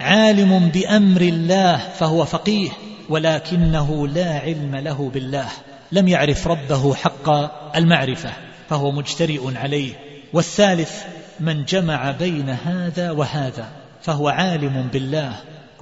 عالم 0.00 0.68
بأمر 0.68 1.20
الله 1.20 1.76
فهو 1.76 2.24
فقيه 2.24 2.70
ولكنه 3.08 4.08
لا 4.08 4.38
علم 4.38 4.76
له 4.76 5.10
بالله. 5.14 5.48
لم 5.92 6.08
يعرف 6.08 6.48
ربه 6.48 6.94
حق 6.94 7.28
المعرفة. 7.76 8.45
فهو 8.68 8.90
مجترئ 8.90 9.56
عليه. 9.56 9.92
والثالث 10.32 11.02
من 11.40 11.64
جمع 11.64 12.10
بين 12.10 12.48
هذا 12.48 13.10
وهذا 13.10 13.68
فهو 14.02 14.28
عالم 14.28 14.88
بالله 14.92 15.32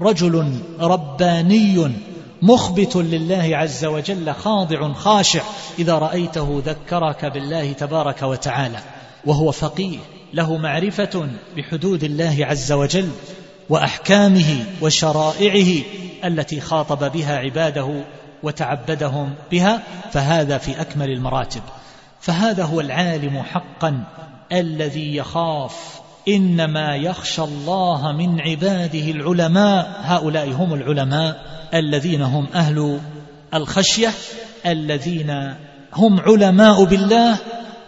رجل 0.01 0.59
رباني 0.80 1.93
مخبت 2.43 2.97
لله 2.97 3.57
عز 3.57 3.85
وجل 3.85 4.32
خاضع 4.32 4.93
خاشع 4.93 5.43
إذا 5.78 5.95
رأيته 5.95 6.62
ذكرك 6.66 7.24
بالله 7.24 7.72
تبارك 7.72 8.22
وتعالى 8.22 8.78
وهو 9.24 9.51
فقيه 9.51 9.99
له 10.35 10.57
معرفة 10.57 11.28
بحدود 11.57 12.05
الله 12.05 12.37
عز 12.41 12.72
وجل 12.72 13.09
وأحكامه 13.68 14.64
وشرائعه 14.82 15.82
التي 16.24 16.61
خاطب 16.61 17.12
بها 17.12 17.37
عباده 17.37 18.05
وتعبدهم 18.43 19.35
بها 19.51 19.82
فهذا 20.12 20.59
في 20.59 20.80
أكمل 20.80 21.11
المراتب. 21.11 21.62
فهذا 22.24 22.64
هو 22.64 22.80
العالم 22.80 23.42
حقا 23.42 24.04
الذي 24.52 25.16
يخاف 25.16 26.00
إنما 26.28 26.96
يخشى 26.96 27.42
الله 27.42 28.12
من 28.12 28.40
عباده 28.40 29.10
العلماء. 29.10 30.00
هؤلاء 30.02 30.50
هم 30.50 30.74
العلماء 30.74 31.44
الذين 31.74 32.22
هم 32.22 32.46
أهل 32.54 33.00
الخشية 33.54 34.10
الذين 34.66 35.54
هم 35.92 36.20
علماء 36.20 36.84
بالله 36.84 37.36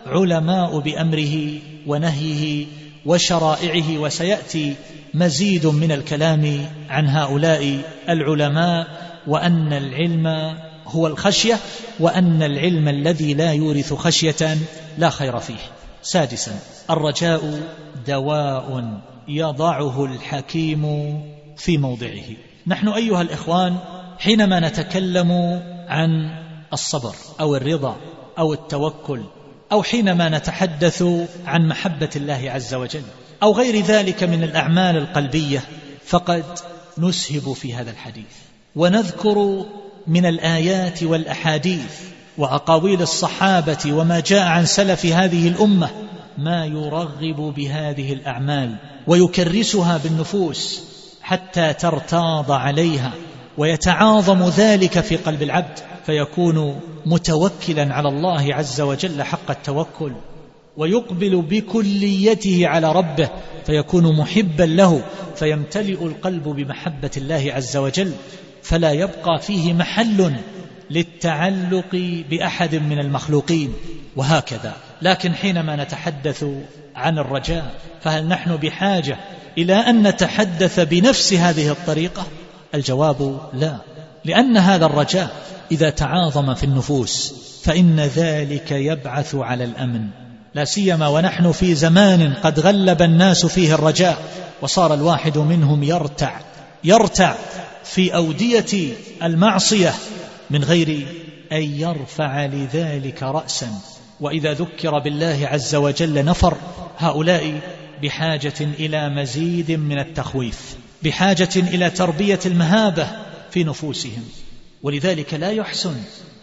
علماء 0.06 0.78
بأمره 0.78 1.52
ونهيه 1.86 2.66
وشرائعه. 3.06 3.98
وسيأتي 3.98 4.74
مزيد 5.14 5.66
من 5.66 5.92
الكلام 5.92 6.66
عن 6.90 7.08
هؤلاء 7.08 7.78
العلماء 8.08 8.86
وأن 9.26 9.72
العلم 9.72 10.56
هو 10.86 11.06
الخشية 11.06 11.58
وأن 12.00 12.42
العلم 12.42 12.88
الذي 12.88 13.34
لا 13.34 13.52
يورث 13.52 13.92
خشية 13.92 14.56
لا 14.98 15.10
خير 15.10 15.38
فيه. 15.38 15.70
سادسا 16.02 16.58
الرجاء 16.90 17.60
دواء 18.06 19.00
يضعه 19.28 20.04
الحكيم 20.04 20.84
في 21.56 21.78
موضعه. 21.78 22.24
نحن 22.66 22.88
أيها 22.88 23.22
الإخوان 23.22 23.76
حينما 24.18 24.60
نتكلم 24.60 25.62
عن 25.88 26.08
الصبر 26.72 27.14
أو 27.40 27.56
الرضا 27.56 27.96
أو 28.38 28.52
التوكل 28.52 29.22
أو 29.72 29.82
حينما 29.82 30.28
نتحدث 30.28 31.02
عن 31.46 31.68
محبة 31.68 32.10
الله 32.16 32.50
عز 32.50 32.74
وجل 32.74 33.02
أو 33.42 33.52
غير 33.52 33.84
ذلك 33.84 34.24
من 34.24 34.42
الأعمال 34.42 34.96
القلبية 34.96 35.62
فقد 36.06 36.44
نسهب 36.98 37.52
في 37.52 37.74
هذا 37.74 37.90
الحديث. 37.90 38.36
ونذكر 38.76 39.64
من 40.08 40.26
الآيات 40.26 41.02
والأحاديث 41.02 42.00
وأقاويل 42.38 43.02
الصحابة 43.02 43.92
وما 43.92 44.20
جاء 44.20 44.46
عن 44.46 44.66
سلف 44.66 45.06
هذه 45.06 45.48
الأمة 45.48 45.90
ما 46.38 46.66
يرغب 46.66 47.54
بهذه 47.56 48.12
الأعمال 48.12 48.76
ويكرسها 49.06 49.98
بالنفوس 50.04 50.82
حتى 51.22 51.72
ترتاض 51.72 52.52
عليها 52.52 53.12
ويتعاظم 53.58 54.42
ذلك 54.42 55.00
في 55.00 55.16
قلب 55.16 55.42
العبد 55.42 55.78
فيكون 56.06 56.80
متوكلا 57.06 57.94
على 57.94 58.08
الله 58.08 58.54
عز 58.54 58.80
وجل 58.80 59.22
حق 59.22 59.50
التوكل 59.50 60.12
ويقبل 60.76 61.42
بكليته 61.42 62.66
على 62.66 62.92
ربه 62.92 63.30
فيكون 63.66 64.16
محبا 64.16 64.62
له 64.62 65.02
فيمتلئ 65.36 66.06
القلب 66.06 66.48
بمحبة 66.48 67.10
الله 67.16 67.52
عز 67.54 67.76
وجل 67.76 68.12
فلا 68.66 68.92
يبقى 68.92 69.40
فيه 69.40 69.72
محل 69.72 70.32
للتعلق 70.90 72.22
بأحد 72.30 72.74
من 72.74 72.98
المخلوقين 72.98 73.72
وهكذا. 74.16 74.72
لكن 75.02 75.34
حينما 75.34 75.76
نتحدث 75.76 76.44
عن 76.96 77.18
الرجاء 77.18 77.74
فهل 78.02 78.28
نحن 78.28 78.56
بحاجة 78.56 79.16
إلى 79.58 79.74
أن 79.74 80.08
نتحدث 80.08 80.80
بنفس 80.80 81.32
هذه 81.32 81.70
الطريقة؟ 81.70 82.26
الجواب 82.74 83.40
لا 83.54 83.76
لأن 84.24 84.56
هذا 84.56 84.86
الرجاء 84.86 85.30
إذا 85.70 85.90
تعاظم 85.90 86.54
في 86.54 86.64
النفوس 86.64 87.34
فإن 87.62 88.00
ذلك 88.00 88.72
يبعث 88.72 89.34
على 89.34 89.64
الأمن. 89.64 90.06
لا 90.54 90.64
سيما 90.64 91.08
ونحن 91.08 91.52
في 91.52 91.74
زمان 91.74 92.34
قد 92.34 92.60
غلب 92.60 93.02
الناس 93.02 93.46
فيه 93.46 93.74
الرجاء 93.74 94.18
وصار 94.62 94.94
الواحد 94.94 95.38
منهم 95.38 95.82
يرتع 95.82 96.40
يرتع 96.84 97.34
في 97.90 98.14
أودية 98.14 98.96
المعصية 99.22 99.94
من 100.50 100.64
غير 100.64 101.06
أن 101.52 101.62
يرفع 101.62 102.46
لذلك 102.46 103.22
رأسا. 103.22 103.80
وإذا 104.20 104.52
ذكر 104.52 104.98
بالله 104.98 105.48
عز 105.52 105.74
وجل 105.74 106.24
نفر 106.24 106.56
هؤلاء 106.98 107.60
بحاجة 108.02 108.54
إلى 108.60 109.08
مزيد 109.08 109.70
من 109.70 109.98
التخويف 109.98 110.76
بحاجة 111.02 111.48
إلى 111.56 111.90
تربية 111.90 112.40
المهابة 112.46 113.08
في 113.50 113.64
نفوسهم. 113.64 114.24
ولذلك 114.82 115.34
لا 115.34 115.50
يحسن 115.50 115.94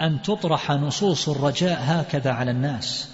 أن 0.01 0.21
تطرح 0.21 0.71
نصوص 0.71 1.29
الرجاء 1.29 1.79
هكذا 1.83 2.31
على 2.31 2.51
الناس. 2.51 3.07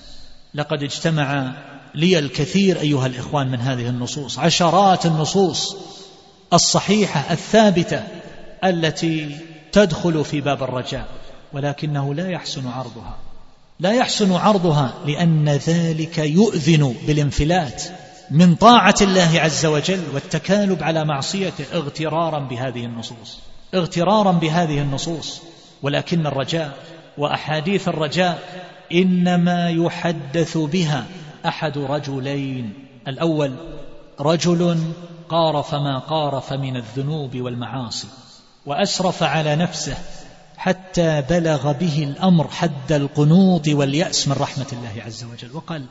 لقد 0.54 0.84
اجتمع 0.84 1.54
لي 1.96 2.20
الكثير 2.20 2.80
أيها 2.80 3.06
الإخوان 3.06 3.48
من 3.48 3.60
هذه 3.60 3.90
النصوص 3.90 4.40
عشرات 4.40 5.06
النصوص 5.06 5.76
الصحيحة 6.54 7.34
الثابتة 7.34 8.04
التي 8.64 9.38
تدخل 9.72 10.26
في 10.26 10.42
باب 10.42 10.64
الرجاء 10.64 11.08
ولكنه 11.54 12.14
لا 12.14 12.30
يحسن 12.30 12.68
عرضها. 12.68 13.18
لا 13.80 13.92
يحسن 13.92 14.32
عرضها 14.32 14.94
لأن 15.06 15.50
ذلك 15.50 16.18
يؤذن 16.18 16.96
بالانفلات 17.08 17.84
من 18.32 18.56
طاعة 18.56 18.96
الله 19.02 19.40
عز 19.40 19.66
وجل 19.66 20.04
والتكالب 20.14 20.84
على 20.84 21.06
معصيته 21.06 21.66
اغترارا 21.74 22.40
بهذه 22.40 22.86
النصوص. 22.86 23.40
اغترارا 23.74 24.32
بهذه 24.32 24.82
النصوص. 24.82 25.42
ولكن 25.82 26.28
الرجاء 26.28 26.78
وأحاديث 27.18 27.88
الرجاء 27.88 28.64
إنما 28.94 29.70
يحدث 29.70 30.58
بها 30.58 31.06
أحد 31.46 31.78
رجلين. 31.78 32.74
الأول 33.08 33.56
رجل 34.20 34.78
قارف 35.30 35.76
ما 35.76 36.00
قارف 36.00 36.54
من 36.54 36.76
الذنوب 36.76 37.36
والمعاصي. 37.42 38.08
وأسرف 38.70 39.24
على 39.24 39.56
نفسه 39.56 39.98
حتى 40.58 41.22
بلغ 41.30 41.72
به 41.72 42.04
الأمر 42.04 42.48
حد 42.48 42.92
القنوط 42.92 43.68
واليأس 43.68 44.28
من 44.28 44.36
رحمة 44.40 44.66
الله 44.74 45.04
عز 45.06 45.24
وجل. 45.24 45.56
وقال 45.56 45.86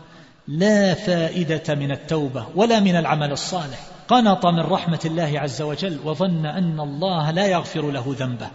لا 0.49 0.95
فائدة 0.95 1.75
من 1.75 1.91
التوبة 1.91 2.47
ولا 2.55 2.81
من 2.81 2.97
العمل 2.97 3.33
الصالح. 3.33 3.79
قنط 4.09 4.47
من 4.47 4.61
رحمة 4.61 5.01
الله 5.05 5.41
عز 5.41 5.63
وجل 5.63 5.99
وظن 6.05 6.47
أن 6.47 6.81
الله 6.81 7.31
لا 7.31 7.47
يغفر 7.47 7.91
له 7.91 8.17
ذنبه 8.19 8.51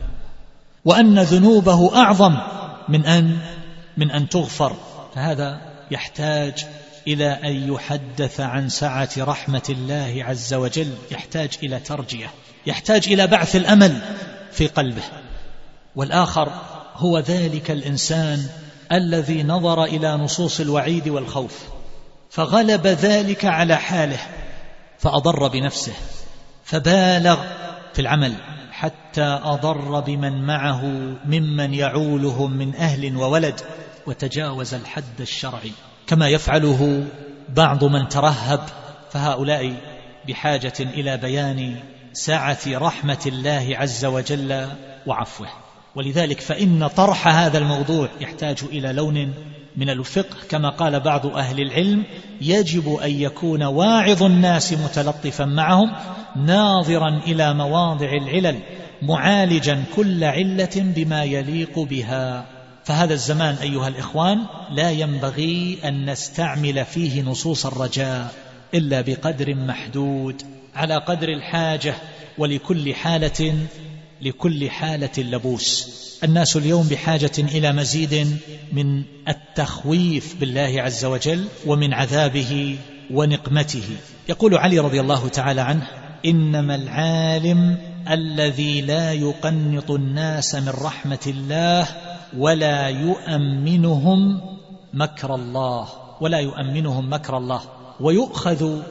وأن 0.85 1.19
ذنوبه 1.19 1.95
أعظم 1.95 2.37
من 2.89 3.05
أن 3.05 3.37
من 3.97 4.11
أن 4.11 4.29
تغفر. 4.29 4.75
فهذا 5.15 5.61
يحتاج 5.91 6.65
إلى 7.07 7.27
أن 7.27 7.73
يحدث 7.73 8.39
عن 8.39 8.69
سعة 8.69 9.09
رحمة 9.17 9.67
الله 9.69 10.23
عز 10.23 10.53
وجل 10.53 10.93
يحتاج 11.11 11.57
إلى 11.63 11.79
ترجية. 11.79 12.29
يحتاج 12.65 13.07
إلى 13.07 13.27
بعث 13.27 13.55
الأمل 13.55 14.01
في 14.51 14.67
قلبه. 14.67 15.03
والآخر 15.95 16.51
هو 16.95 17.19
ذلك 17.19 17.71
الإنسان 17.71 18.47
الذي 18.91 19.43
نظر 19.43 19.83
إلى 19.83 20.17
نصوص 20.17 20.59
الوعيد 20.59 21.07
والخوف 21.07 21.59
فغلب 22.29 22.87
ذلك 22.87 23.45
على 23.45 23.77
حاله 23.77 24.19
فأضر 24.99 25.47
بنفسه 25.47 25.93
فبالغ 26.65 27.43
في 27.93 28.01
العمل 28.01 28.33
حتى 28.71 29.39
أضر 29.43 29.99
بمن 29.99 30.45
معه 30.45 30.81
ممن 31.25 31.73
يعولهم 31.73 32.57
من 32.57 32.75
أهل 32.75 33.17
وولد 33.17 33.61
وتجاوز 34.05 34.73
الحد 34.73 35.21
الشرعي. 35.21 35.71
كما 36.07 36.29
يفعله 36.29 37.05
بعض 37.49 37.83
من 37.83 38.07
ترهب 38.07 38.59
فهؤلاء 39.11 39.75
بحاجة 40.27 40.73
إلى 40.79 41.17
بيان 41.17 41.75
سعة 42.13 42.59
رحمة 42.67 43.21
الله 43.25 43.67
عز 43.71 44.05
وجل 44.05 44.67
وعفوه. 45.05 45.47
ولذلك 45.95 46.41
فإن 46.41 46.87
طرح 46.87 47.27
هذا 47.27 47.57
الموضوع 47.57 48.09
يحتاج 48.21 48.57
إلى 48.71 48.93
لون 48.93 49.33
من 49.77 49.89
الفقه 49.89 50.37
كما 50.49 50.69
قال 50.69 50.99
بعض 50.99 51.25
أهل 51.25 51.61
العلم 51.61 52.03
يجب 52.41 52.95
أن 52.95 53.11
يكون 53.11 53.63
واعظ 53.63 54.23
الناس 54.23 54.73
متلطفا 54.73 55.45
معهم 55.45 55.91
ناظرا 56.35 57.21
إلى 57.27 57.53
مواضع 57.53 58.09
العلل 58.11 58.59
معالجا 59.01 59.83
كل 59.95 60.23
علة 60.23 60.71
بما 60.75 61.23
يليق 61.23 61.79
بها. 61.79 62.45
فهذا 62.83 63.13
الزمان 63.13 63.55
أيها 63.55 63.87
الإخوان 63.87 64.39
لا 64.71 64.91
ينبغي 64.91 65.77
أن 65.85 66.09
نستعمل 66.09 66.85
فيه 66.85 67.21
نصوص 67.21 67.65
الرجاء 67.65 68.33
إلا 68.73 69.01
بقدر 69.01 69.55
محدود. 69.55 70.43
على 70.75 70.97
قدر 70.97 71.29
الحاجة 71.29 71.95
ولكل 72.37 72.93
حالة 72.93 73.55
لكل 74.21 74.69
حالة 74.69 75.11
لبوس. 75.17 75.89
الناس 76.23 76.57
اليوم 76.57 76.87
بحاجة 76.87 77.31
إلى 77.37 77.73
مزيد 77.73 78.37
من 78.73 79.03
التخويف 79.27 80.35
بالله 80.39 80.81
عز 80.81 81.05
وجل 81.05 81.47
ومن 81.65 81.93
عذابه 81.93 82.77
ونقمته. 83.11 83.83
يقول 84.29 84.57
علي 84.57 84.79
رضي 84.79 84.99
الله 84.99 85.27
تعالى 85.27 85.61
عنه 85.61 85.87
إنما 86.25 86.75
العالم 86.75 87.77
الذي 88.09 88.81
لا 88.81 89.13
يقنط 89.13 89.91
الناس 89.91 90.55
من 90.55 90.69
رحمة 90.69 91.19
الله 91.27 91.87
ولا 92.37 92.87
يؤمنهم 92.87 94.41
مكر 94.93 95.35
الله 95.35 95.87
ولا 96.21 96.39
يؤمنهم 96.39 97.13
مكر 97.13 97.37
الله 97.37 97.61
ويؤخذ 97.99 98.81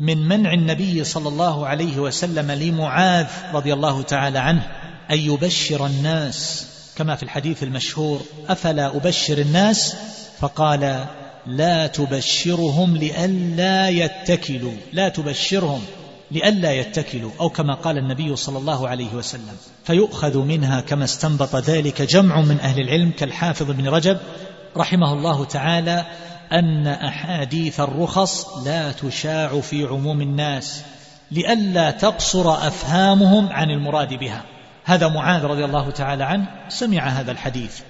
من 0.00 0.28
منع 0.28 0.52
النبي 0.52 1.04
صلى 1.04 1.28
الله 1.28 1.66
عليه 1.66 1.98
وسلم 1.98 2.50
لمعاذ 2.50 3.26
رضي 3.52 3.72
الله 3.72 4.02
تعالى 4.02 4.38
عنه 4.38 4.66
أن 5.10 5.18
يبشر 5.18 5.86
الناس. 5.86 6.66
كما 6.96 7.16
في 7.16 7.22
الحديث 7.22 7.62
المشهور 7.62 8.20
أفلا 8.48 8.96
أبشر 8.96 9.38
الناس؟ 9.38 9.96
فقال 10.38 11.04
لا 11.46 11.86
تبشرهم 11.86 12.96
لئلا 12.96 13.88
يتكلوا. 13.88 14.72
لا 14.92 15.08
تبشرهم 15.08 15.82
لئلا 16.30 16.72
يتكلوا 16.72 17.30
أو 17.40 17.48
كما 17.48 17.74
قال 17.74 17.98
النبي 17.98 18.36
صلى 18.36 18.58
الله 18.58 18.88
عليه 18.88 19.14
وسلم. 19.14 19.56
فيؤخذ 19.84 20.38
منها 20.38 20.80
كما 20.80 21.04
استنبط 21.04 21.56
ذلك 21.56 22.02
جمع 22.02 22.40
من 22.40 22.60
أهل 22.60 22.80
العلم 22.80 23.10
كالحافظ 23.18 23.70
بن 23.70 23.88
رجب 23.88 24.18
رحمه 24.76 25.12
الله 25.12 25.44
تعالى 25.44 26.04
أن 26.52 26.86
أحاديث 26.86 27.80
الرخص 27.80 28.46
لا 28.64 28.92
تشاع 28.92 29.60
في 29.60 29.84
عموم 29.84 30.20
الناس 30.20 30.82
لئلا 31.30 31.90
تقصر 31.90 32.66
أفهامهم 32.66 33.48
عن 33.52 33.70
المراد 33.70 34.14
بها. 34.14 34.42
هذا 34.84 35.08
معاذ 35.08 35.44
رضي 35.44 35.64
الله 35.64 35.90
تعالى 35.90 36.24
عنه 36.24 36.46
سمع 36.68 37.08
هذا 37.08 37.32
الحديث. 37.32 37.80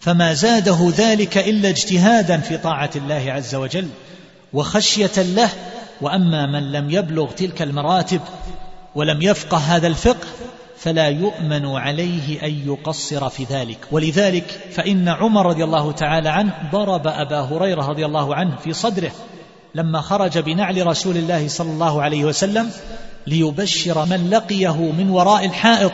فما 0.00 0.34
زاده 0.34 0.92
ذلك 0.96 1.38
إلا 1.38 1.68
اجتهادا 1.68 2.38
في 2.40 2.56
طاعة 2.56 2.90
الله 2.96 3.32
عز 3.32 3.54
وجل 3.54 3.88
وخشية 4.52 5.10
له 5.16 5.50
وأما 6.00 6.46
من 6.46 6.72
لم 6.72 6.90
يبلغ 6.90 7.30
تلك 7.30 7.62
المراتب 7.62 8.20
ولم 8.94 9.22
يفقه 9.22 9.56
هذا 9.56 9.86
الفقه 9.86 10.26
فلا 10.78 11.08
يؤمن 11.08 11.66
عليه 11.66 12.42
أن 12.42 12.68
يقصر 12.68 13.28
في 13.28 13.44
ذلك. 13.44 13.78
ولذلك 13.90 14.60
فإن 14.72 15.08
عمر 15.08 15.46
رضي 15.46 15.64
الله 15.64 15.92
تعالى 15.92 16.28
عنه 16.28 16.52
ضرب 16.72 17.06
أبا 17.06 17.40
هريرة 17.40 17.86
رضي 17.86 18.06
الله 18.06 18.34
عنه 18.34 18.56
في 18.56 18.72
صدره 18.72 19.12
لما 19.74 20.00
خرج 20.00 20.38
بنعل 20.38 20.86
رسول 20.86 21.16
الله 21.16 21.48
صلى 21.48 21.70
الله 21.70 22.02
عليه 22.02 22.24
وسلم 22.24 22.70
ليبشر 23.26 24.04
من 24.06 24.30
لقيه 24.30 24.76
من 24.76 25.10
وراء 25.10 25.44
الحائط 25.44 25.92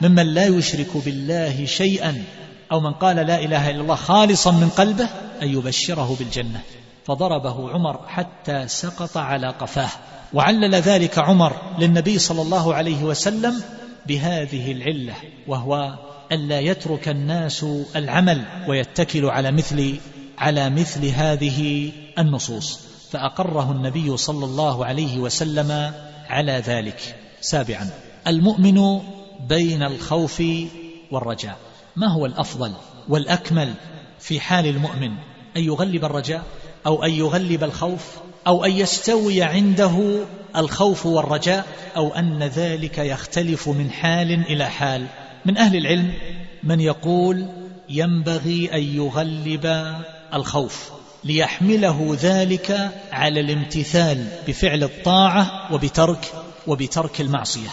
ممن 0.00 0.26
لا 0.26 0.46
يشرك 0.46 0.96
بالله 1.04 1.64
شيئا 1.64 2.24
أو 2.72 2.80
من 2.80 2.92
قال 2.92 3.16
لا 3.16 3.44
إله 3.44 3.70
إلا 3.70 3.80
الله 3.80 3.94
خالصا 3.94 4.50
من 4.50 4.68
قلبه 4.68 5.08
أن 5.42 5.48
يبشره 5.48 6.16
بالجنة. 6.18 6.60
فضربه 7.06 7.70
عمر 7.70 8.00
حتى 8.08 8.68
سقط 8.68 9.16
على 9.16 9.48
قفاه. 9.48 9.90
وعلل 10.34 10.74
ذلك 10.74 11.18
عمر 11.18 11.52
للنبي 11.78 12.18
صلى 12.18 12.42
الله 12.42 12.74
عليه 12.74 13.02
وسلم 13.02 13.62
بهذه 14.06 14.72
العلة 14.72 15.14
وهو 15.46 15.98
ألا 16.32 16.60
يترك 16.60 17.08
الناس 17.08 17.66
العمل 17.96 18.44
ويتكل 18.68 19.24
على 19.26 19.52
مثل 19.52 19.96
على 20.38 20.70
مثل 20.70 21.06
هذه 21.06 21.92
النصوص. 22.18 22.80
فأقره 23.10 23.72
النبي 23.72 24.16
صلى 24.16 24.44
الله 24.44 24.86
عليه 24.86 25.18
وسلم 25.18 25.92
على 26.28 26.52
ذلك. 26.52 27.16
سابعا 27.40 27.90
المؤمن 28.26 29.00
بين 29.48 29.82
الخوف 29.82 30.42
والرجاء. 31.10 31.56
ما 31.96 32.06
هو 32.12 32.26
الأفضل 32.26 32.72
والأكمل 33.08 33.74
في 34.18 34.40
حال 34.40 34.66
المؤمن؟ 34.66 35.10
أن 35.56 35.62
يغلب 35.62 36.04
الرجاء 36.04 36.42
أو 36.86 37.04
أن 37.04 37.10
يغلب 37.10 37.64
الخوف؟ 37.64 38.18
أو 38.46 38.64
أن 38.64 38.70
يستوي 38.70 39.42
عنده 39.42 40.24
الخوف 40.56 41.06
والرجاء 41.06 41.66
أو 41.96 42.14
أن 42.14 42.42
ذلك 42.42 42.98
يختلف 42.98 43.68
من 43.68 43.90
حال 43.90 44.32
إلى 44.32 44.70
حال. 44.70 45.06
من 45.44 45.58
أهل 45.58 45.76
العلم 45.76 46.12
من 46.62 46.80
يقول 46.80 47.46
ينبغي 47.88 48.70
أن 48.72 48.82
يغلب 48.82 49.94
الخوف 50.34 50.90
ليحمله 51.24 52.16
ذلك 52.20 52.90
على 53.12 53.40
الامتثال 53.40 54.26
بفعل 54.48 54.82
الطاعة 54.82 55.74
وبترك 55.74 56.32
وبترك 56.66 57.20
المعصية. 57.20 57.70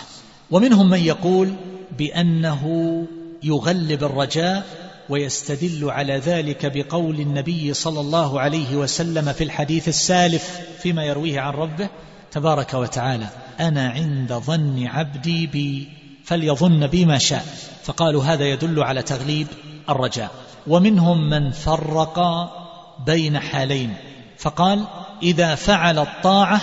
ومنهم 0.52 0.90
من 0.90 1.00
يقول 1.00 1.54
بأنه 1.98 3.06
يغلب 3.44 4.04
الرجاء 4.04 4.89
ويستدل 5.10 5.90
على 5.90 6.18
ذلك 6.18 6.66
بقول 6.66 7.20
النبي 7.20 7.74
صلى 7.74 8.00
الله 8.00 8.42
عليه 8.42 8.76
وسلم 8.76 9.34
في 9.34 9.44
الحديث 9.44 9.88
السالف 9.88 10.60
فيما 10.80 11.04
يرويه 11.04 11.40
عن 11.40 11.54
ربه 11.54 11.90
تبارك 12.32 12.74
وتعالى 12.74 13.28
أنا 13.60 13.90
عند 13.90 14.34
ظن 14.34 14.88
عبدي 14.88 15.48
بي 15.48 15.90
فليظن 16.24 16.88
بي 16.88 17.06
ما 17.06 17.18
شاء. 17.18 17.46
فقالوا 17.84 18.24
هذا 18.24 18.46
يدل 18.46 18.84
على 18.84 19.02
تغليب 19.02 19.48
الرجاء. 19.90 20.32
ومنهم 20.68 21.30
من 21.30 21.52
فرق 21.52 22.20
بين 23.06 23.40
حالين. 23.40 23.94
فقال 24.38 24.88
إذا 25.24 25.56
فعل 25.56 26.00
الطاعة 26.00 26.62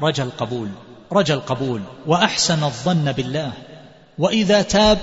رجا 0.00 0.24
القبول 0.24 0.68
رجا 1.12 1.34
القبول 1.34 1.82
وأحسن 2.06 2.64
الظن 2.64 3.12
بالله. 3.12 3.52
وإذا 4.18 4.62
تاب 4.62 4.98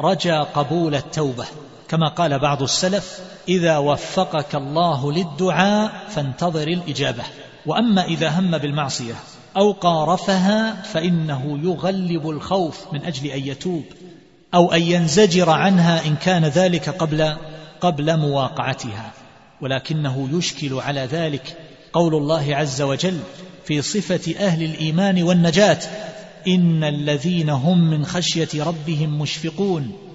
رجا 0.00 0.42
قبول 0.42 0.94
التوبة. 0.94 1.46
كما 1.88 2.08
قال 2.08 2.38
بعض 2.38 2.62
السلف 2.62 3.20
إذا 3.48 3.78
وفقك 3.78 4.54
الله 4.54 5.12
للدعاء 5.12 5.92
فانتظر 6.08 6.68
الإجابة. 6.68 7.22
وأما 7.66 8.04
إذا 8.04 8.28
هم 8.28 8.58
بالمعصية 8.58 9.14
أو 9.56 9.72
قارفها 9.72 10.82
فإنه 10.82 11.58
يغلب 11.62 12.30
الخوف 12.30 12.92
من 12.92 13.04
أجل 13.04 13.26
أن 13.26 13.46
يتوب 13.46 13.84
أو 14.54 14.72
أن 14.72 14.82
ينزجر 14.82 15.50
عنها 15.50 16.06
إن 16.06 16.16
كان 16.16 16.44
ذلك 16.44 16.88
قبل 16.88 17.36
قبل 17.80 18.16
مواقعتها. 18.16 19.12
ولكنه 19.60 20.28
يشكل 20.32 20.74
على 20.80 21.00
ذلك 21.00 21.56
قول 21.92 22.14
الله 22.14 22.56
عز 22.56 22.82
وجل 22.82 23.18
في 23.64 23.82
صفة 23.82 24.34
أهل 24.38 24.62
الإيمان 24.62 25.22
والنجاة 25.22 25.78
إن 26.48 26.84
الذين 26.84 27.50
هم 27.50 27.90
من 27.90 28.06
خشية 28.06 28.64
ربهم 28.64 29.18
مشفقون. 29.18 30.07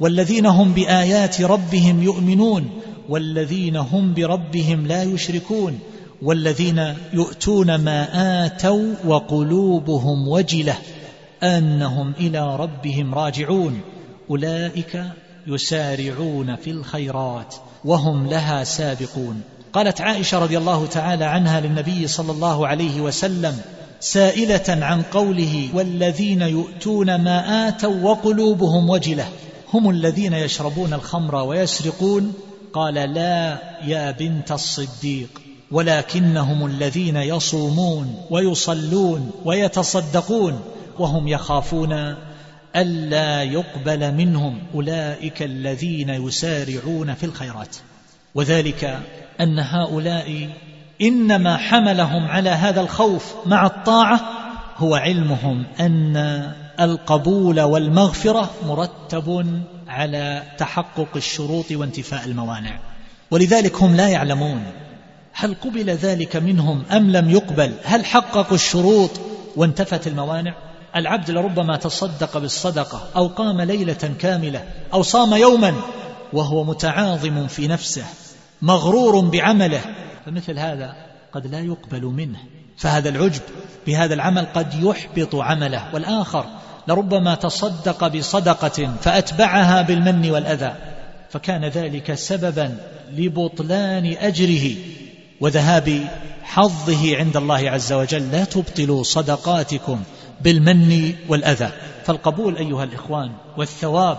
والذين 0.00 0.46
هم 0.46 0.72
بآيات 0.72 1.40
ربهم 1.40 2.02
يؤمنون 2.02 2.70
والذين 3.08 3.76
هم 3.76 4.14
بربهم 4.14 4.86
لا 4.86 5.02
يشركون 5.02 5.78
والذين 6.22 6.94
يؤتون 7.12 7.74
ما 7.74 8.46
آتوا 8.46 8.94
وقلوبهم 9.04 10.28
وجلة 10.28 10.74
أنهم 11.42 12.12
إلى 12.20 12.56
ربهم 12.56 13.14
راجعون. 13.14 13.80
أولئك 14.30 15.02
يسارعون 15.46 16.56
في 16.56 16.70
الخيرات 16.70 17.54
وهم 17.84 18.26
لها 18.26 18.64
سابقون. 18.64 19.40
قالت 19.72 20.00
عائشة 20.00 20.38
رضي 20.38 20.58
الله 20.58 20.86
تعالى 20.86 21.24
عنها 21.24 21.60
للنبي 21.60 22.06
صلى 22.06 22.32
الله 22.32 22.66
عليه 22.66 23.00
وسلم 23.00 23.58
سائلة 24.00 24.64
عن 24.68 25.02
قوله 25.02 25.68
والذين 25.74 26.42
يؤتون 26.42 27.14
ما 27.14 27.68
آتوا 27.68 28.02
وقلوبهم 28.02 28.90
وجلة. 28.90 29.28
هم 29.74 29.90
الذين 29.90 30.32
يشربون 30.32 30.94
الخمر 30.94 31.34
ويسرقون؟ 31.34 32.34
قال 32.72 32.94
لا 32.94 33.58
يا 33.84 34.10
بنت 34.10 34.52
الصديق 34.52 35.28
ولكنهم 35.70 36.66
الذين 36.66 37.16
يصومون 37.16 38.14
ويصلون 38.30 39.30
ويتصدقون 39.44 40.60
وهم 40.98 41.28
يخافون 41.28 42.16
ألا 42.76 43.42
يقبل 43.42 44.14
منهم 44.14 44.58
أولئك 44.74 45.42
الذين 45.42 46.08
يسارعون 46.08 47.14
في 47.14 47.26
الخيرات. 47.26 47.76
وذلك 48.34 49.00
أن 49.40 49.58
هؤلاء 49.58 50.48
إنما 51.02 51.56
حملهم 51.56 52.26
على 52.26 52.50
هذا 52.50 52.80
الخوف 52.80 53.34
مع 53.46 53.66
الطاعة 53.66 54.20
هو 54.76 54.94
علمهم 54.94 55.64
أن 55.80 56.16
القبول 56.80 57.60
والمغفرة 57.60 58.50
مرتب 58.66 59.46
على 59.88 60.42
تحقق 60.58 61.08
الشروط 61.16 61.72
وانتفاء 61.72 62.24
الموانع. 62.24 62.78
ولذلك 63.30 63.82
هم 63.82 63.96
لا 63.96 64.08
يعلمون 64.08 64.62
هل 65.32 65.54
قبل 65.54 65.90
ذلك 65.90 66.36
منهم 66.36 66.82
أم 66.90 67.10
لم 67.10 67.30
يقبل. 67.30 67.72
هل 67.84 68.04
حققوا 68.04 68.54
الشروط 68.54 69.10
وانتفت 69.56 70.06
الموانع؟ 70.06 70.54
العبد 70.96 71.30
لربما 71.30 71.76
تصدق 71.76 72.38
بالصدقة 72.38 73.08
أو 73.16 73.26
قام 73.26 73.60
ليلة 73.60 74.14
كاملة 74.18 74.64
أو 74.92 75.02
صام 75.02 75.34
يوما 75.34 75.74
وهو 76.32 76.64
متعاظم 76.64 77.46
في 77.46 77.68
نفسه 77.68 78.04
مغرور 78.62 79.20
بعمله. 79.20 79.80
فمثل 80.26 80.58
هذا 80.58 80.96
قد 81.32 81.46
لا 81.46 81.60
يقبل 81.60 82.02
منه. 82.02 82.38
فهذا 82.76 83.08
العجب 83.08 83.42
بهذا 83.86 84.14
العمل 84.14 84.46
قد 84.54 84.84
يحبط 84.84 85.34
عمله. 85.34 85.94
والآخر 85.94 86.46
لربما 86.88 87.34
تصدق 87.34 88.06
بصدقة 88.06 88.94
فأتبعها 89.00 89.82
بالمن 89.82 90.30
والأذى. 90.30 90.72
فكان 91.30 91.64
ذلك 91.64 92.14
سببا 92.14 92.76
لبطلان 93.12 94.16
أجره 94.20 94.74
وذهاب 95.40 96.00
حظه 96.42 97.16
عند 97.16 97.36
الله 97.36 97.70
عز 97.70 97.92
وجل. 97.92 98.32
لا 98.32 98.44
تبطلوا 98.44 99.02
صدقاتكم 99.02 100.02
بالمن 100.40 101.12
والأذى. 101.28 101.70
فالقبول 102.04 102.56
أيها 102.56 102.84
الإخوان 102.84 103.32
والثواب 103.56 104.18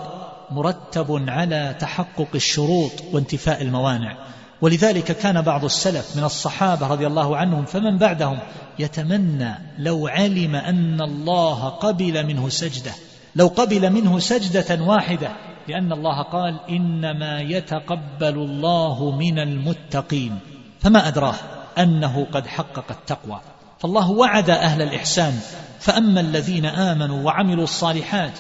مرتب 0.52 1.24
على 1.28 1.76
تحقق 1.80 2.28
الشروط 2.36 2.92
وانتفاء 3.14 3.62
الموانع. 3.62 4.18
ولذلك 4.62 5.12
كان 5.12 5.42
بعض 5.42 5.66
السلف 5.66 6.18
من 6.18 6.24
الصحابة 6.24 6.88
رضي 6.88 7.08
الله 7.08 7.38
عنهم 7.38 7.66
فمن 7.66 7.98
بعدهم 7.98 8.40
يتمنى 8.80 9.56
لو 9.80 10.08
علم 10.08 10.56
أن 10.56 11.02
الله 11.02 11.70
قبل 11.70 12.26
منه 12.26 12.50
سجدة 12.50 12.92
لو 13.36 13.48
قبل 13.48 13.90
منه 13.90 14.20
سجدة 14.20 14.84
واحدة 14.84 15.30
لأن 15.68 15.92
الله 15.92 16.22
قال 16.22 16.60
إنما 16.70 17.42
يتقبل 17.42 18.36
الله 18.36 19.12
من 19.12 19.40
المتقين. 19.40 20.40
فما 20.80 21.08
أدراه 21.08 21.36
أنه 21.78 22.28
قد 22.32 22.48
حقق 22.48 22.86
التقوى. 22.90 23.42
فالله 23.80 24.12
وعد 24.12 24.50
أهل 24.50 24.82
الإحسان 24.82 25.40
فأما 25.80 26.20
الذين 26.20 26.66
آمنوا 26.66 27.24
وعملوا 27.24 27.64
الصالحات 27.64 28.32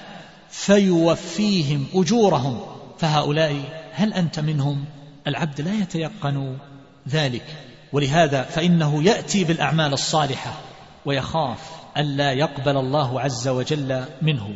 فيوفيهم 0.49 1.85
أجورهم. 1.93 2.59
فهؤلاء 2.97 3.55
هل 3.93 4.13
أنت 4.13 4.39
منهم؟ 4.39 4.85
العبد 5.27 5.61
لا 5.61 5.73
يتيقن 5.73 6.57
ذلك. 7.09 7.45
ولهذا 7.93 8.41
فإنه 8.43 9.03
يأتي 9.03 9.43
بالأعمال 9.43 9.93
الصالحة 9.93 10.53
ويخاف 11.05 11.59
الا 11.97 12.31
يقبل 12.31 12.77
الله 12.77 13.21
عز 13.21 13.47
وجل 13.47 14.05
منه. 14.21 14.49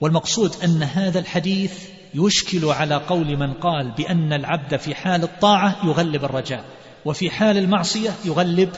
والمقصود 0.00 0.52
أن 0.64 0.82
هذا 0.82 1.18
الحديث 1.18 1.88
يشكل 2.14 2.64
على 2.64 2.94
قول 2.94 3.36
من 3.36 3.52
قال 3.52 3.90
بأن 3.90 4.32
العبد 4.32 4.76
في 4.76 4.94
حال 4.94 5.22
الطاعة 5.22 5.76
يغلب 5.84 6.24
الرجاء 6.24 6.64
وفي 7.04 7.30
حال 7.30 7.58
المعصية 7.58 8.10
يغلب 8.24 8.70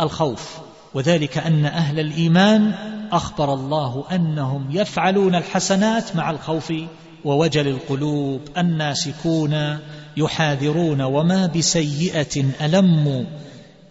الخوف. 0.00 0.58
وذلك 0.94 1.38
أن 1.38 1.66
أهل 1.66 2.00
الإيمان 2.00 2.74
أخبر 3.12 3.54
الله 3.54 4.04
أنهم 4.12 4.68
يفعلون 4.70 5.34
الحسنات 5.34 6.16
مع 6.16 6.30
الخوف 6.30 6.72
ووجل 7.24 7.68
القلوب 7.68 8.40
الناسكون 8.58 9.78
يحاذرون 10.16 11.02
وما 11.02 11.46
بسيئة 11.46 12.44
ألم 12.60 13.26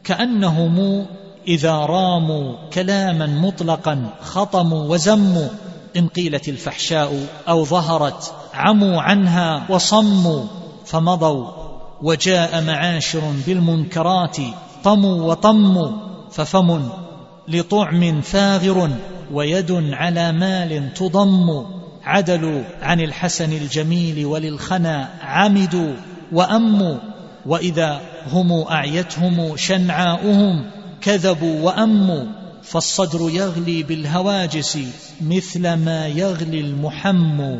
كأنهم 0.04 1.06
إذا 1.48 1.74
راموا 1.74 2.70
كلاما 2.74 3.26
مطلقا 3.26 4.10
خطموا 4.22 4.90
وزموا 4.90 5.48
إن 5.98 6.08
قيلت 6.08 6.50
الفحشاء 6.50 7.28
أو 7.50 7.66
ظهرت 7.66 8.34
عموا 8.54 9.02
عنها 9.02 9.66
وصموا 9.70 10.44
فمضوا 10.86 11.48
وجاء 12.02 12.64
معاشر 12.64 13.22
بالمنكرات 13.48 14.38
طموا 14.84 15.32
وطموا 15.32 15.92
ففم 16.32 16.82
لطعم 17.48 18.22
فاغر 18.22 18.90
ويد 19.34 19.72
على 19.72 20.32
مال 20.32 20.94
تضم 20.94 21.66
عدلوا 22.04 22.64
عن 22.82 23.02
الحسن 23.02 23.54
الجميل 23.54 24.26
وللخنا 24.26 25.10
عمدوا. 25.22 25.94
وأموا 26.36 26.98
وإذا 27.46 28.02
هم 28.32 28.52
أعيتهم 28.52 29.58
شنعاؤهم 29.58 30.72
كذبوا 31.02 31.62
وأموا 31.62 32.26
فالصدر 32.64 33.30
يغلي 33.30 33.84
بالهواجس 33.84 34.80
مثل 35.22 35.74
ما 35.74 36.08
يغلي 36.08 36.60
المحم. 36.60 37.60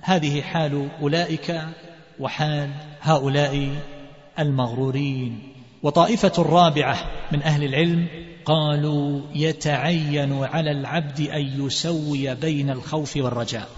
هذه 0.00 0.42
حال 0.42 0.88
أولئك 1.02 1.60
وحال 2.20 2.70
هؤلاء 3.00 3.68
المغرورين. 4.38 5.38
وطائفة 5.82 6.32
الرابعة 6.38 6.96
من 7.32 7.42
أهل 7.42 7.64
العلم 7.64 8.06
قالوا 8.44 9.20
يتعين 9.34 10.44
على 10.44 10.70
العبد 10.70 11.20
أن 11.20 11.66
يسوي 11.66 12.34
بين 12.34 12.70
الخوف 12.70 13.16
والرجاء. 13.16 13.68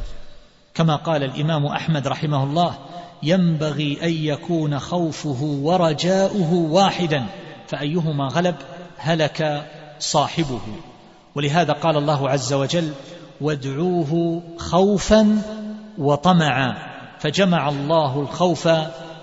كما 0.74 0.96
قال 0.96 1.22
الإمام 1.24 1.66
أحمد 1.66 2.08
رحمه 2.08 2.44
الله 2.44 2.78
ينبغي 3.22 3.98
أن 4.02 4.12
يكون 4.12 4.78
خوفه 4.78 5.42
ورجاؤه 5.42 6.54
واحدا 6.54 7.26
فأيهما 7.68 8.26
غلب؟ 8.26 8.54
هلك 8.96 9.66
صاحبه. 9.98 10.60
ولهذا 11.34 11.72
قال 11.72 11.96
الله 11.96 12.28
عز 12.30 12.52
وجل 12.52 12.92
وادعوه 13.40 14.42
خوفا 14.58 15.42
وطمعا 15.98 16.74
فجمع 17.18 17.68
الله 17.68 18.20
الخوف 18.20 18.68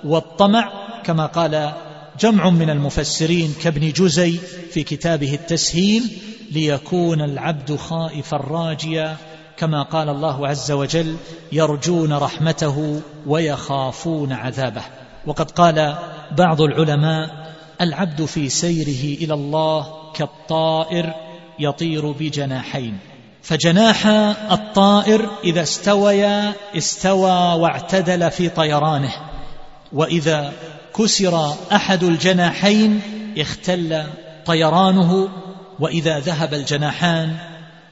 والطمع 0.03 0.71
كما 1.03 1.25
قال 1.25 1.73
جمع 2.19 2.49
من 2.49 2.69
المفسرين 2.69 3.55
كابن 3.63 3.91
جزي 3.91 4.39
في 4.71 4.83
كتابه 4.83 5.33
التسهيل 5.33 6.03
ليكون 6.51 7.21
العبد 7.21 7.75
خائفا 7.75 8.37
راجيا 8.37 9.17
كما 9.57 9.83
قال 9.83 10.09
الله 10.09 10.47
عز 10.47 10.71
وجل 10.71 11.15
يرجون 11.51 12.13
رحمته 12.13 13.01
ويخافون 13.27 14.33
عذابه. 14.33 14.81
وقد 15.25 15.51
قال 15.51 15.95
بعض 16.37 16.61
العلماء 16.61 17.53
العبد 17.81 18.25
في 18.25 18.49
سيره 18.49 19.17
إلى 19.23 19.33
الله 19.33 19.87
كالطائر 20.13 21.13
يطير 21.59 22.11
بجناحين. 22.11 22.97
فجناح 23.41 24.07
الطائر 24.51 25.29
إذا 25.43 25.61
استويا 25.61 26.53
استوى 26.77 27.61
واعتدل 27.61 28.31
في 28.31 28.49
طيرانه. 28.49 29.13
وإذا 29.93 30.53
كسر 30.95 31.53
أحد 31.71 32.03
الجناحين 32.03 33.01
اختل 33.37 34.03
طيرانه. 34.45 35.29
وإذا 35.79 36.19
ذهب 36.19 36.53
الجناحان 36.53 37.37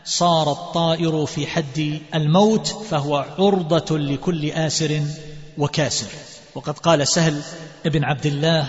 صار 0.06 0.52
الطائر 0.52 1.26
في 1.26 1.48
حد 1.48 2.00
الموت 2.16 2.68
فهو 2.68 3.26
عرضة 3.40 3.98
لكل 3.98 4.52
آسر 4.52 5.02
وكاسر. 5.58 6.08
وقد 6.56 6.80
قال 6.80 7.08
سهل 7.08 7.42
بن 7.86 8.04
عبد 8.04 8.26
الله 8.26 8.68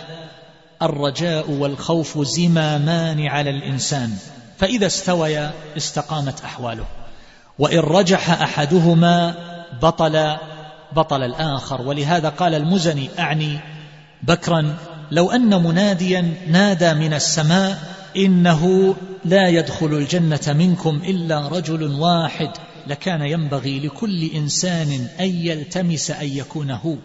الرجاء 0.83 1.51
والخوف 1.51 2.19
زمامان 2.19 3.27
على 3.27 3.51
الإنسان 3.51 4.17
فإذا 4.59 4.87
استويا 4.87 5.53
استقامت 5.77 6.41
أحواله. 6.45 6.85
وإن 7.59 7.79
رجح 7.79 8.31
أحدهما 8.31 9.35
بطل 9.83 10.37
بطل 10.93 11.23
الآخر. 11.23 11.83
ولهذا 11.83 12.29
قال 12.29 12.55
المزني 12.55 13.11
أعني 13.19 13.61
بكرا 14.23 14.77
لو 15.11 15.31
أن 15.31 15.63
مناديا 15.63 16.35
نادى 16.49 16.95
من 16.95 17.15
السماء 17.15 17.96
إنه 18.17 18.95
لا 19.25 19.49
يدخل 19.49 19.87
الجنة 19.87 20.55
منكم 20.59 21.01
إلا 21.07 21.49
رجل 21.49 21.93
واحد 22.01 22.51
لكان 22.87 23.23
ينبغي 23.23 23.81
لكل 23.81 24.25
إنسان 24.35 25.07
أن 25.21 25.27
يلتمس 25.27 26.11
أن 26.11 26.29
يكون 26.29 26.71
هو. 26.71 26.97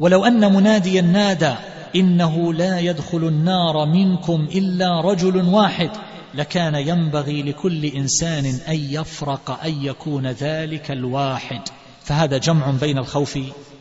ولو 0.00 0.24
أن 0.24 0.52
مناديا 0.52 1.02
نادى 1.02 1.54
إنه 1.96 2.54
لا 2.54 2.80
يدخل 2.80 3.18
النار 3.18 3.86
منكم 3.86 4.48
إلا 4.54 5.00
رجل 5.00 5.36
واحد 5.36 5.90
لكان 6.34 6.74
ينبغي 6.74 7.42
لكل 7.42 7.84
إنسان 7.84 8.46
أن 8.68 8.76
يفرق 8.90 9.64
أن 9.64 9.84
يكون 9.84 10.26
ذلك 10.26 10.90
الواحد. 10.90 11.60
فهذا 12.04 12.38
جمع 12.38 12.70
بين 12.70 12.98
الخوف 12.98 13.38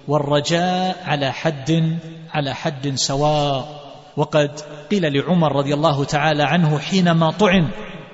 والرجاء 0.07 1.03
على 1.05 1.31
حد 1.31 1.97
على 2.33 2.55
حد 2.55 2.95
سواء. 2.95 3.78
وقد 4.17 4.51
قيل 4.91 5.13
لعمر 5.13 5.55
رضي 5.55 5.73
الله 5.73 6.03
تعالى 6.03 6.43
عنه 6.43 6.79
حينما 6.79 7.31
طعن 7.31 7.69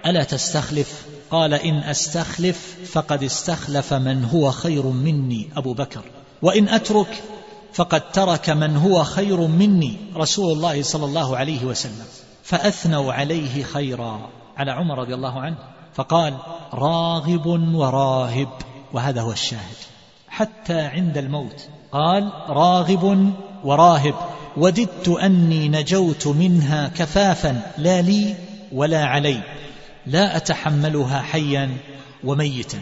ألا 0.05 0.23
تستخلف؟ 0.23 1.05
قال 1.31 1.53
إن 1.53 1.75
أستخلف 1.75 2.77
فقد 2.91 3.23
استخلف 3.23 3.93
من 3.93 4.25
هو 4.25 4.51
خير 4.51 4.85
مني. 4.85 5.49
أبو 5.57 5.73
بكر 5.73 6.01
وإن 6.41 6.69
أترك 6.69 7.23
فقد 7.73 8.11
ترك 8.11 8.49
من 8.49 8.77
هو 8.77 9.03
خير 9.03 9.47
مني. 9.47 9.97
رسول 10.15 10.51
الله 10.53 10.83
صلى 10.83 11.05
الله 11.05 11.37
عليه 11.37 11.65
وسلم 11.65 12.05
فأثنوا 12.43 13.13
عليه 13.13 13.63
خيرا 13.63 14.29
على 14.57 14.71
عمر 14.71 14.99
رضي 14.99 15.13
الله 15.13 15.39
عنه 15.39 15.57
فقال 15.93 16.33
راغب 16.73 17.45
وراهب. 17.75 18.49
وهذا 18.93 19.21
هو 19.21 19.31
الشاهد. 19.31 19.77
حتى 20.29 20.81
عند 20.81 21.17
الموت 21.17 21.67
قال 21.91 22.31
راغب 22.47 23.33
وراهب. 23.63 24.15
وددت 24.57 25.07
أني 25.07 25.69
نجوت 25.69 26.27
منها 26.27 26.87
كفافا 26.87 27.61
لا 27.77 28.01
لي 28.01 28.35
ولا 28.71 29.05
علي. 29.05 29.41
لا 30.07 30.37
أتحملها 30.37 31.21
حيا 31.21 31.77
وميتا. 32.23 32.81